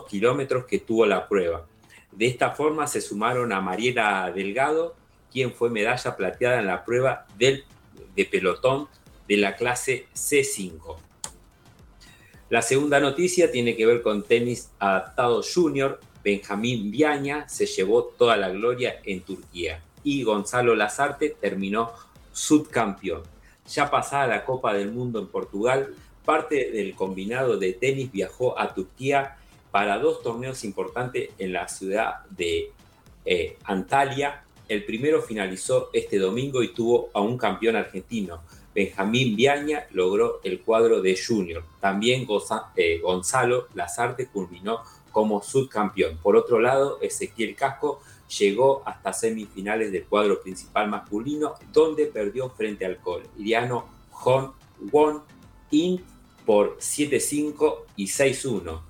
[0.00, 1.66] eh, kilómetros que tuvo la prueba.
[2.12, 4.94] De esta forma se sumaron a Mariela Delgado,
[5.30, 7.64] quien fue medalla plateada en la prueba del,
[8.14, 8.88] de pelotón
[9.26, 10.96] de la clase C5.
[12.50, 16.00] La segunda noticia tiene que ver con tenis adaptado junior.
[16.22, 21.92] Benjamín Viaña se llevó toda la gloria en Turquía y Gonzalo Lazarte terminó
[22.32, 23.22] subcampeón.
[23.68, 28.74] Ya pasada la Copa del Mundo en Portugal, parte del combinado de tenis viajó a
[28.74, 29.36] Turquía
[29.70, 32.72] para dos torneos importantes en la ciudad de
[33.24, 34.44] eh, Antalya.
[34.68, 38.42] El primero finalizó este domingo y tuvo a un campeón argentino.
[38.74, 41.64] Benjamín Viaña logró el cuadro de junior.
[41.80, 42.26] También
[42.76, 44.80] eh, Gonzalo Lazarte culminó
[45.10, 46.16] como subcampeón.
[46.18, 48.00] Por otro lado, Ezequiel Casco
[48.38, 53.86] llegó hasta semifinales del cuadro principal masculino, donde perdió frente al coreano
[54.24, 54.52] Hon
[54.90, 55.22] Won
[55.70, 56.02] In
[56.44, 58.80] por 7-5 y 6-1.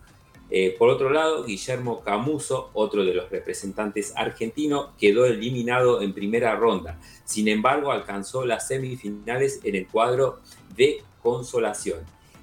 [0.55, 6.55] Eh, por otro lado, Guillermo Camuso, otro de los representantes argentinos, quedó eliminado en primera
[6.57, 7.01] ronda.
[7.25, 10.41] Sin embargo, alcanzó las semifinales en el cuadro
[10.77, 12.01] de consolación.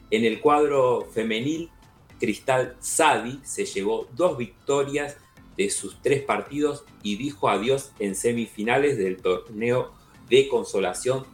[0.10, 1.70] En el cuadro femenil,
[2.20, 5.18] Cristal Sadi se llevó dos victorias
[5.60, 9.92] de sus tres partidos y dijo adiós en semifinales del torneo
[10.30, 11.26] de consolación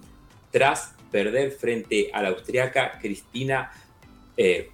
[0.49, 3.71] tras perder frente a la austriaca Cristina
[4.35, 4.71] eh,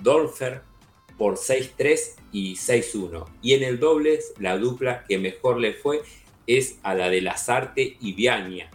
[0.00, 0.60] Dolfer
[1.16, 3.24] por 6-3 y 6-1.
[3.40, 6.02] Y en el doble, la dupla que mejor le fue
[6.46, 8.68] es a la de Lazarte y Viania,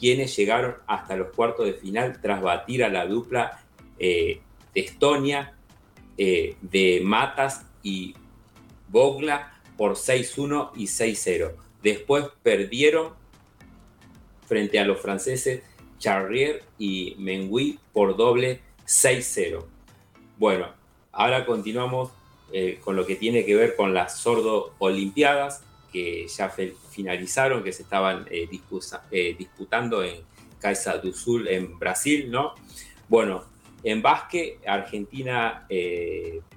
[0.00, 3.64] quienes llegaron hasta los cuartos de final tras batir a la dupla
[4.00, 4.40] eh,
[4.74, 5.54] de Estonia,
[6.18, 8.16] eh, de Matas y
[8.94, 11.52] Bogla por 6-1 y 6-0.
[11.82, 13.12] Después perdieron
[14.46, 15.62] frente a los franceses
[15.98, 19.64] Charrier y Mengui por doble 6-0.
[20.38, 20.68] Bueno,
[21.10, 22.12] ahora continuamos
[22.52, 26.54] eh, con lo que tiene que ver con las sordo olimpiadas que ya
[26.90, 28.48] finalizaron, que se estaban eh,
[29.10, 30.20] eh, disputando en
[30.60, 32.54] Caixa do Sul en Brasil, ¿no?
[33.08, 33.42] Bueno,
[33.84, 35.66] en básquet, Argentina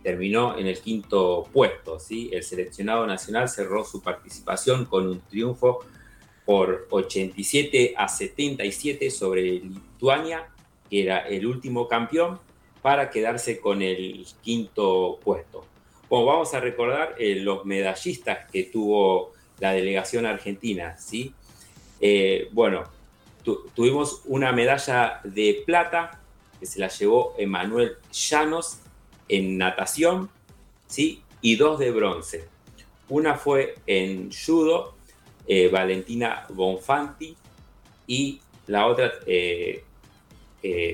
[0.01, 1.97] terminó en el quinto puesto.
[2.09, 5.86] El seleccionado nacional cerró su participación con un triunfo
[6.47, 10.47] por 87 a 77 sobre Lituania,
[10.89, 12.39] que era el último campeón,
[12.82, 15.65] para quedarse con el quinto puesto.
[16.07, 21.34] Bueno, vamos a recordar eh, los medallistas que tuvo la delegación argentina, ¿sí?
[21.99, 22.86] Eh, bueno,
[23.75, 26.21] tuvimos una medalla de plata
[26.60, 28.80] que se la llevó Emanuel Llanos
[29.30, 30.30] en natación,
[30.88, 31.22] ¿sí?
[31.41, 32.47] Y dos de bronce.
[33.10, 34.95] Una fue en judo,
[35.47, 37.36] eh, Valentina Bonfanti,
[38.08, 39.14] y la otra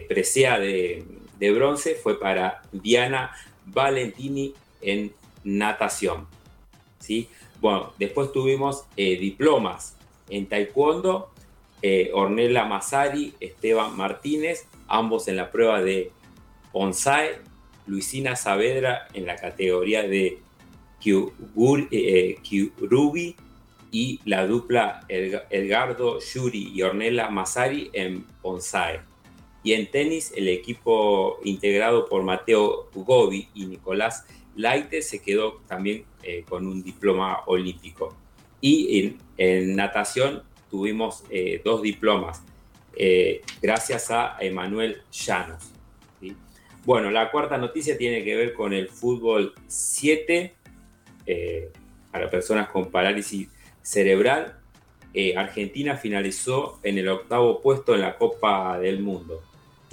[0.08, 1.04] presea de
[1.44, 3.36] de bronce fue para Diana
[3.66, 6.26] Valentini en natación.
[7.00, 7.28] ¿sí?
[7.60, 9.98] Bueno, después tuvimos eh, diplomas
[10.30, 11.32] en taekwondo,
[11.82, 16.12] eh, Ornella Massari, Esteban Martínez, ambos en la prueba de
[16.72, 17.30] Onsai,
[17.86, 20.40] Luisina Saavedra en la categoría de
[21.00, 23.36] Kyurubi eh,
[23.92, 29.02] y la dupla Edgardo Yuri y Ornella Massari en Onsai.
[29.64, 34.26] Y en tenis, el equipo integrado por Mateo Gobi y Nicolás
[34.56, 38.16] Laite se quedó también eh, con un diploma olímpico.
[38.62, 42.44] Y en, natación tuvimos eh, dos diplomas,
[42.96, 45.72] eh, gracias a Emanuel Llanos.
[46.86, 50.54] Bueno, la cuarta noticia tiene que ver con el fútbol 7
[52.12, 53.48] para personas con parálisis
[53.82, 54.60] cerebral.
[55.38, 59.42] Argentina finalizó en el octavo puesto en la Copa del Mundo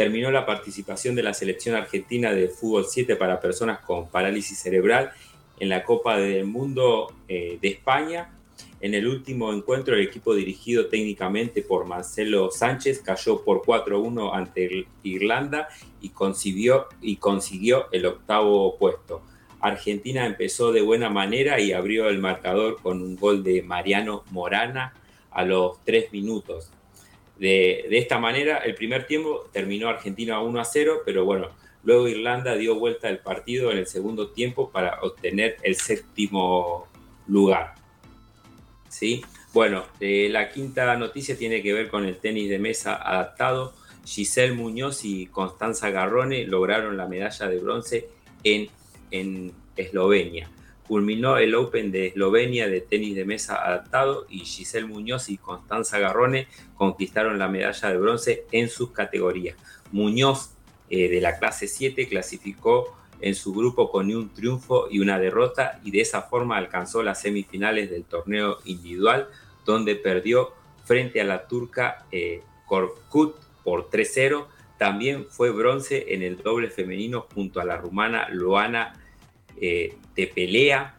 [0.00, 5.12] terminó la participación de la selección argentina de fútbol 7 para personas con parálisis cerebral
[5.58, 8.32] en la Copa del Mundo eh, de España.
[8.80, 14.86] En el último encuentro, el equipo dirigido técnicamente por Marcelo Sánchez cayó por 4-1 ante
[15.02, 15.68] Irlanda
[16.00, 19.22] y consiguió, y consiguió el octavo puesto.
[19.60, 24.94] Argentina empezó de buena manera y abrió el marcador con un gol de Mariano Morana
[25.30, 26.72] a los tres minutos.
[27.38, 31.48] De, esta manera, el primer tiempo terminó Argentina 1 a 0, pero bueno,
[31.84, 36.86] luego Irlanda dio vuelta el partido en el segundo tiempo para obtener el séptimo
[37.26, 37.79] lugar.
[38.90, 39.24] ¿Sí?
[39.54, 43.72] Bueno, eh, la quinta noticia tiene que ver con el tenis de mesa adaptado.
[44.04, 48.08] Giselle Muñoz y Constanza Garrone lograron la medalla de bronce
[48.42, 48.68] en,
[49.10, 50.50] en Eslovenia.
[50.86, 56.00] culminó el Open de Eslovenia de tenis de mesa adaptado y Giselle Muñoz y Constanza
[56.00, 59.56] Garrone conquistaron la medalla de bronce en sus categorías.
[59.92, 60.50] Muñoz
[60.88, 65.80] eh, de la clase 7 clasificó en su grupo con un triunfo y una derrota
[65.84, 69.28] y de esa forma alcanzó las semifinales del torneo individual
[69.64, 70.52] donde perdió
[70.84, 74.46] frente a la turca eh, Korkut por 3-0.
[74.78, 78.94] También fue bronce en el doble femenino junto a la rumana Loana
[79.60, 80.96] eh, Tepelea.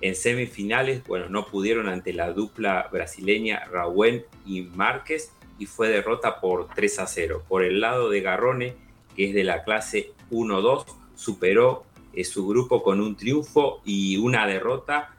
[0.00, 6.40] En semifinales, bueno, no pudieron ante la dupla brasileña Raúl y Márquez y fue derrota
[6.40, 7.42] por 3 a 0.
[7.48, 8.76] Por el lado de Garrone,
[9.16, 10.84] que es de la clase 1-2,
[11.18, 15.16] superó eh, su grupo con un triunfo y una derrota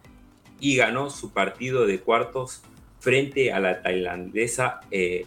[0.62, 2.62] y ganó su partido de cuartos
[3.00, 5.26] frente a la tailandesa eh,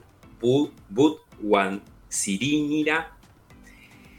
[1.41, 3.13] Wan Sirinira.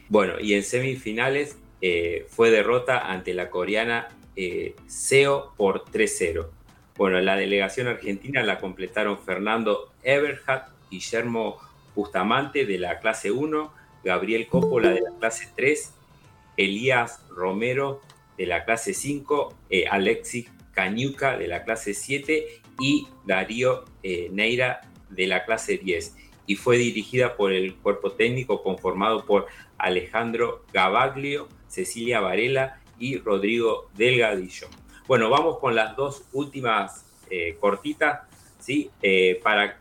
[0.08, 6.48] Bueno, y en semifinales eh, fue derrota ante la coreana eh, Seo por 3-0.
[6.96, 11.58] Bueno, la delegación argentina la completaron Fernando Eberhardt, Guillermo
[11.94, 13.72] Bustamante de la clase 1,
[14.04, 15.92] Gabriel Coppola de la clase 3,
[16.56, 18.00] Elías Romero
[18.36, 24.80] de la clase 5, eh, Alexis Cañuca de la clase 7 y Darío eh, Neira
[25.10, 26.16] de la clase 10.
[26.46, 29.46] Y fue dirigida por el cuerpo técnico conformado por
[29.78, 34.68] Alejandro Gabaglio, Cecilia Varela y Rodrigo Delgadillo.
[35.06, 38.22] Bueno, vamos con las dos últimas eh, cortitas.
[38.58, 38.90] ¿sí?
[39.42, 39.80] para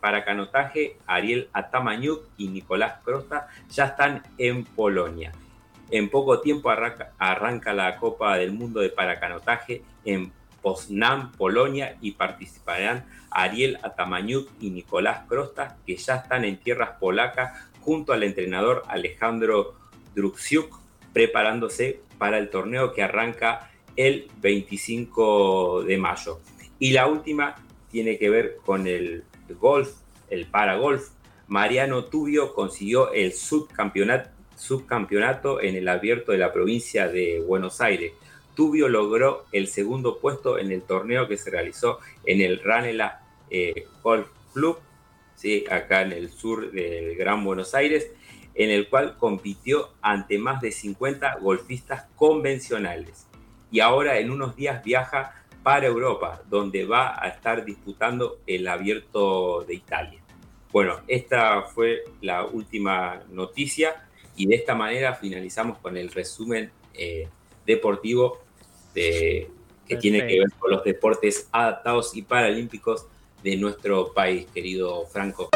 [0.00, 5.32] para canotaje, Ariel Atamañuk y Nicolás Crosta ya están en Polonia.
[5.90, 13.04] En poco tiempo arranca, la Copa del Mundo de Paracanotaje en Poznan, Polonia, y participarán
[13.30, 19.74] Ariel Atamañuk y Nicolás Crosta, que ya están en tierras polacas junto al entrenador Alejandro
[20.14, 20.78] Druksiuk,
[21.12, 26.40] preparándose para el torneo que arranca el 25 de mayo.
[26.78, 27.56] Y la última
[27.90, 29.24] tiene que ver con el
[29.60, 29.90] golf,
[30.30, 31.10] el paragolf.
[31.48, 34.30] Mariano Tubio consiguió el subcampeonato
[34.62, 38.12] subcampeonato en el abierto de la provincia de Buenos Aires.
[38.54, 43.86] Tubio logró el segundo puesto en el torneo que se realizó en el Ranela eh,
[44.02, 44.78] Golf Club,
[45.34, 45.64] ¿sí?
[45.68, 48.10] acá en el sur del Gran Buenos Aires,
[48.54, 53.26] en el cual compitió ante más de 50 golfistas convencionales.
[53.70, 59.64] Y ahora en unos días viaja para Europa, donde va a estar disputando el abierto
[59.64, 60.20] de Italia.
[60.70, 67.28] Bueno, esta fue la última noticia y de esta manera finalizamos con el resumen eh,
[67.66, 68.40] deportivo
[68.94, 69.50] de,
[69.86, 73.06] que tiene que ver con los deportes adaptados y paralímpicos
[73.42, 75.50] de nuestro país, querido Franco.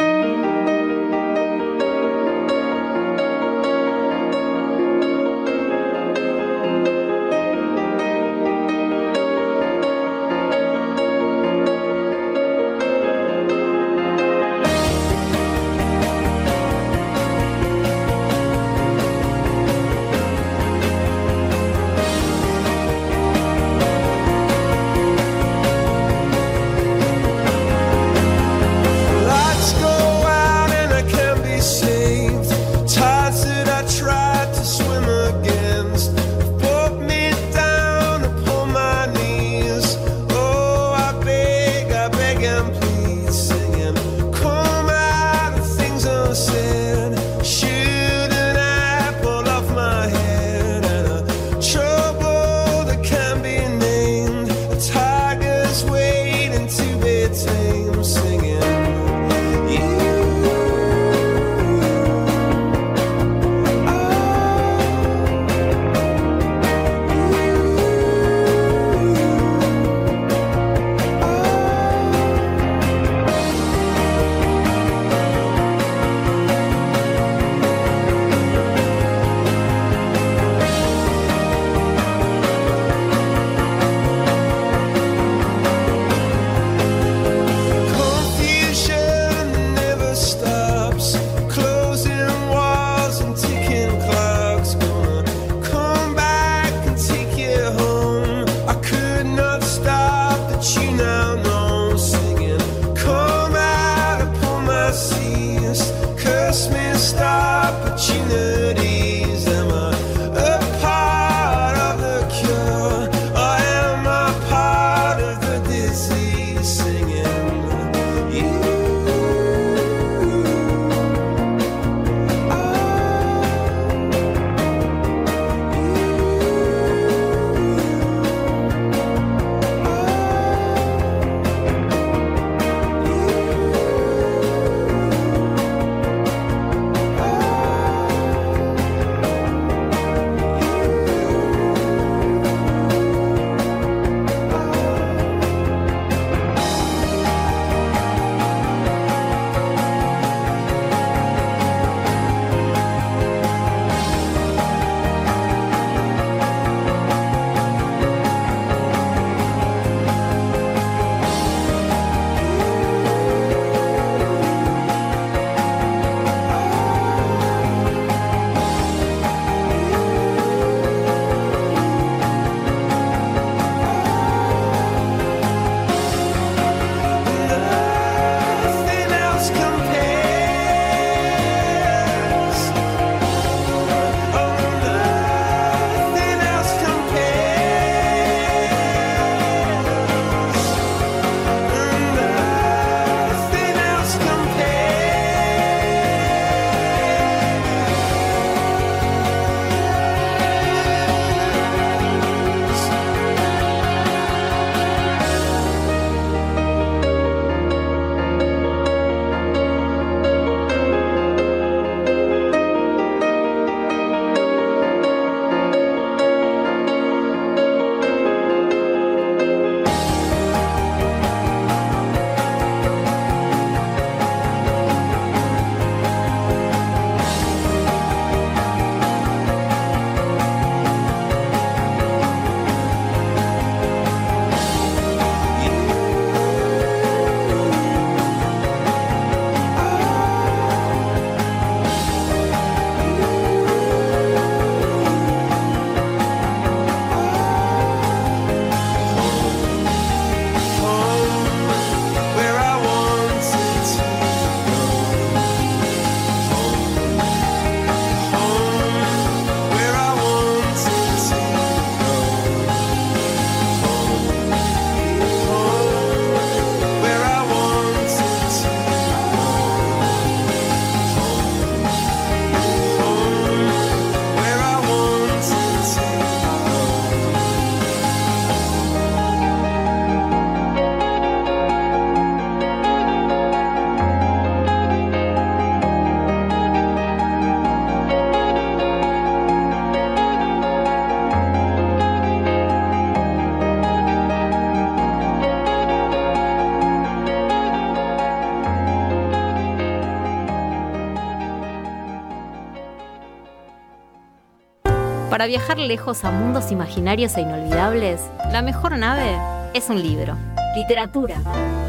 [305.47, 308.19] Para viajar lejos a mundos imaginarios e inolvidables,
[308.51, 309.37] la mejor nave
[309.73, 310.35] es un libro.
[310.75, 311.37] Literatura.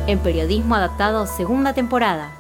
[0.07, 2.39] En periodismo adaptado, segunda temporada.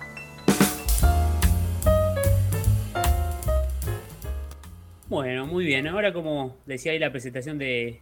[5.08, 5.88] Bueno, muy bien.
[5.88, 8.00] Ahora, como decía ahí la presentación de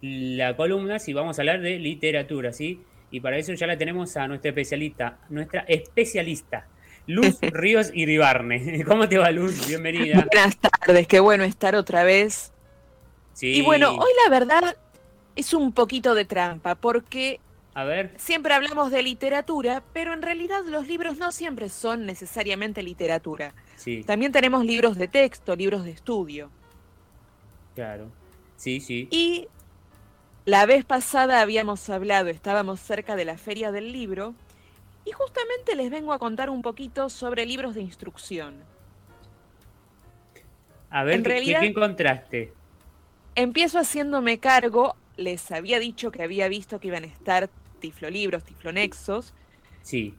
[0.00, 2.82] la columna, sí vamos a hablar de literatura, ¿sí?
[3.12, 6.66] Y para eso ya la tenemos a nuestra especialista, nuestra especialista,
[7.06, 8.82] Luz Ríos Iribarne.
[8.88, 9.68] ¿Cómo te va, Luz?
[9.68, 10.26] Bienvenida.
[10.32, 12.52] Buenas tardes, qué bueno estar otra vez.
[13.36, 13.58] Sí.
[13.58, 14.76] Y bueno, hoy la verdad
[15.34, 17.38] es un poquito de trampa, porque
[17.74, 18.14] a ver.
[18.16, 23.52] Siempre hablamos de literatura, pero en realidad los libros no siempre son necesariamente literatura.
[23.74, 24.02] Sí.
[24.02, 26.50] También tenemos libros de texto, libros de estudio.
[27.74, 28.10] Claro.
[28.56, 29.08] Sí, sí.
[29.10, 29.48] Y
[30.46, 34.34] la vez pasada habíamos hablado, estábamos cerca de la feria del libro,
[35.04, 38.54] y justamente les vengo a contar un poquito sobre libros de instrucción.
[40.88, 42.54] A ver, ¿qué, encontraste?
[43.36, 47.50] Empiezo haciéndome cargo, les había dicho que había visto que iban a estar
[47.80, 49.34] tiflolibros, tiflonexos.
[49.82, 50.14] Sí.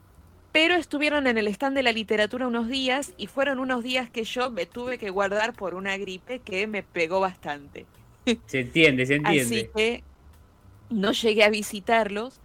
[0.52, 4.24] Pero estuvieron en el stand de la literatura unos días y fueron unos días que
[4.24, 7.86] yo me tuve que guardar por una gripe que me pegó bastante.
[8.46, 9.42] Se entiende, se entiende.
[9.42, 10.04] Así que
[10.90, 12.40] no llegué a visitarlos,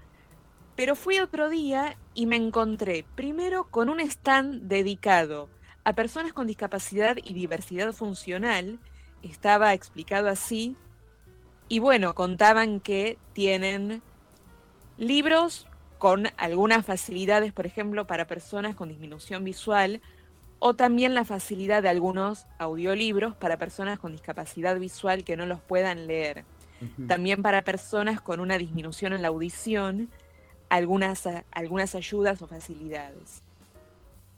[0.74, 5.49] pero fui otro día y me encontré primero con un stand dedicado
[5.85, 8.78] a personas con discapacidad y diversidad funcional,
[9.31, 10.77] estaba explicado así,
[11.69, 14.03] y bueno, contaban que tienen
[14.99, 15.66] Libros
[15.99, 20.01] con algunas facilidades, por ejemplo, para personas con disminución visual,
[20.59, 25.61] o también la facilidad de algunos audiolibros para personas con discapacidad visual que no los
[25.61, 26.44] puedan leer.
[27.09, 30.09] También para personas con una disminución en la audición,
[30.69, 33.43] algunas, algunas ayudas o facilidades.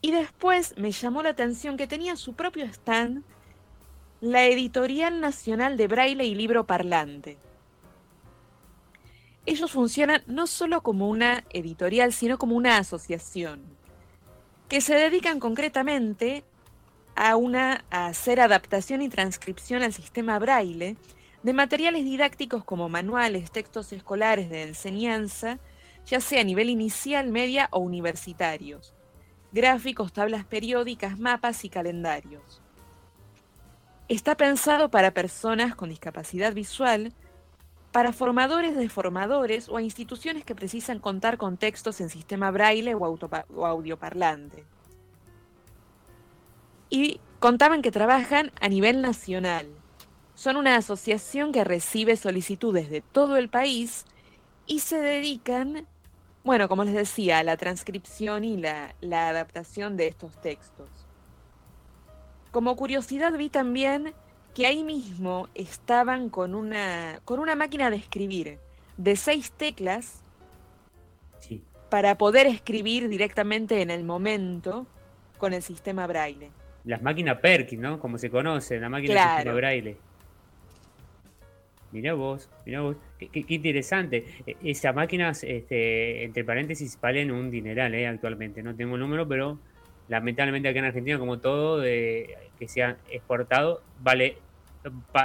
[0.00, 3.22] Y después me llamó la atención que tenía su propio stand
[4.20, 7.38] la Editorial Nacional de Braille y Libro Parlante
[9.46, 13.62] ellos funcionan no solo como una editorial, sino como una asociación,
[14.68, 16.44] que se dedican concretamente
[17.14, 20.96] a, una, hacer adaptación y transcripción al sistema braille
[21.42, 25.58] de materiales didácticos como manuales, textos escolares de enseñanza,
[26.06, 28.94] ya sea a nivel inicial, media o universitarios,
[29.52, 32.63] gráficos, tablas periódicas, mapas y calendarios.
[34.08, 37.14] Está pensado para personas con discapacidad visual,
[37.90, 42.94] para formadores de formadores o a instituciones que precisan contar con textos en sistema braille
[42.94, 44.64] o, o audioparlante.
[46.90, 49.68] Y contaban que trabajan a nivel nacional.
[50.34, 54.04] Son una asociación que recibe solicitudes de todo el país
[54.66, 55.86] y se dedican,
[56.42, 61.03] bueno, como les decía, a la transcripción y la, la adaptación de estos textos.
[62.54, 64.14] Como curiosidad vi también
[64.54, 68.58] que ahí mismo estaban con una, con una máquina de escribir
[68.96, 70.22] de seis teclas
[71.90, 74.86] para poder escribir directamente en el momento
[75.36, 76.52] con el sistema braille.
[76.84, 77.98] Las máquinas Perkins, ¿no?
[77.98, 79.96] Como se conoce, la máquina de braille.
[81.90, 84.26] Mirá vos, mirá vos, qué, interesante.
[84.46, 88.06] E, esas máquinas, este, entre paréntesis, valen un dineral ¿eh?
[88.06, 88.62] actualmente.
[88.62, 89.58] No tengo el número, pero
[90.08, 94.38] lamentablemente acá en Argentina, como todo de, que se ha exportado, vale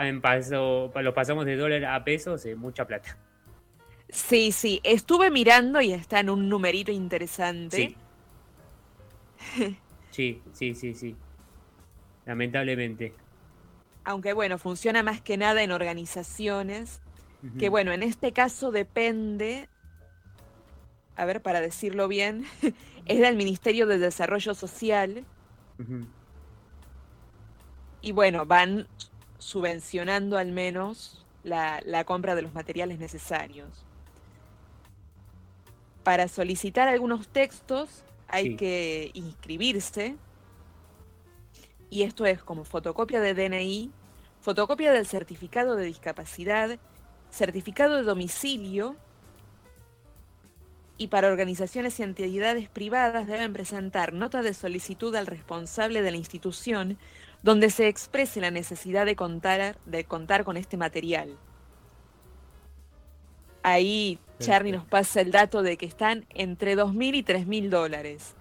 [0.01, 3.18] en paso, lo pasamos de dólar a pesos, es mucha plata.
[4.10, 7.95] Sí, sí, estuve mirando y está en un numerito interesante.
[10.11, 11.15] Sí, sí, sí, sí,
[12.26, 13.14] Lamentablemente.
[14.03, 16.99] Aunque bueno, funciona más que nada en organizaciones,
[17.57, 19.69] que bueno, en este caso depende,
[21.15, 22.45] a ver, para decirlo bien,
[23.10, 25.26] es del Ministerio de Desarrollo Social.
[28.02, 28.88] Y bueno, van
[29.40, 33.84] subvencionando al menos la, compra de los materiales necesarios.
[36.03, 40.15] Para solicitar algunos textos hay que inscribirse
[41.90, 43.91] y esto es como fotocopia de DNI,
[44.40, 46.77] fotocopia del certificado de discapacidad,
[47.31, 48.95] certificado de domicilio
[50.99, 56.17] y para organizaciones y entidades privadas deben presentar nota de solicitud al responsable de la
[56.17, 56.99] institución
[57.41, 61.38] donde se exprese la necesidad de contar, de contar con este material.
[63.63, 68.35] Ahí Charlie nos pasa el dato de que están entre 2.000 y 3.000 dólares.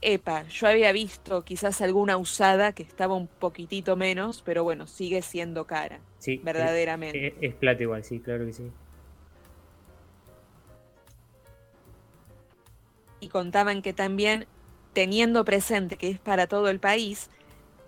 [0.00, 5.20] Epa, yo había visto quizás alguna usada que estaba un poquitito menos, pero bueno, sigue
[5.20, 6.00] siendo cara.
[6.18, 7.34] Sí, verdaderamente.
[7.40, 8.70] Es, plata igual, sí, claro que sí.
[13.20, 14.46] Y contaban que también,
[14.92, 17.30] teniendo presente que es para todo el país,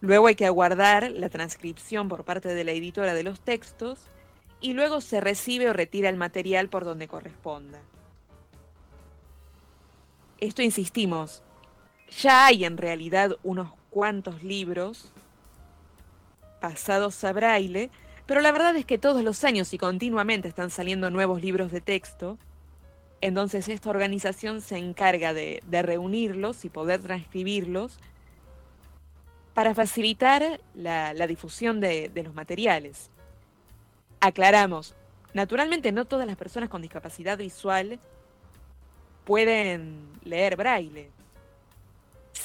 [0.00, 3.98] Luego hay que aguardar la transcripción por parte de la editora de los textos
[4.60, 7.80] y luego se recibe o retira el material por donde corresponda.
[10.40, 11.42] Esto insistimos,
[12.20, 15.12] ya hay en realidad unos cuantos libros
[16.60, 17.90] pasados a braille,
[18.26, 21.80] pero la verdad es que todos los años y continuamente están saliendo nuevos libros de
[21.80, 22.38] texto,
[23.20, 27.98] entonces esta organización se encarga de, reunirlos y poder transcribirlos
[29.54, 33.10] para facilitar la, difusión de los materiales.
[34.20, 34.94] Aclaramos,
[35.34, 38.00] naturalmente no todas las personas con discapacidad visual
[39.24, 41.10] pueden leer braille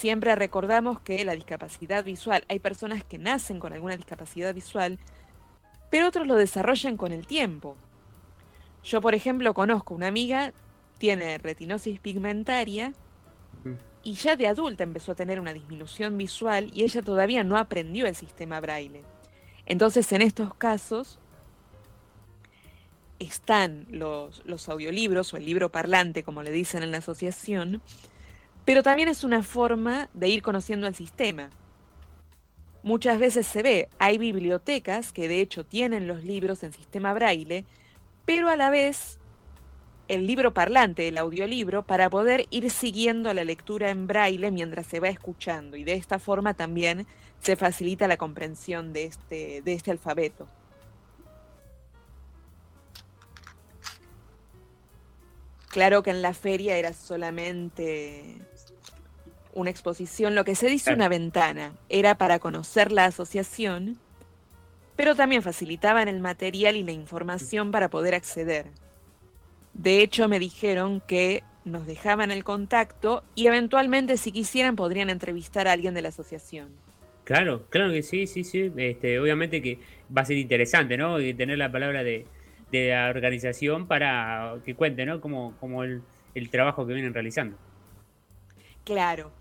[0.04, 5.00] siempre recordamos que la discapacidad visual, hay personas que nacen con alguna discapacidad visual,
[5.90, 7.78] pero otros lo desarrollan con el tiempo.
[8.84, 10.52] Yo, por ejemplo, conozco una amiga,
[10.98, 12.92] tiene retinosis pigmentaria
[14.04, 18.06] y ya de adulta empezó a tener una disminución visual y ella todavía no aprendió
[18.06, 19.04] el sistema braille.
[19.66, 21.18] Entonces, en estos casos,
[23.20, 27.82] están los, los audiolibros o el libro parlante, como le dicen en la asociación,
[28.66, 31.50] pero también es una forma de ir conociendo el sistema.
[32.82, 37.66] Muchas veces se ve, hay bibliotecas que de hecho tienen los libros en sistema braille,
[38.26, 39.20] pero a la vez
[40.08, 45.00] el libro parlante, el audiolibro, para poder ir siguiendo la lectura en braille mientras se
[45.00, 45.78] va escuchando.
[45.78, 47.08] Y de esta forma también
[47.40, 50.48] se facilita la comprensión de este, de este alfabeto.
[55.74, 58.36] Claro que en la feria era solamente
[59.56, 63.98] una exposición, lo que se dice una ventana, era para conocer la asociación,
[64.96, 68.68] pero también facilitaban el material y la información para poder acceder.
[69.74, 75.68] De hecho, me dijeron que nos dejaban el contacto y eventualmente, si quisieran, podrían entrevistar
[75.68, 76.68] a alguien de la asociación.
[77.24, 78.72] Claro, claro que sí, sí, sí.
[78.78, 79.80] Este, obviamente que
[80.16, 81.18] va a ser interesante, ¿no?
[81.18, 82.28] Tener la palabra de,
[82.74, 85.22] la organización para que cuente, ¿no?
[85.22, 86.02] Como, como el,
[86.36, 87.58] el trabajo que vienen realizando.
[88.84, 89.32] Claro,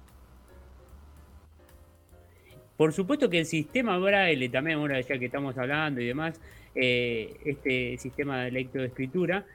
[2.82, 6.40] por supuesto que el sistema braille, también ahora ya que estamos hablando y demás,
[6.74, 9.46] eh, este sistema de lectoescritura,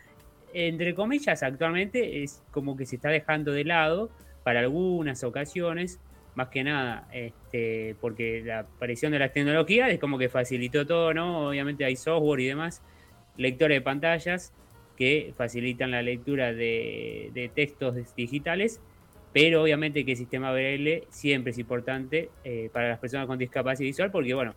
[0.54, 4.10] entre comillas, actualmente es como que se está dejando de lado
[4.44, 5.99] para algunas ocasiones,
[6.36, 11.14] más que nada, este, porque la aparición de las tecnologías es como que facilitó todo,
[11.14, 11.49] ¿no?
[11.49, 12.82] Obviamente hay software y demás,
[13.38, 14.53] lectores de pantallas
[14.97, 18.81] que facilitan la lectura de textos digitales
[19.38, 23.85] pero obviamente que el sistema BL siempre es importante eh, para las personas con discapacidad
[23.85, 24.55] visual porque, bueno,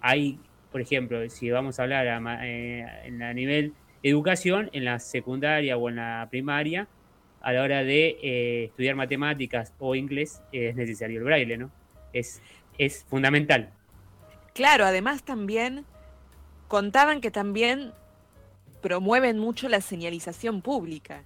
[0.00, 0.38] hay,
[0.70, 2.84] por ejemplo, si vamos a hablar a, eh,
[3.20, 3.72] a nivel
[4.04, 6.86] educación, en la secundaria o en la primaria,
[7.40, 11.72] a la hora de eh, estudiar matemáticas o inglés, es necesario el braille, ¿no?
[12.12, 12.40] Es,
[12.78, 13.70] es fundamental.
[14.54, 15.84] Claro, además también
[16.68, 17.92] contaban que también
[18.80, 21.24] promueven mucho la señalización pública.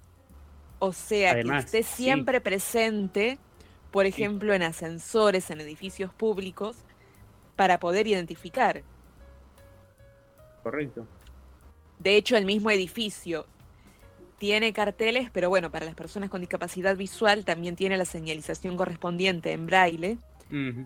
[0.79, 3.37] O sea, que esté siempre presente,
[3.91, 6.77] por ejemplo, en ascensores, en edificios públicos,
[7.55, 8.83] para poder identificar.
[10.63, 11.07] Correcto.
[11.99, 13.45] De hecho, el mismo edificio
[14.37, 19.53] tiene carteles, pero bueno, para las personas con discapacidad visual también tiene la señalización correspondiente
[19.53, 20.17] en braille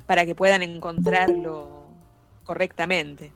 [0.06, 1.88] para que puedan encontrarlo
[2.44, 3.32] correctamente.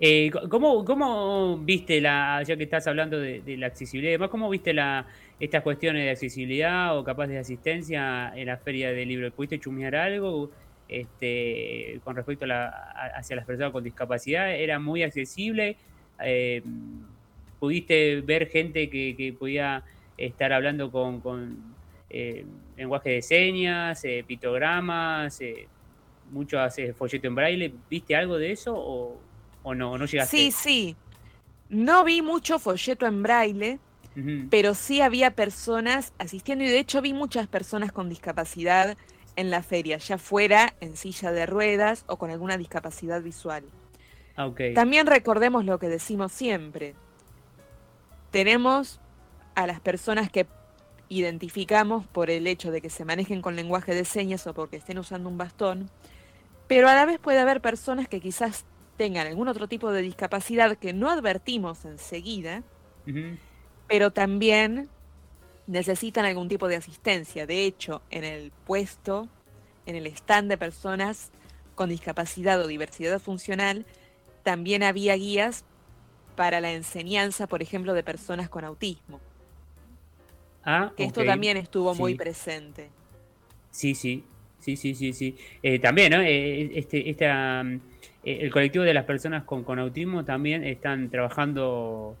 [0.00, 5.06] Eh, ¿cómo, viste la, ya que estás hablando de, la accesibilidad, además, cómo viste la,
[5.38, 9.30] estas cuestiones de accesibilidad o capaz de asistencia en la feria del libro?
[9.32, 10.50] ¿Pudiste chumear algo
[10.88, 12.68] este, con respecto a la,
[13.14, 14.54] hacia las personas con discapacidad?
[14.54, 15.76] ¿Era muy accesible?
[16.22, 16.62] Eh,
[17.58, 19.84] ¿Pudiste ver gente que, podía
[20.16, 21.74] estar hablando con,
[22.10, 22.44] eh,
[22.76, 25.40] lenguaje de señas, pictogramas,
[26.30, 27.72] muchos folleto en braille?
[27.88, 29.20] ¿Viste algo de eso
[29.62, 29.96] ¿O no?
[29.98, 30.36] ¿No llegaste?
[30.36, 30.96] Sí, sí.
[31.68, 33.78] No vi mucho folleto en braille,
[34.50, 38.96] pero sí había personas asistiendo y de hecho vi muchas personas con discapacidad
[39.36, 43.64] en la feria, ya fuera en silla de ruedas o con alguna discapacidad visual.
[44.36, 44.74] Ah, okay.
[44.74, 46.94] También recordemos lo que decimos siempre.
[48.30, 49.00] Tenemos
[49.54, 50.46] a las personas que
[51.08, 54.98] identificamos por el hecho de que se manejen con lenguaje de señas o porque estén
[54.98, 55.90] usando un bastón,
[56.66, 58.64] pero a la vez puede haber personas que quizás
[59.02, 62.62] tengan algún otro tipo de discapacidad que no advertimos enseguida,
[63.88, 64.88] pero también
[65.66, 67.44] necesitan algún tipo de asistencia.
[67.44, 69.28] De hecho, en el puesto,
[69.86, 71.32] en el stand de personas
[71.74, 73.86] con discapacidad o diversidad funcional,
[74.44, 75.64] también había guías
[76.36, 79.18] para la enseñanza, por ejemplo, de personas con autismo.
[80.62, 82.88] Ah, que esto también estuvo muy presente.
[83.72, 84.22] Sí, sí,
[84.60, 85.36] sí, sí, sí, sí.
[85.60, 86.20] Eh, también, ¿no?
[86.20, 87.91] Eh, este, esta, mm,
[88.24, 92.16] el colectivo de las personas con, con autismo también están trabajando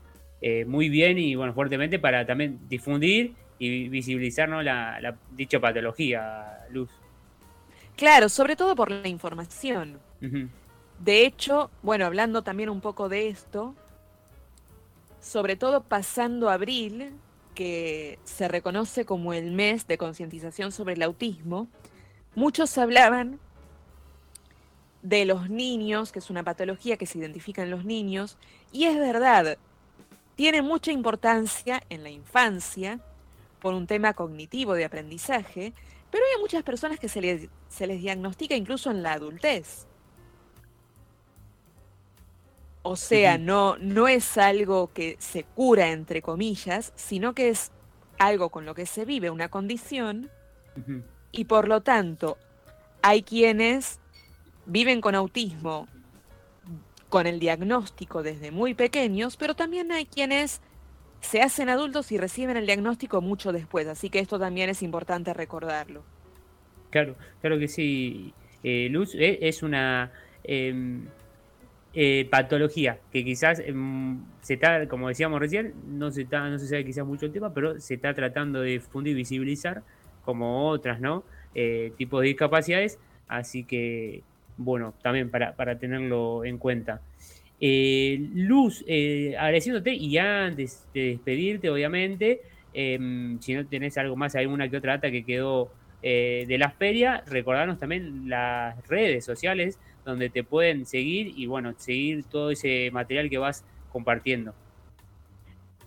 [0.66, 6.90] muy bien y bueno, fuertemente para también difundir y visibilizar la, dicha patología, Luz.
[7.96, 10.00] Claro, sobre todo por la información.
[10.98, 13.76] De hecho, bueno, hablando también un poco de esto,
[15.20, 17.12] sobre todo pasando abril,
[17.54, 21.68] que se reconoce como el mes de concientización sobre el autismo,
[22.34, 23.38] muchos hablaban
[25.02, 28.38] de los niños, que es una patología que se identifica en los niños,
[28.70, 29.58] y es verdad,
[30.36, 33.00] tiene mucha importancia en la infancia
[33.60, 35.72] por un tema cognitivo de aprendizaje,
[36.10, 39.86] pero hay muchas personas que se les, se les diagnostica incluso en la adultez.
[42.82, 47.70] O sea, no, no es algo que se cura, entre comillas, sino que es
[48.18, 50.30] algo con lo que se vive, una condición,
[51.30, 52.38] y por lo tanto
[53.02, 54.00] hay quienes
[54.66, 55.88] viven con autismo
[57.08, 60.62] con el diagnóstico desde muy pequeños, pero también hay quienes
[61.20, 65.34] se hacen adultos y reciben el diagnóstico mucho después, así que esto también es importante
[65.34, 66.02] recordarlo.
[66.90, 68.32] Claro, claro que sí.
[68.62, 70.10] Eh, Luz, eh, es una...
[70.44, 71.06] Em,
[71.94, 76.66] eh, patología, que quizás em, se está, como decíamos recién, no se, está, no se
[76.66, 79.82] sabe quizás mucho el tema, pero se está tratando de difundir y visibilizar
[80.24, 81.22] como otras, ¿no?
[81.54, 82.98] Eh, tipos de discapacidades,
[83.28, 84.22] así que,
[84.56, 87.00] bueno, también para, para tenerlo en cuenta.
[87.60, 92.42] Eh, Luz, agradeciéndote y antes de despedirte, obviamente,
[92.74, 95.70] em, si no tenés algo más, hay una que otra data que quedó
[96.02, 102.24] de la feria, recordarnos también las redes sociales donde te pueden seguir y bueno, seguir
[102.24, 104.54] todo ese material que vas compartiendo.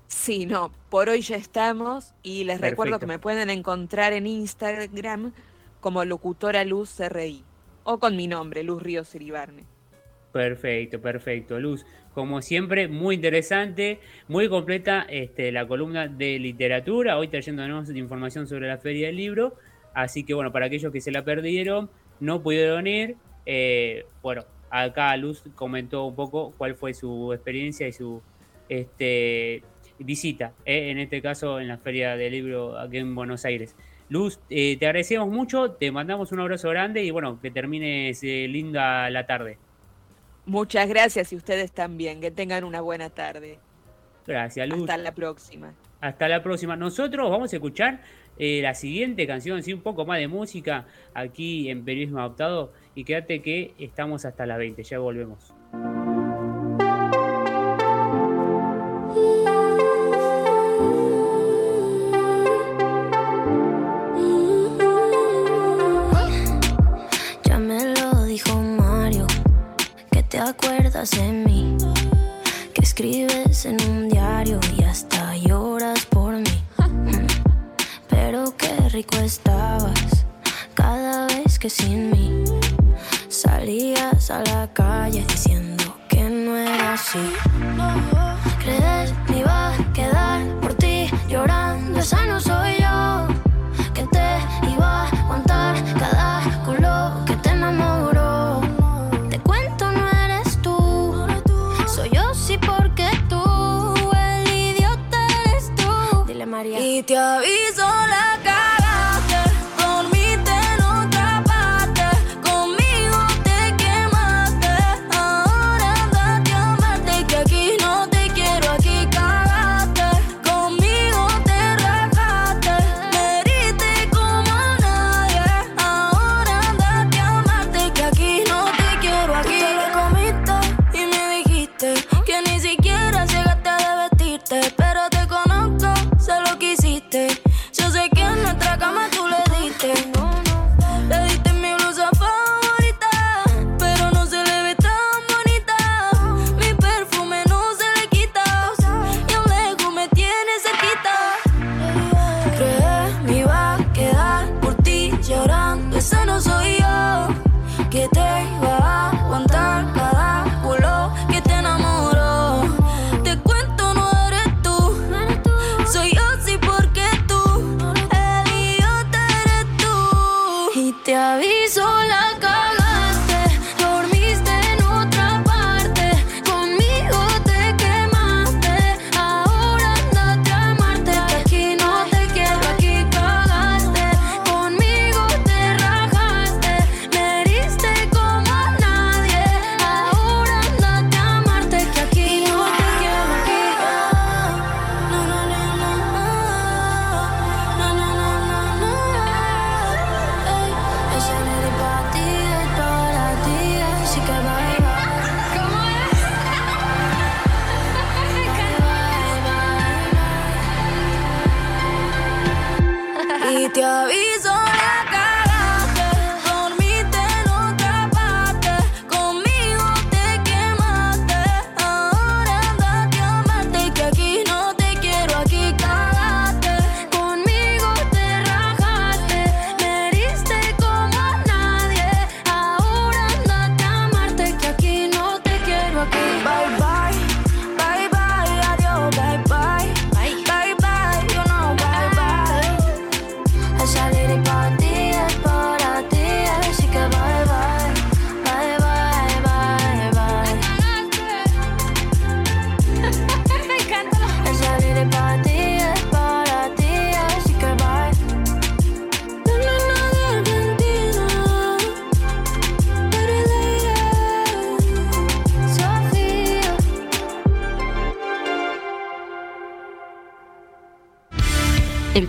[0.07, 5.33] Sí, no, por hoy ya estamos y les recuerdo que me pueden encontrar en Instagram
[5.81, 7.43] como locutora Luz RI
[7.85, 9.63] o con mi nombre, Luz Ríos Iribarne.
[10.33, 11.85] Perfecto, perfecto, Luz.
[12.13, 18.67] Como siempre, muy interesante, muy completa este, la columna de literatura, hoy trayéndonos información sobre
[18.67, 19.55] la Feria del Libro.
[19.93, 21.89] Así que bueno, para aquellos que se la perdieron,
[22.19, 27.93] no pudieron ir, eh, bueno, acá Luz comentó un poco cuál fue su experiencia y
[27.93, 28.21] su
[28.67, 29.63] este,
[29.99, 33.75] visita, eh, en este caso en la Feria del Libro aquí en Buenos Aires.
[34.09, 39.09] Luz, eh, te agradecemos mucho, te mandamos un abrazo grande y bueno, que termines linda
[39.09, 39.57] la tarde.
[40.45, 43.57] Muchas gracias y ustedes también, que tengan una buena tarde.
[44.27, 44.81] Gracias, Luz.
[44.81, 45.73] Hasta la próxima.
[46.01, 46.75] Hasta la próxima.
[46.75, 48.01] Nosotros vamos a escuchar
[48.37, 53.41] la siguiente canción, sí, un poco más de música aquí en Periodismo Adaptado y quédate
[53.41, 55.53] que estamos hasta las 20, ya volvemos.
[68.35, 69.27] Dijo Mario,
[70.11, 71.77] que te acuerdas de mí,
[72.73, 76.57] que escribes en un diario y hasta lloras por mí.
[78.09, 80.25] Pero qué rico estabas
[80.73, 82.43] cada vez que sin mí
[83.29, 87.25] Salías a la calle diciendo que no era así.
[88.59, 89.45] Crees que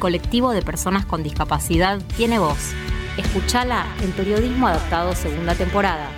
[0.07, 2.73] colectivo de personas con discapacidad tiene voz.
[3.19, 6.09] Escuchala en Periodismo Adaptado segunda temporada.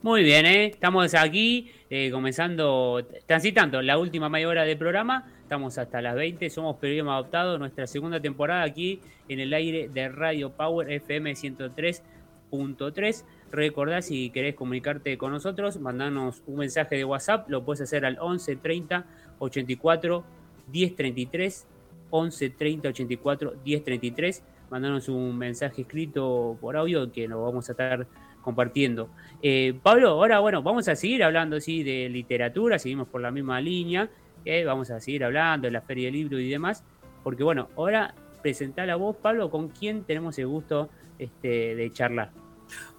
[0.00, 0.64] Muy bien, ¿eh?
[0.68, 5.30] estamos aquí eh, comenzando, transitando la última media hora del programa.
[5.42, 10.08] Estamos hasta las 20, somos Periodismo Adaptado, nuestra segunda temporada aquí en el aire de
[10.08, 13.24] Radio Power FM 103.3.
[13.54, 18.18] Recordá si querés comunicarte con nosotros, mandanos un mensaje de WhatsApp, lo puedes hacer al
[18.20, 19.06] 11 30
[19.38, 20.24] 84
[20.72, 21.66] 10 33,
[22.10, 24.42] 11 30 84 10 33.
[24.70, 28.08] Mandanos un mensaje escrito por audio que lo vamos a estar
[28.42, 29.08] compartiendo.
[29.40, 33.60] Eh, Pablo, ahora bueno, vamos a seguir hablando sí, de literatura, seguimos por la misma
[33.60, 34.10] línea,
[34.44, 36.82] eh, vamos a seguir hablando de la feria del libro y demás,
[37.22, 40.90] porque bueno, ahora presentá la voz, Pablo, con quién tenemos el gusto
[41.20, 42.43] este, de charlar.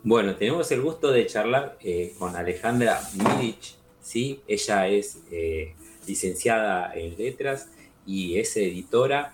[0.07, 3.57] Bueno, tenemos el gusto de charlar eh, con Alejandra Milic,
[3.99, 4.39] ¿sí?
[4.47, 5.73] Ella es eh,
[6.05, 7.71] licenciada en letras
[8.05, 9.33] y es editora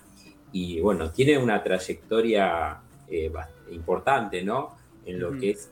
[0.50, 3.30] y bueno, tiene una trayectoria eh,
[3.70, 4.74] importante, ¿no?
[5.04, 5.70] En lo que es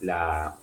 [0.00, 0.56] la,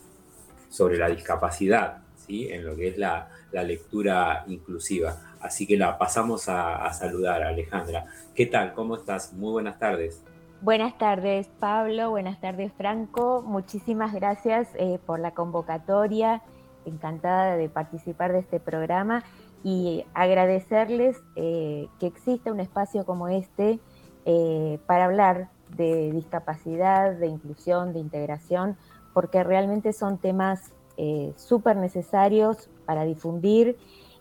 [0.70, 2.50] sobre la discapacidad, ¿sí?
[2.52, 5.38] En lo que es la, lectura inclusiva.
[5.40, 8.06] Así que la pasamos a, a saludar, Alejandra.
[8.36, 8.74] ¿Qué tal?
[8.74, 9.32] ¿Cómo estás?
[9.32, 10.22] Muy buenas tardes.
[10.62, 12.10] Buenas tardes, Pablo.
[12.10, 13.42] Buenas tardes, Franco.
[13.42, 16.42] Muchísimas gracias eh, por la convocatoria.
[16.84, 19.24] Encantada de participar de este programa
[19.64, 23.80] y agradecerles eh, que exista un espacio como este
[24.26, 28.76] eh, para hablar de discapacidad, de inclusión, de integración,
[29.14, 30.74] porque realmente son temas
[31.38, 33.78] súper necesarios para difundir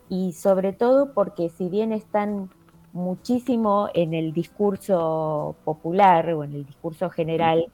[0.07, 2.49] y sobre todo porque si bien están
[2.93, 7.67] muchísimo en el discurso popular o en el discurso general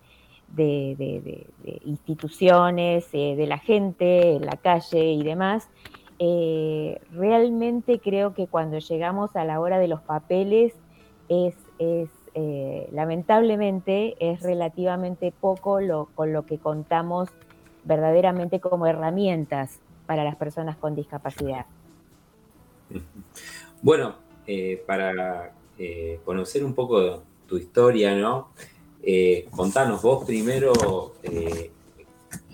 [0.50, 1.48] de,
[1.86, 5.70] instituciones, eh, de la gente, en la calle y demás.
[6.20, 10.74] Eh, realmente creo que cuando llegamos a la hora de los papeles
[11.28, 17.30] es, eh, lamentablemente es relativamente poco lo, con lo que contamos
[17.84, 21.66] verdaderamente como herramientas para las personas con discapacidad.
[23.82, 24.16] Bueno,
[24.48, 28.50] eh, para eh, conocer un poco tu historia, ¿no?
[29.02, 31.14] Eh, contanos, vos primero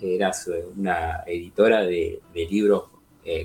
[0.00, 2.84] eras una editora de, libros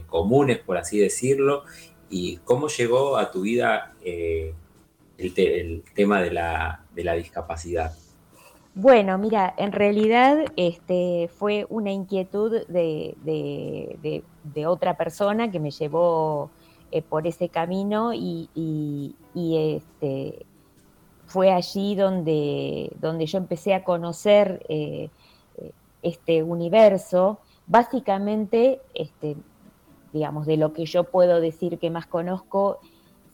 [0.08, 1.64] comunes, por así decirlo,
[2.10, 7.94] y cómo llegó a tu vida el, tema de la, discapacidad.
[8.76, 14.24] Bueno, mira, en realidad este, fue una inquietud de,
[14.66, 16.50] otra persona que me llevó
[16.92, 18.50] eh, por ese camino y,
[19.36, 20.46] este,
[21.26, 25.10] fue allí donde, donde yo empecé a conocer eh,
[26.02, 29.36] este universo, básicamente, este,
[30.14, 32.80] digamos, de lo que yo puedo decir que más conozco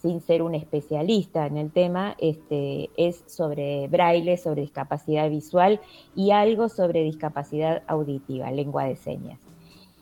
[0.02, 5.80] sin ser un especialista en el tema, este, es sobre braille, sobre discapacidad visual
[6.16, 9.40] y algo sobre discapacidad auditiva, lengua de señas.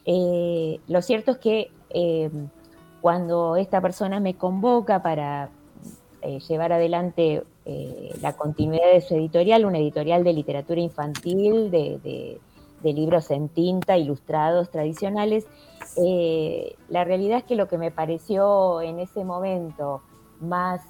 [0.06, 1.72] Eh, lo cierto es que
[3.02, 5.50] cuando esta persona me convoca para
[6.22, 12.40] eh, llevar adelante eh, la continuidad de su editorial, una editorial de literatura infantil, de,
[12.84, 15.48] libros en tinta, ilustrados, tradicionales,
[15.98, 20.02] eh, la realidad es que lo que me pareció en ese momento
[20.40, 20.82] más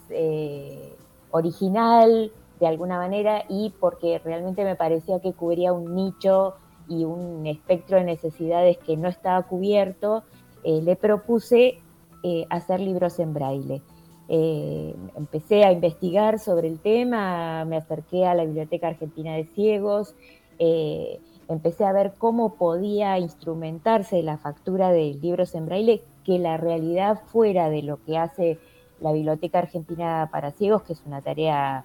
[1.32, 6.56] original, de alguna manera, y porque realmente me parecía que cubría un nicho
[6.88, 10.24] y un espectro de necesidades que no estaba cubierto,
[10.64, 11.80] le propuse
[12.24, 13.82] eh, hacer libros en braille.
[14.28, 20.16] Eh, empecé a investigar sobre el tema, me acerqué a la Biblioteca Argentina de Ciegos,
[20.60, 26.58] eh, empecé a ver cómo podía instrumentarse la factura de libros en braille, que la
[26.58, 28.60] realidad fuera de lo que hace
[29.00, 31.84] la Biblioteca Argentina para Ciegos, que es una tarea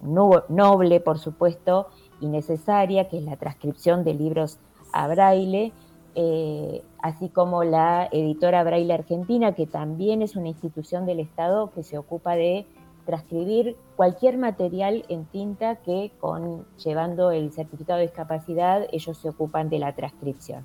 [0.00, 1.88] noble, por supuesto,
[2.20, 4.58] y necesaria, que es la transcripción de libros
[4.92, 5.72] a braille,
[6.14, 11.82] eh, así como la editora Braille Argentina, que también es una institución del Estado que
[11.82, 12.66] se ocupa de
[13.04, 19.68] transcribir cualquier material en tinta que con llevando el certificado de discapacidad ellos se ocupan
[19.68, 20.64] de la transcripción.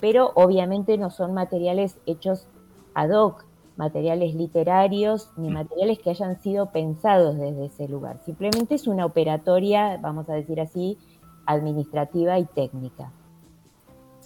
[0.00, 2.46] Pero obviamente no son materiales hechos
[2.94, 3.44] ad hoc,
[3.76, 8.18] materiales literarios ni materiales que hayan sido pensados desde ese lugar.
[8.24, 10.98] Simplemente es una operatoria, vamos a decir así,
[11.46, 13.12] administrativa y técnica.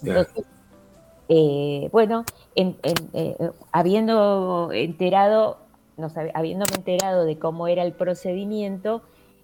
[0.03, 0.45] Entonces,
[1.35, 3.37] eh, bueno, eh,
[3.73, 5.57] habiendo enterado,
[6.35, 9.01] habiéndome enterado de cómo era el procedimiento,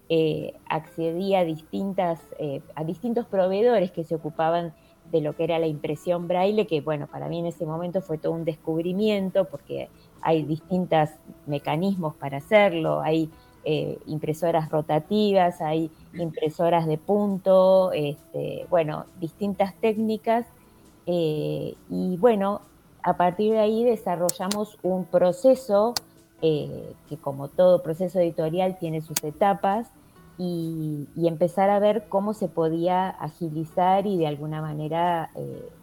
[0.07, 2.19] eh, accedí a, distintas,
[2.75, 4.75] a distintos proveedores que se ocupaban
[5.11, 8.19] de lo que era la impresión braille, que bueno, para mí en ese momento fue
[8.19, 9.89] todo un descubrimiento porque
[10.21, 11.09] hay distintos
[11.47, 13.31] mecanismos para hacerlo, hay
[13.65, 20.45] eh, impresoras rotativas, hay impresoras de punto, este, bueno, distintas técnicas.
[21.11, 22.61] Eh, y bueno,
[23.01, 25.95] a partir de ahí desarrollamos un proceso
[26.41, 29.87] eh, que como todo proceso editorial tiene sus etapas
[30.37, 35.31] y, empezar a ver cómo se podía agilizar y de alguna manera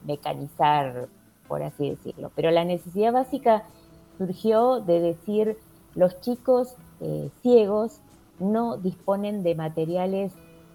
[0.05, 1.09] mecanizar,
[1.47, 2.31] por así decirlo.
[2.35, 3.65] Pero la necesidad básica
[4.19, 5.59] surgió de decir
[5.97, 8.01] los chicos eh, ciegos
[8.39, 10.33] no disponen de materiales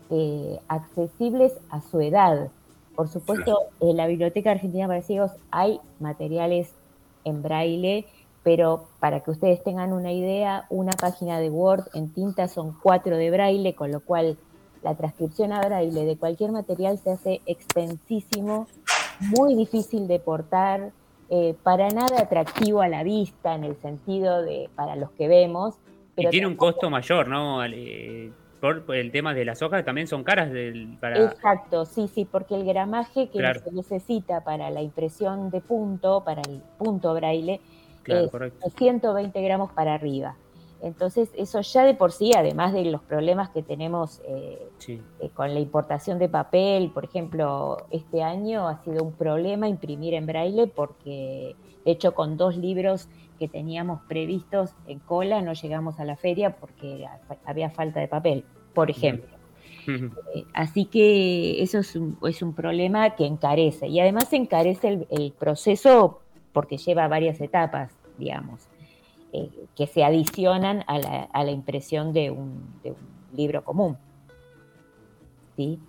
[0.10, 2.50] eh, accesibles a su edad.
[2.96, 6.74] Por supuesto, en la Biblioteca Argentina para Ciegos hay materiales
[7.24, 8.06] en braille,
[8.44, 13.18] pero para que ustedes tengan una idea, una página de Word en tinta son cuatro
[13.18, 14.38] de braille, con lo cual
[14.84, 18.68] la transcripción a braille de cualquier material se hace extensísimo,
[19.20, 20.92] muy difícil de portar,
[21.30, 25.76] eh, para nada atractivo a la vista en el sentido de para los que vemos.
[26.14, 27.64] Pero y tiene un costo mayor, ¿no?
[27.64, 28.32] Eh,
[28.62, 31.26] por, el tema de las hojas también son caras del, para...
[31.26, 36.42] Exacto, sí, sí, porque el gramaje que se necesita para la impresión de punto, para
[36.44, 37.60] el punto braille,
[38.06, 40.36] es 120 gramos para arriba.
[40.82, 45.54] Entonces, eso ya de por sí, además de los problemas que tenemos eh, eh, con
[45.54, 50.66] la importación de papel, por ejemplo, este año ha sido un problema imprimir en braille
[50.68, 51.56] porque,
[51.86, 53.10] de hecho, con dos libros
[53.42, 57.08] que teníamos previstos en cola no llegamos a la feria porque
[57.44, 58.46] había falta de papel,
[58.76, 59.36] por ejemplo.
[59.88, 65.32] Eh, así que eso es un, es un, problema que encarece y además encarece el
[65.32, 66.22] proceso
[66.54, 68.68] porque lleva varias etapas, digamos.
[69.34, 72.66] Eh, que se adicionan a la, impresión de un,
[73.34, 73.98] libro común.
[75.56, 75.80] ¿Sí?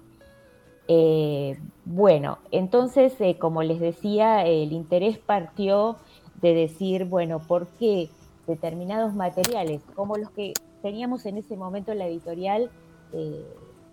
[0.87, 5.97] Eh, bueno, entonces, eh, como les decía, el interés partió
[6.43, 8.11] de decir, bueno, ¿por qué
[8.47, 10.53] determinados materiales, como los que
[10.83, 12.71] teníamos en ese momento en la editorial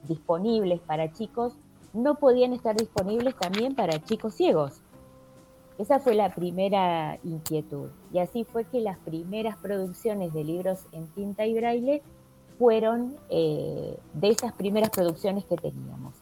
[0.07, 1.53] disponibles para chicos,
[1.93, 4.81] no podían estar disponibles también para chicos ciegos?
[5.79, 7.89] Esa fue la primera inquietud.
[8.11, 12.01] Y así fue que las primeras producciones de libros en tinta y braille
[12.57, 16.15] fueron eh, de esas primeras producciones que teníamos.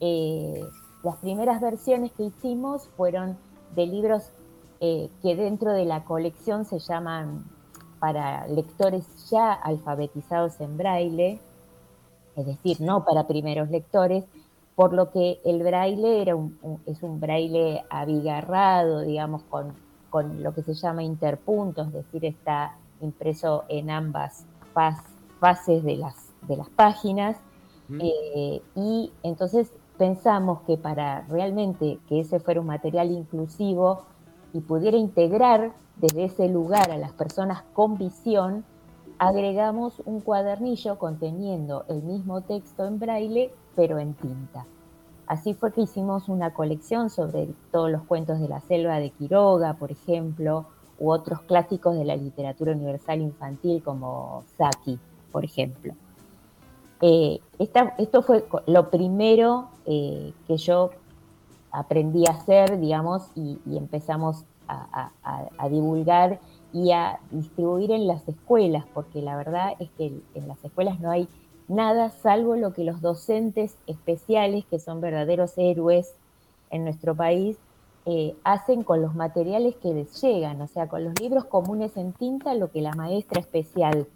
[0.00, 0.64] Eh,
[1.02, 3.36] las primeras versiones que hicimos fueron
[3.76, 4.30] de libros
[4.86, 7.46] eh, que dentro de la colección se llaman
[8.00, 11.40] para lectores ya alfabetizados en braille,
[12.36, 14.26] es decir, no para primeros lectores,
[14.74, 16.36] por lo que el braille era
[16.84, 19.72] es un braille abigarrado, digamos, con,
[20.10, 24.44] con, lo que se llama interpuntos, es decir, está impreso en ambas
[25.40, 27.38] fases de las, de las páginas.
[28.00, 34.04] Eh, y entonces pensamos que para realmente que ese fuera un material inclusivo
[34.54, 38.64] y pudiera integrar desde ese lugar a las personas con visión,
[39.18, 44.64] agregamos un cuadernillo conteniendo el mismo texto en braille pero en tinta.
[45.26, 49.74] Así fue que hicimos una colección sobre todos los cuentos de la selva de Quiroga,
[49.74, 50.66] por ejemplo,
[50.98, 54.98] u otros clásicos de la literatura universal infantil como Saki,
[55.32, 55.94] por ejemplo.
[57.00, 60.90] Eh, esto fue lo primero eh, que yo
[61.74, 65.10] aprendí a hacer, digamos, y, empezamos a,
[65.68, 66.40] divulgar
[66.72, 71.10] y a distribuir en las escuelas, porque la verdad es que en las escuelas no
[71.10, 71.28] hay
[71.68, 76.14] nada salvo lo que los docentes especiales, que son verdaderos héroes
[76.70, 77.58] en nuestro país,
[78.06, 82.12] eh, hacen con los materiales que les llegan, o sea, con los libros comunes en
[82.12, 84.06] tinta, lo que la maestra especial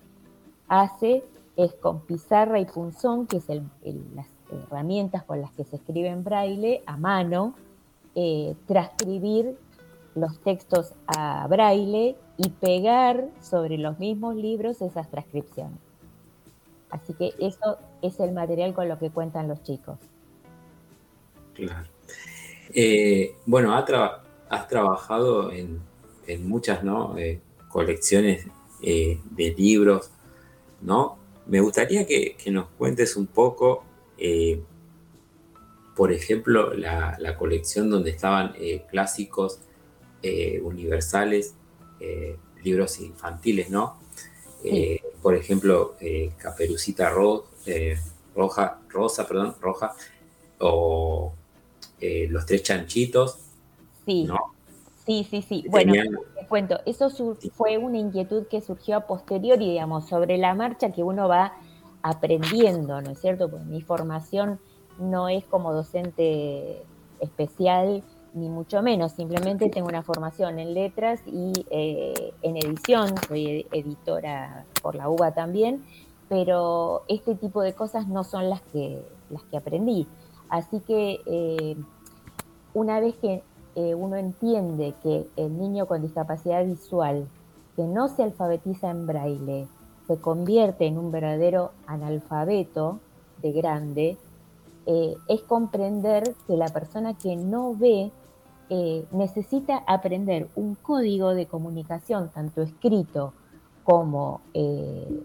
[0.68, 1.24] hace
[1.56, 6.24] es con pizarra y punzón, que es las herramientas con las que se escribe en
[6.24, 7.54] braille, a mano,
[8.14, 9.56] eh, transcribir
[10.14, 15.78] los textos a braille y pegar sobre los mismos libros esas transcripciones.
[16.90, 19.98] Así que eso es el material con lo que cuentan los chicos.
[21.54, 21.88] Claro.
[22.74, 25.80] Eh, bueno, has, trabajado en,
[26.40, 26.80] muchas
[27.16, 28.46] eh, colecciones
[28.80, 30.10] de libros,
[30.80, 31.18] ¿no?
[31.48, 33.82] Me gustaría que, nos cuentes un poco,
[35.96, 38.54] por ejemplo, la, colección donde estaban
[38.90, 39.60] clásicos
[40.62, 41.54] universales,
[42.62, 43.98] libros infantiles, ¿no?
[45.22, 47.12] por ejemplo, eh, Caperucita
[47.66, 47.96] eh,
[48.34, 49.94] Roja, Rosa, perdón, Roja,
[50.60, 51.32] o
[52.00, 53.38] eh, Los Tres Chanchitos.
[54.06, 54.28] Sí.
[55.06, 55.64] Sí, sí, sí.
[55.68, 55.94] Bueno,
[56.38, 57.10] te cuento, eso
[57.54, 61.54] fue una inquietud que surgió a posteriori, digamos, sobre la marcha que uno va
[62.02, 63.50] aprendiendo, ¿no es cierto?
[63.50, 64.58] Pues mi formación
[64.98, 66.82] no es como docente
[67.20, 68.02] especial
[68.34, 74.64] ni mucho menos, simplemente tengo una formación en letras y eh, en edición, soy editora
[74.82, 75.84] por la UBA también,
[76.28, 80.06] pero este tipo de cosas no son las que, las que aprendí.
[80.48, 81.76] Así que eh,
[82.74, 83.42] una vez que
[83.74, 87.26] eh, uno entiende que el niño con discapacidad visual
[87.76, 89.68] que no se alfabetiza en braille
[90.08, 92.98] se convierte en un verdadero analfabeto
[93.42, 94.16] de grande,
[94.86, 98.10] es comprender que la persona que no ve
[98.70, 103.32] eh, necesita aprender un código de comunicación, tanto escrito
[103.82, 105.24] como, eh,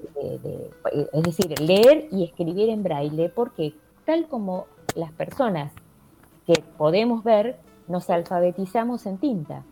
[1.12, 3.74] es decir, leer y escribir en braille, porque
[4.06, 5.74] tal como las personas
[6.48, 7.58] que podemos ver,
[7.90, 9.66] nos alfabetizamos en tinta.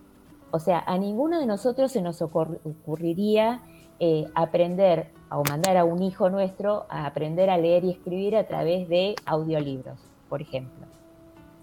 [0.52, 3.62] O sea, a ninguno de nosotros se nos ocurriría
[4.04, 8.48] eh, aprender o mandar a un hijo nuestro a aprender a leer y escribir a
[8.48, 10.88] través de audiolibros, por ejemplo.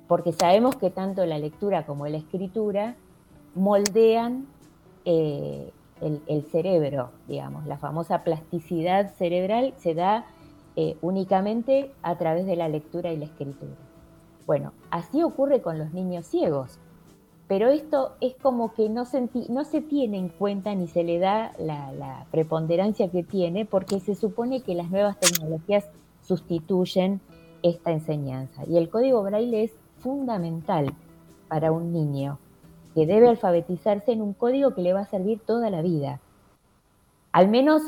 [0.07, 2.95] Porque sabemos que tanto la lectura como la escritura
[3.57, 4.47] moldean
[5.05, 10.25] eh, el, cerebro, digamos, la famosa plasticidad cerebral se da
[10.77, 13.75] eh, únicamente a través de la lectura y la escritura.
[14.47, 16.79] Bueno, así ocurre con los niños ciegos,
[17.49, 21.19] pero esto es como que no se, no se tiene en cuenta ni se le
[21.19, 25.89] da la, la preponderancia que tiene porque se supone que las nuevas tecnologías
[26.23, 27.21] sustituyen
[27.63, 28.65] esta enseñanza.
[28.69, 30.93] Y el código braille es fundamental
[31.49, 32.39] para un niño
[32.95, 36.21] que debe alfabetizarse en un código que le va a servir toda la vida.
[37.33, 37.83] Al menos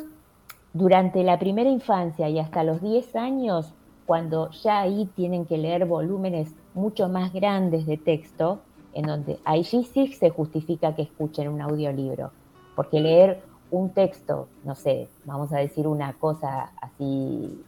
[0.73, 3.75] durante la primera infancia y hasta los 10 años,
[4.07, 8.61] cuando ya ahí tienen que leer volúmenes mucho más grandes de texto,
[8.95, 12.31] en donde allí sí se justifica que escuchen un audiolibro,
[12.75, 17.63] porque leer un texto, no sé, vamos a decir una cosa así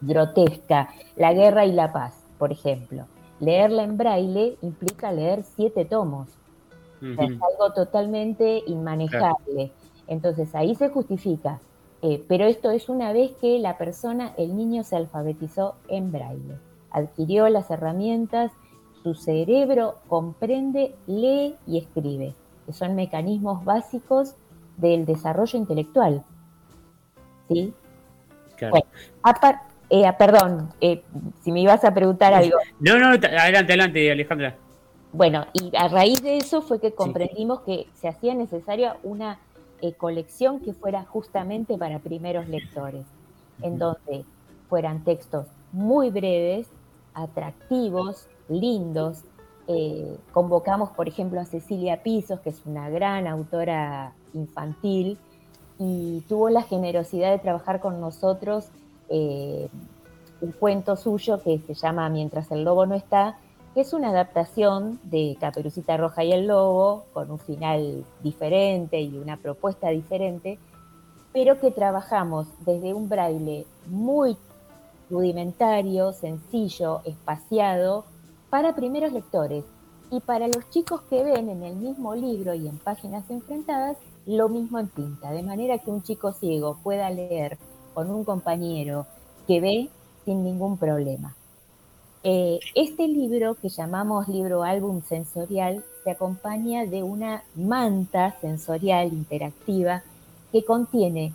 [0.00, 3.06] grotesca, la guerra y la paz, por ejemplo,
[3.40, 6.28] leerla en braille implica leer siete tomos.
[7.00, 9.72] es algo totalmente inmanejable.
[10.06, 11.58] Entonces ahí se justifica.
[12.02, 16.56] Eh, pero esto es una vez que la persona, el niño se alfabetizó en braille,
[16.90, 18.50] adquirió las herramientas,
[19.02, 22.34] su cerebro comprende, lee y escribe,
[22.66, 24.34] que son mecanismos básicos
[24.76, 26.24] del desarrollo intelectual.
[27.48, 27.72] ¿Sí?
[28.56, 28.76] Claro.
[29.94, 31.02] Eh, perdón, eh,
[31.42, 32.56] si me ibas a preguntar algo.
[32.80, 34.56] No, no, adelante, adelante, Alejandra.
[35.12, 39.38] Bueno, y a raíz de eso fue que comprendimos que se hacía necesaria una
[39.82, 43.04] eh, colección que fuera justamente para primeros lectores,
[43.60, 44.24] en donde
[44.70, 46.68] fueran textos muy breves,
[47.12, 48.28] atractivos,
[48.60, 49.22] lindos.
[50.32, 55.18] convocamos, por ejemplo, a Cecilia Pisos, que es una gran autora infantil,
[55.78, 58.68] y tuvo la generosidad de trabajar con nosotros
[59.08, 59.68] eh,
[60.40, 63.36] un cuento suyo que se llama Mientras el lobo no está,
[63.74, 69.16] que es una adaptación de Caperucita Roja y el Lobo, con un final diferente y
[69.16, 70.58] una propuesta diferente,
[71.32, 74.36] pero que trabajamos desde un braille muy
[75.10, 78.04] rudimentario, sencillo, espaciado,
[78.52, 79.64] para primeros lectores.
[80.10, 83.96] Y para los chicos que ven en el mismo libro y en páginas enfrentadas,
[84.26, 87.56] lo mismo en tinta, de manera que un chico ciego pueda leer
[87.94, 89.06] con un compañero
[89.46, 89.88] que ve
[90.26, 91.34] sin ningún problema.
[92.24, 100.02] Eh, este libro, que llamamos libro álbum sensorial, se acompaña de una manta sensorial interactiva
[100.52, 101.32] que contiene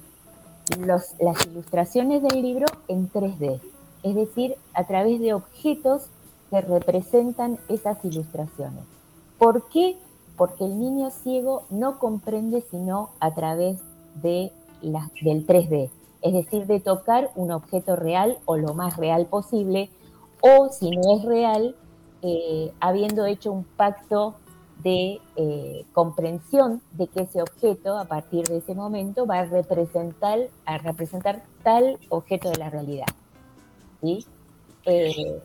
[0.79, 3.59] las ilustraciones del libro en 3D,
[4.03, 6.09] es decir, a través de objetos
[6.49, 8.83] que representan esas ilustraciones.
[9.37, 9.97] ¿Por qué?
[10.35, 13.79] Porque el niño ciego no comprende sino a través
[14.21, 14.51] de
[15.21, 15.89] del 3D
[16.21, 19.89] es decir, de tocar un objeto real o lo más real posible,
[20.41, 21.75] o si no es real,
[22.21, 24.35] eh, habiendo hecho un pacto
[24.83, 30.39] de eh, comprensión de que ese objeto a partir de ese momento va a representar,
[30.65, 33.07] a representar tal objeto de la realidad.
[34.01, 34.25] ¿Sí?
[34.85, 35.41] Eh,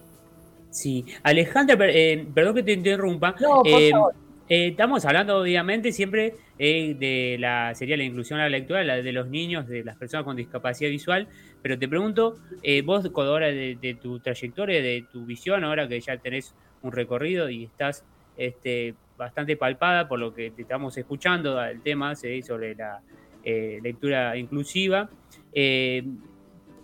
[0.73, 1.05] sí.
[1.23, 3.36] Alejandra, perdón que te interrumpa.
[3.40, 4.15] No, por favor.
[4.49, 8.97] Eh, estamos hablando, obviamente, siempre eh, de la sería la inclusión a la lectura la
[8.97, 11.27] de los niños, de las personas con discapacidad visual,
[11.62, 16.19] pero te pregunto, eh, vos, ahora de, tu trayectoria, de tu visión, ahora que ya
[16.19, 18.05] tenés un recorrido y estás
[18.36, 23.01] este, bastante palpada por lo que te estamos escuchando, el tema sobre la
[23.44, 25.09] lectura inclusiva,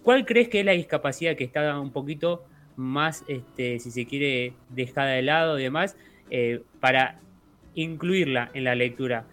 [0.02, 2.44] ¿cuál crees que es la discapacidad que está un poquito
[2.78, 5.96] más, este, si se quiere, dejada de lado y demás,
[6.80, 7.20] para
[7.74, 9.26] incluirla en la lectura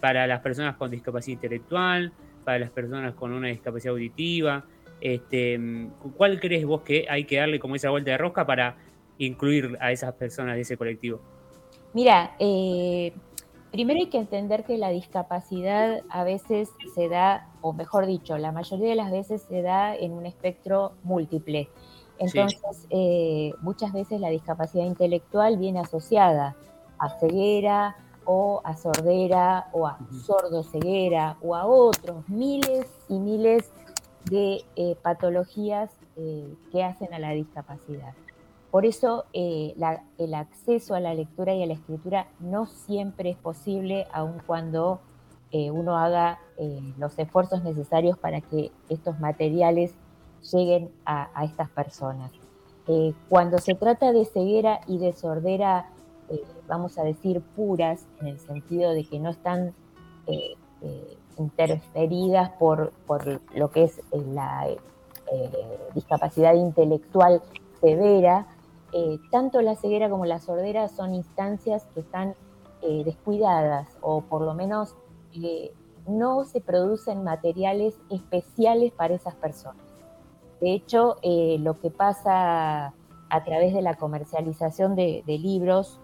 [0.00, 2.12] para las personas con discapacidad intelectual,
[2.44, 4.64] para las personas con una discapacidad auditiva.
[5.00, 5.58] Este,
[6.16, 8.76] ¿Cuál crees vos que hay que darle como esa vuelta de rosca para
[9.18, 11.20] incluir a esas personas de ese colectivo?
[11.92, 13.12] Mira, eh,
[13.70, 18.52] primero hay que entender que la discapacidad a veces se da, o mejor dicho, la
[18.52, 21.68] mayoría de las veces se da en un espectro múltiple.
[22.18, 26.56] Entonces, eh, muchas veces la discapacidad intelectual viene asociada
[26.98, 33.70] a ceguera o a sordera o a sordo-ceguera o a otros miles y miles
[34.24, 35.90] de eh, patologías
[36.70, 38.14] que hacen a la discapacidad.
[38.74, 39.76] Por eso eh,
[40.18, 44.98] el acceso a la lectura y a la escritura no siempre es posible, aun cuando
[45.52, 49.94] eh, uno haga eh, los esfuerzos necesarios para que estos materiales
[50.52, 52.30] lleguen a, estas personas.
[53.28, 55.90] cuando se trata de ceguera y de sordera,
[56.68, 59.72] vamos a decir puras, en el sentido de que no están
[61.38, 64.66] interferidas por, por, lo que es la
[65.94, 67.42] discapacidad intelectual
[67.80, 68.46] severa,
[68.96, 72.36] eh, tanto la ceguera como la sordera son instancias que están
[72.80, 74.94] eh, descuidadas o por lo menos
[75.34, 75.72] eh,
[76.06, 79.83] no se producen materiales especiales para esas personas.
[80.64, 82.94] De hecho, lo que pasa
[83.28, 86.00] a través de la comercialización de, libros,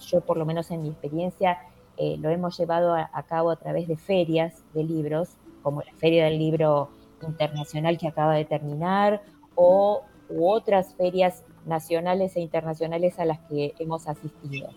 [0.00, 1.58] yo por lo menos en mi experiencia
[1.98, 6.38] lo hemos llevado a, cabo a través de ferias de libros, como la Feria del
[6.38, 6.88] Libro
[7.20, 9.20] Internacional que acaba de terminar,
[9.56, 10.04] o
[10.40, 14.70] otras ferias nacionales e internacionales a las que hemos asistido.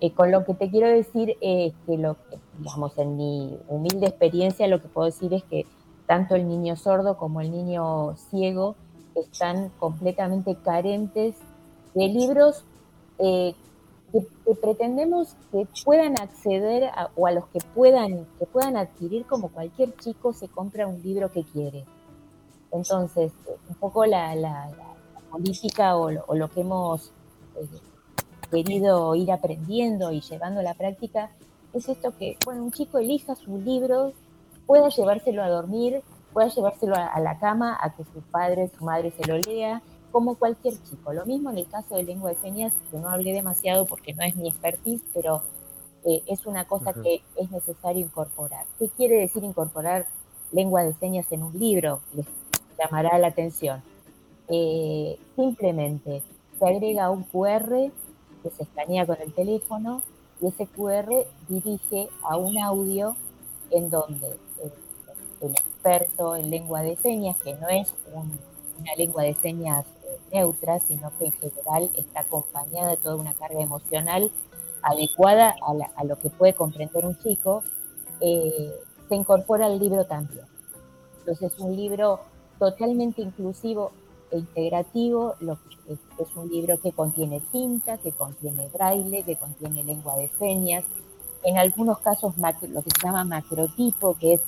[0.00, 2.16] Eh, con lo que te quiero decir es que, lo,
[2.58, 5.66] digamos, en mi humilde experiencia, lo que puedo decir es que
[6.06, 8.76] tanto el niño sordo como el niño ciego
[9.14, 11.36] están completamente carentes
[11.94, 12.64] de libros
[13.18, 13.54] eh,
[14.12, 19.96] que, pretendemos que puedan acceder o a los que puedan, que puedan adquirir como cualquier
[19.96, 21.84] chico se compra un libro que quiere.
[22.72, 23.32] Entonces,
[23.68, 24.68] un poco la
[25.30, 27.10] política o lo, que hemos
[27.56, 27.66] eh,
[28.50, 31.30] querido ir aprendiendo y llevando a la práctica
[31.72, 34.12] es esto que, bueno, un chico elija su libro,
[34.66, 36.02] pueda llevárselo a dormir,
[36.32, 39.82] pueda llevárselo a, la cama, a que su padre, su madre se lo lea,
[40.12, 41.12] como cualquier chico.
[41.12, 44.22] Lo mismo en el caso de lengua de señas, que no hablé demasiado porque no
[44.22, 45.42] es mi expertise, pero
[46.04, 48.66] eh, es una cosa que es necesario incorporar.
[48.78, 50.06] ¿Qué quiere decir incorporar
[50.52, 52.00] lengua de señas en un libro?
[52.14, 52.26] Les
[52.78, 53.82] llamará la atención
[54.48, 56.22] eh, simplemente
[56.58, 57.90] se agrega un QR
[58.42, 60.02] que se escanea con el teléfono
[60.40, 63.16] y ese QR dirige a un audio
[63.70, 64.36] en donde
[65.40, 70.80] el, experto en lengua de señas, que no es una lengua de señas eh, neutra,
[70.80, 74.30] sino que en general está acompañada de toda una carga emocional
[74.82, 75.54] adecuada
[75.96, 77.64] a, lo que puede comprender un chico,
[78.20, 78.72] eh,
[79.08, 80.44] se incorpora al libro también.
[81.18, 82.20] Entonces es un libro
[82.58, 83.92] totalmente inclusivo
[84.30, 85.34] e integrativo
[85.88, 90.84] es, un libro que contiene tinta, que contiene braille, que contiene lengua de señas,
[91.42, 94.40] en algunos casos lo que se llama macrotipo, que es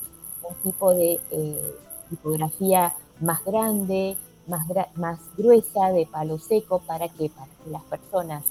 [0.49, 1.75] un tipo de eh,
[2.11, 4.17] tipografía más grande,
[4.47, 8.45] más, más gruesa, de palo seco, para que, para que las personas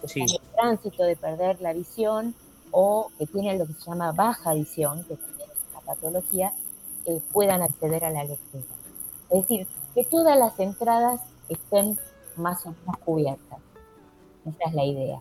[0.00, 2.34] que están en tránsito de perder la visión
[2.70, 6.52] o que tienen lo que se llama baja visión, que también es una patología,
[7.06, 8.64] eh, puedan acceder a la lectura.
[9.30, 11.98] Es decir, que todas las entradas estén
[12.36, 13.58] más o menos cubiertas.
[14.46, 15.18] Esa es la idea.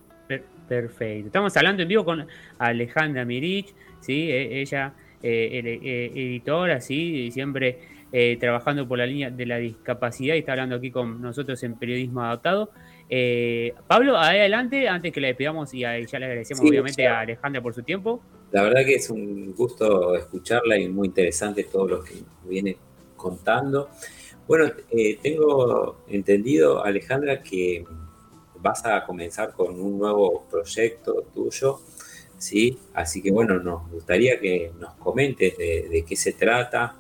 [0.67, 1.27] Perfecto.
[1.27, 2.25] Estamos hablando en vivo con
[2.57, 4.31] Alejandra Mirich, ¿sí?
[4.31, 4.93] E, ella,
[5.23, 7.31] eh, eh, editora, ¿sí?
[7.31, 7.79] siempre
[8.11, 11.77] eh, trabajando por la línea de la discapacidad y está hablando aquí con nosotros en
[11.77, 12.71] Periodismo Adaptado.
[13.87, 17.83] Pablo, adelante, antes que la despidamos y ya le agradecemos obviamente a Alejandra por su
[17.83, 18.21] tiempo.
[18.51, 22.15] La verdad que es un gusto escucharla y muy interesante todo lo que
[22.45, 22.77] viene
[23.15, 23.89] contando.
[24.47, 27.85] Bueno, eh, tengo entendido, Alejandra, que
[28.59, 31.79] vas a comenzar con un nuevo proyecto tuyo,
[32.41, 32.79] ¿sí?
[32.93, 36.95] Así que bueno, nos gustaría que nos comentes de, qué se trata.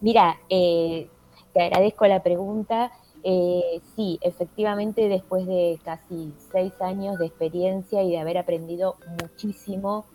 [0.00, 1.08] Mira, eh,
[1.52, 2.92] te agradezco la pregunta.
[3.24, 10.06] Eh, sí, efectivamente, después de casi seis años de experiencia y de haber aprendido muchísimo,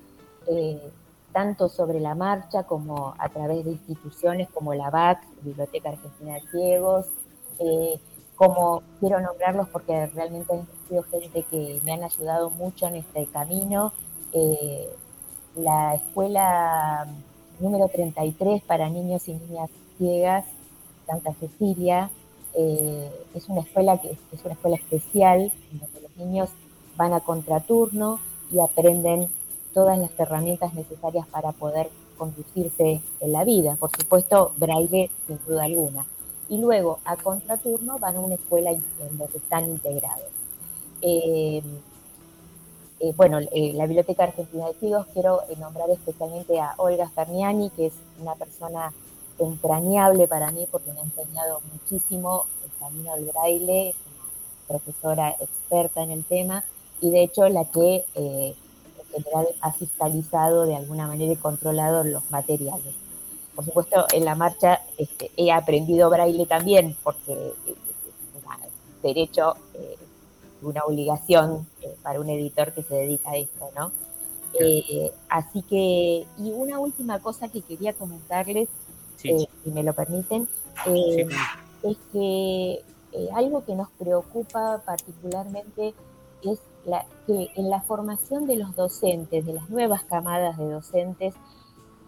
[1.34, 6.42] tanto sobre la marcha como a través de instituciones como la BAC, Biblioteca Argentina de
[6.52, 7.08] Ciegos,
[7.60, 8.00] eh,
[8.36, 13.26] como quiero nombrarlos porque realmente han sido gente que me han ayudado mucho en este
[13.28, 13.94] camino.
[14.32, 14.90] Eh,
[15.56, 17.08] la escuela
[17.60, 20.46] número 33 para niños y niñas ciegas,
[21.06, 22.10] Santa Cecilia,
[22.56, 26.50] eh, es una escuela que es una escuela especial donde los niños
[26.96, 28.20] van a contraturno
[28.52, 29.30] y aprenden
[29.74, 33.76] todas las herramientas necesarias para poder conducirse en la vida.
[33.76, 36.06] Por supuesto, braille sin duda alguna.
[36.50, 38.84] Y luego a contraturno van a una escuela en
[39.18, 40.30] donde están integrados.
[41.06, 41.62] Eh,
[43.02, 47.88] eh, bueno, eh, la Biblioteca Argentina de Figos, quiero nombrar especialmente a Olga Ferniani, que
[47.88, 48.94] es una persona
[49.38, 53.96] entrañable para mí porque me ha enseñado muchísimo el camino del braille,
[54.68, 56.64] profesora experta en el tema
[57.02, 58.56] y de hecho la que en
[59.12, 63.03] general ha fiscalizado de alguna manera y controlado los materiales.
[63.56, 67.76] Por supuesto, en la marcha este, he aprendido braille también porque es
[68.34, 69.56] un derecho
[70.64, 73.92] una obligación eh, para un editor que se dedica a esto, ¿no?
[74.60, 78.70] Eh, así que, y una última cosa que quería comentarles,
[79.24, 80.48] eh, si me lo permiten,
[80.86, 82.82] es que
[83.34, 85.94] algo que nos preocupa particularmente
[86.44, 91.34] es la, que en la formación de los docentes, de las nuevas camadas de docentes,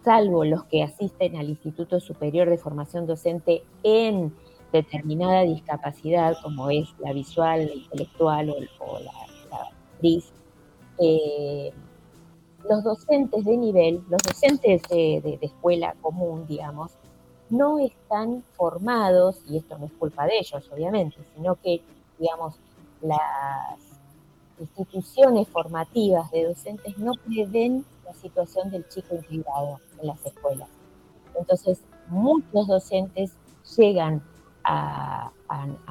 [0.06, 4.32] salvo los que asisten al Instituto Superior de Formación Docente en
[4.72, 9.10] determinada discapacidad, como es la visual, la intelectual o, la,
[9.90, 10.32] actriz,
[11.00, 11.72] eh,
[12.70, 16.92] los docentes de nivel, los docentes de, escuela común, digamos,
[17.50, 21.82] no están formados, y esto no es culpa de ellos, obviamente, sino que,
[22.20, 22.54] digamos,
[23.02, 23.76] las
[24.60, 30.68] instituciones formativas de docentes no prevén la situación del chico integrado en las escuelas.
[31.38, 33.36] Entonces, muchos docentes
[33.76, 34.22] llegan
[34.64, 35.32] a,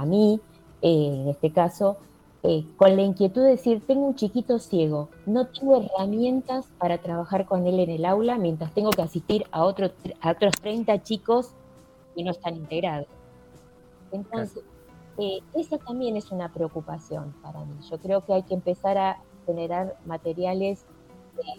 [0.05, 0.41] mí,
[0.81, 1.97] eh, en este caso,
[2.43, 7.45] eh, con la inquietud de decir, tengo un chiquito ciego, no tengo herramientas para trabajar
[7.45, 9.91] con él en el aula mientras tengo que asistir a, otro,
[10.21, 11.53] a otros 30 chicos
[12.15, 13.07] que no están integrados.
[14.11, 14.63] Entonces,
[15.17, 17.75] eh, esa también es una preocupación para mí.
[17.89, 20.85] Yo creo que hay que empezar a generar materiales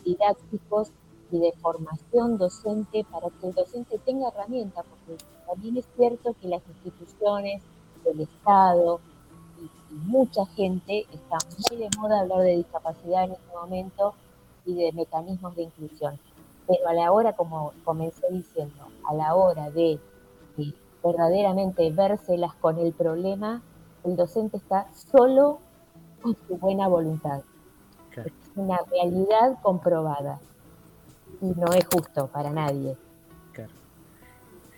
[0.04, 0.92] didácticos
[1.30, 6.48] y de formación docente para que el docente tenga herramientas, porque también es cierto que
[6.48, 7.62] las instituciones,
[8.04, 9.00] el Estado
[9.60, 11.38] y, mucha gente está
[11.68, 14.14] muy de moda hablar de discapacidad en este momento
[14.64, 16.18] y de mecanismos de inclusión.
[16.66, 19.98] Pero a la hora, como comencé diciendo, a la hora de,
[21.02, 23.62] verdaderamente vérselas con el problema,
[24.04, 25.58] el docente está solo
[26.22, 27.42] con su buena voluntad.
[28.16, 30.40] Es una realidad comprobada
[31.40, 32.96] y no es justo para nadie.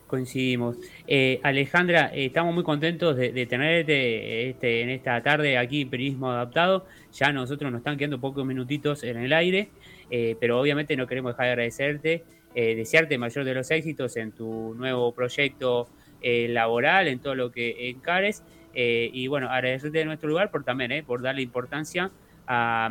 [0.08, 0.76] Coincidimos.
[1.06, 6.30] Eh, Alejandra, eh, estamos muy contentos de, tenerte este, en esta tarde aquí en Periodismo
[6.30, 6.86] Adaptado.
[7.12, 9.68] Ya nosotros nos están quedando pocos minutitos en el aire,
[10.10, 12.24] eh, pero obviamente no queremos dejar de agradecerte,
[12.54, 15.88] desearte mayor de los éxitos en tu nuevo proyecto
[16.24, 18.42] laboral, en todo lo que encares.
[18.74, 22.10] y bueno, agradecerte de nuestro lugar por también, por darle importancia
[22.48, 22.90] a,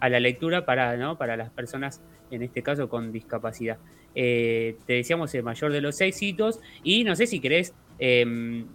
[0.00, 1.16] a la lectura para, ¿no?
[1.16, 2.00] para las personas
[2.30, 3.78] en este caso con discapacidad.
[4.14, 8.66] Eh, te decíamos el mayor de los éxitos y no sé si querés em,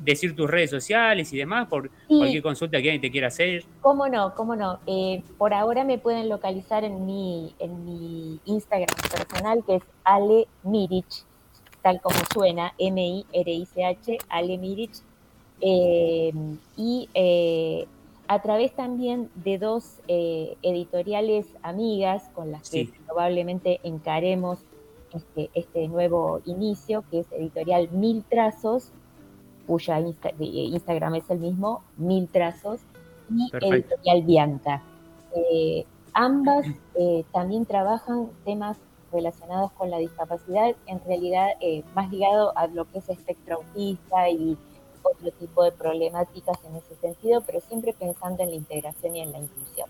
[0.00, 3.64] decir tus redes sociales y demás por cualquier consulta que alguien te quiera hacer.
[3.80, 4.78] Cómo no, cómo no.
[4.86, 10.46] Eh, por ahora me pueden localizar en mi, en mi Instagram personal que es Ale
[10.62, 11.24] Mirich,
[11.82, 15.02] tal como suena, M-I-R-I-C-H, Ale Mirich.
[15.62, 16.32] Eh,
[16.76, 17.08] y
[18.28, 24.58] a través también de dos eh, editoriales amigas con las que probablemente encaremos
[25.12, 28.90] este, este, nuevo inicio, que es editorial Mil Trazos,
[29.66, 32.80] cuya Instagram es el mismo, Mil Trazos,
[33.30, 34.82] y editorial Bianca.
[35.34, 38.78] Eh, ambas eh, también trabajan temas
[39.12, 41.50] relacionados con la discapacidad, en realidad
[41.94, 44.58] más ligado a lo que es espectro autista y
[45.12, 49.32] otro tipo de problemáticas en ese sentido, pero siempre pensando en la integración y en
[49.32, 49.88] la inclusión.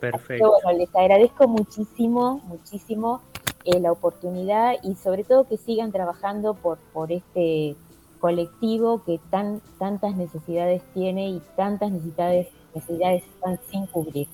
[0.00, 0.52] Perfecto.
[0.62, 3.22] bueno, les agradezco muchísimo, muchísimo
[3.64, 7.74] eh, la oportunidad y sobre todo que sigan trabajando por, por este
[8.20, 14.28] colectivo que tan, tantas necesidades tiene y tantas necesidades, necesidades están sin cubrir.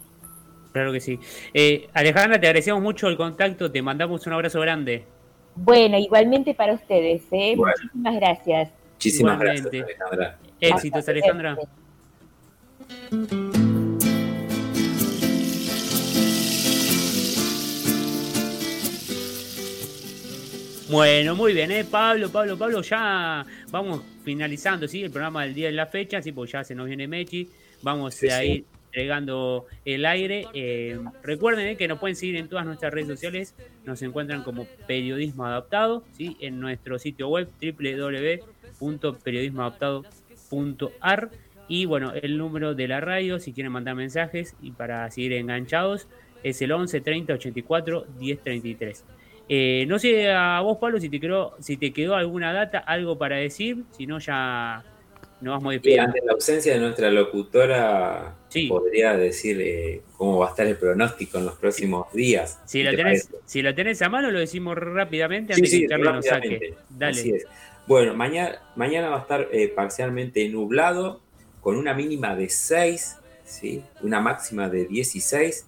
[0.72, 1.18] Claro que sí.
[1.52, 5.04] Eh, Alejandra, te agradecemos mucho el contacto, te mandamos un abrazo grande.
[5.54, 7.54] Bueno, igualmente para ustedes, ¿eh?
[7.56, 8.70] muchísimas gracias.
[9.02, 10.38] Muchísimas gracias, Alejandra.
[10.60, 11.58] Éxitos, Alejandra.
[20.88, 21.84] Bueno, muy bien, ¿eh?
[21.84, 25.02] Pablo, Pablo, Pablo, ya vamos finalizando, ¿sí?
[25.02, 26.30] El programa del día de la fecha, ¿sí?
[26.30, 27.50] Pues ya se nos viene Mechi,
[27.82, 30.46] vamos a ir entregando el aire.
[30.54, 34.64] Eh, recuerden eh, que nos pueden seguir en todas nuestras redes sociales, nos encuentran como
[34.86, 36.36] Periodismo Adaptado, ¿sí?
[36.38, 38.51] En nuestro sitio web www
[39.22, 41.30] periodismoadaptado.ar
[41.68, 46.08] y bueno, el número de la radio si quieren mandar mensajes y para seguir enganchados
[46.42, 49.04] es el 11 30 84 10 33.
[49.48, 53.18] Eh, no sé a vos, Pablo, si te, quedó, si te quedó alguna data, algo
[53.18, 54.84] para decir, si no ya
[55.40, 56.06] nos vamos despidiendo.
[56.06, 58.36] ante la ausencia de nuestra locutora,
[58.68, 62.60] podría decir eh, cómo va a estar el pronóstico en los próximos días.
[62.64, 66.24] Si, lo tenés, si lo tenés a mano, lo decimos rápidamente antes de que nos
[66.24, 66.74] saque.
[66.88, 67.44] Dale.
[67.92, 71.20] Bueno, mañana, mañana va a estar eh, parcialmente nublado,
[71.60, 73.84] con una mínima de 6, ¿sí?
[74.00, 75.66] una máxima de 16.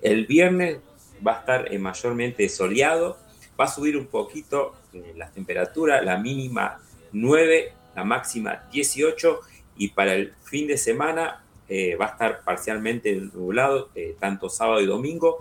[0.00, 0.78] El viernes
[1.26, 3.18] va a estar eh, mayormente soleado,
[3.60, 6.80] va a subir un poquito eh, la temperatura, la mínima
[7.10, 9.40] 9, la máxima 18
[9.76, 13.90] y para el fin de semana eh, va a estar parcialmente nublado,
[14.20, 15.38] tanto sábado y domingo,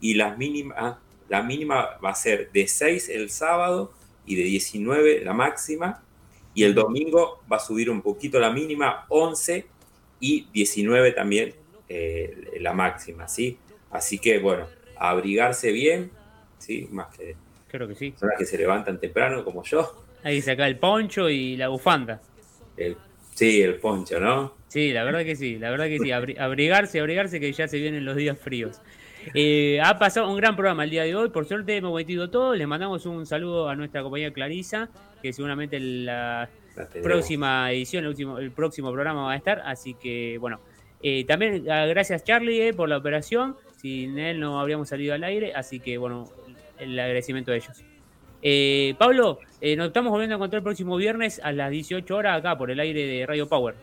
[0.00, 3.97] y la mínima, la mínima va a ser de 6 el sábado
[4.28, 6.02] y de 19 la máxima,
[6.54, 9.66] y el domingo va a subir un poquito la mínima, 11
[10.20, 11.54] y 19 también
[12.60, 13.58] la máxima, ¿sí?
[13.90, 16.10] Así que bueno, abrigarse bien,
[16.58, 16.86] ¿sí?
[16.90, 17.34] Más que
[17.68, 18.10] Creo que sí.
[18.10, 20.04] personas que se levantan temprano como yo.
[20.22, 22.20] Ahí saca el poncho y la bufanda.
[23.34, 24.54] sí, el poncho, ¿no?
[24.68, 26.10] Sí, la verdad que sí, la verdad que sí.
[26.10, 28.80] Abrigarse, abrigarse que ya se vienen los días fríos.
[29.34, 32.54] Eh, ha pasado un gran programa el día de hoy, por suerte hemos metido todo.
[32.54, 34.88] Les mandamos un saludo a nuestra compañera Clarisa,
[35.22, 36.48] que seguramente la,
[37.02, 39.62] próxima edición, el, último, el próximo programa va a estar.
[39.64, 40.60] Así que, bueno,
[41.02, 43.56] eh, también ah, gracias Charlie eh, por la operación.
[43.76, 46.28] Sin él no habríamos salido al aire, así que bueno,
[46.78, 47.84] el agradecimiento a ellos.
[48.42, 52.38] Eh, Pablo, eh, nos estamos volviendo a encontrar el próximo viernes a las 18 horas
[52.38, 53.74] acá por el aire de Radio Power.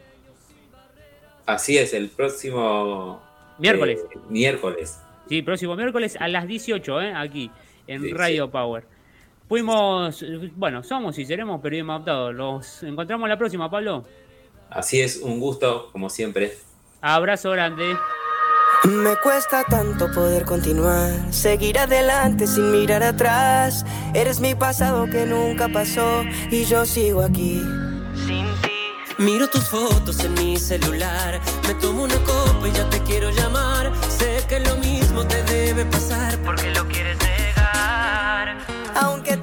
[1.46, 3.22] Así es, el próximo
[3.60, 4.00] miércoles.
[4.14, 5.00] Eh, miércoles.
[5.28, 7.52] Sí, próximo miércoles a las 18, aquí
[7.88, 8.86] en Radio Power.
[9.48, 10.26] Fuimos,
[10.56, 12.32] bueno, somos y seremos periodismo adaptado.
[12.32, 14.04] Los encontramos la próxima, Pablo.
[14.70, 16.58] Así es, un gusto, como siempre.
[17.02, 17.96] Abrazo grande.
[18.84, 23.86] Me cuesta tanto poder continuar, seguir adelante sin mirar atrás.
[24.14, 27.62] Eres mi pasado que nunca pasó y yo sigo aquí.
[28.28, 28.76] Sin ti.
[29.18, 33.92] Miro tus fotos en mi celular, me tomo una copa y ya te quiero llamar.
[34.10, 34.76] Sé que lo
[35.16, 38.58] mismo te debe pasar porque lo quieres negar.
[38.96, 39.38] Aunque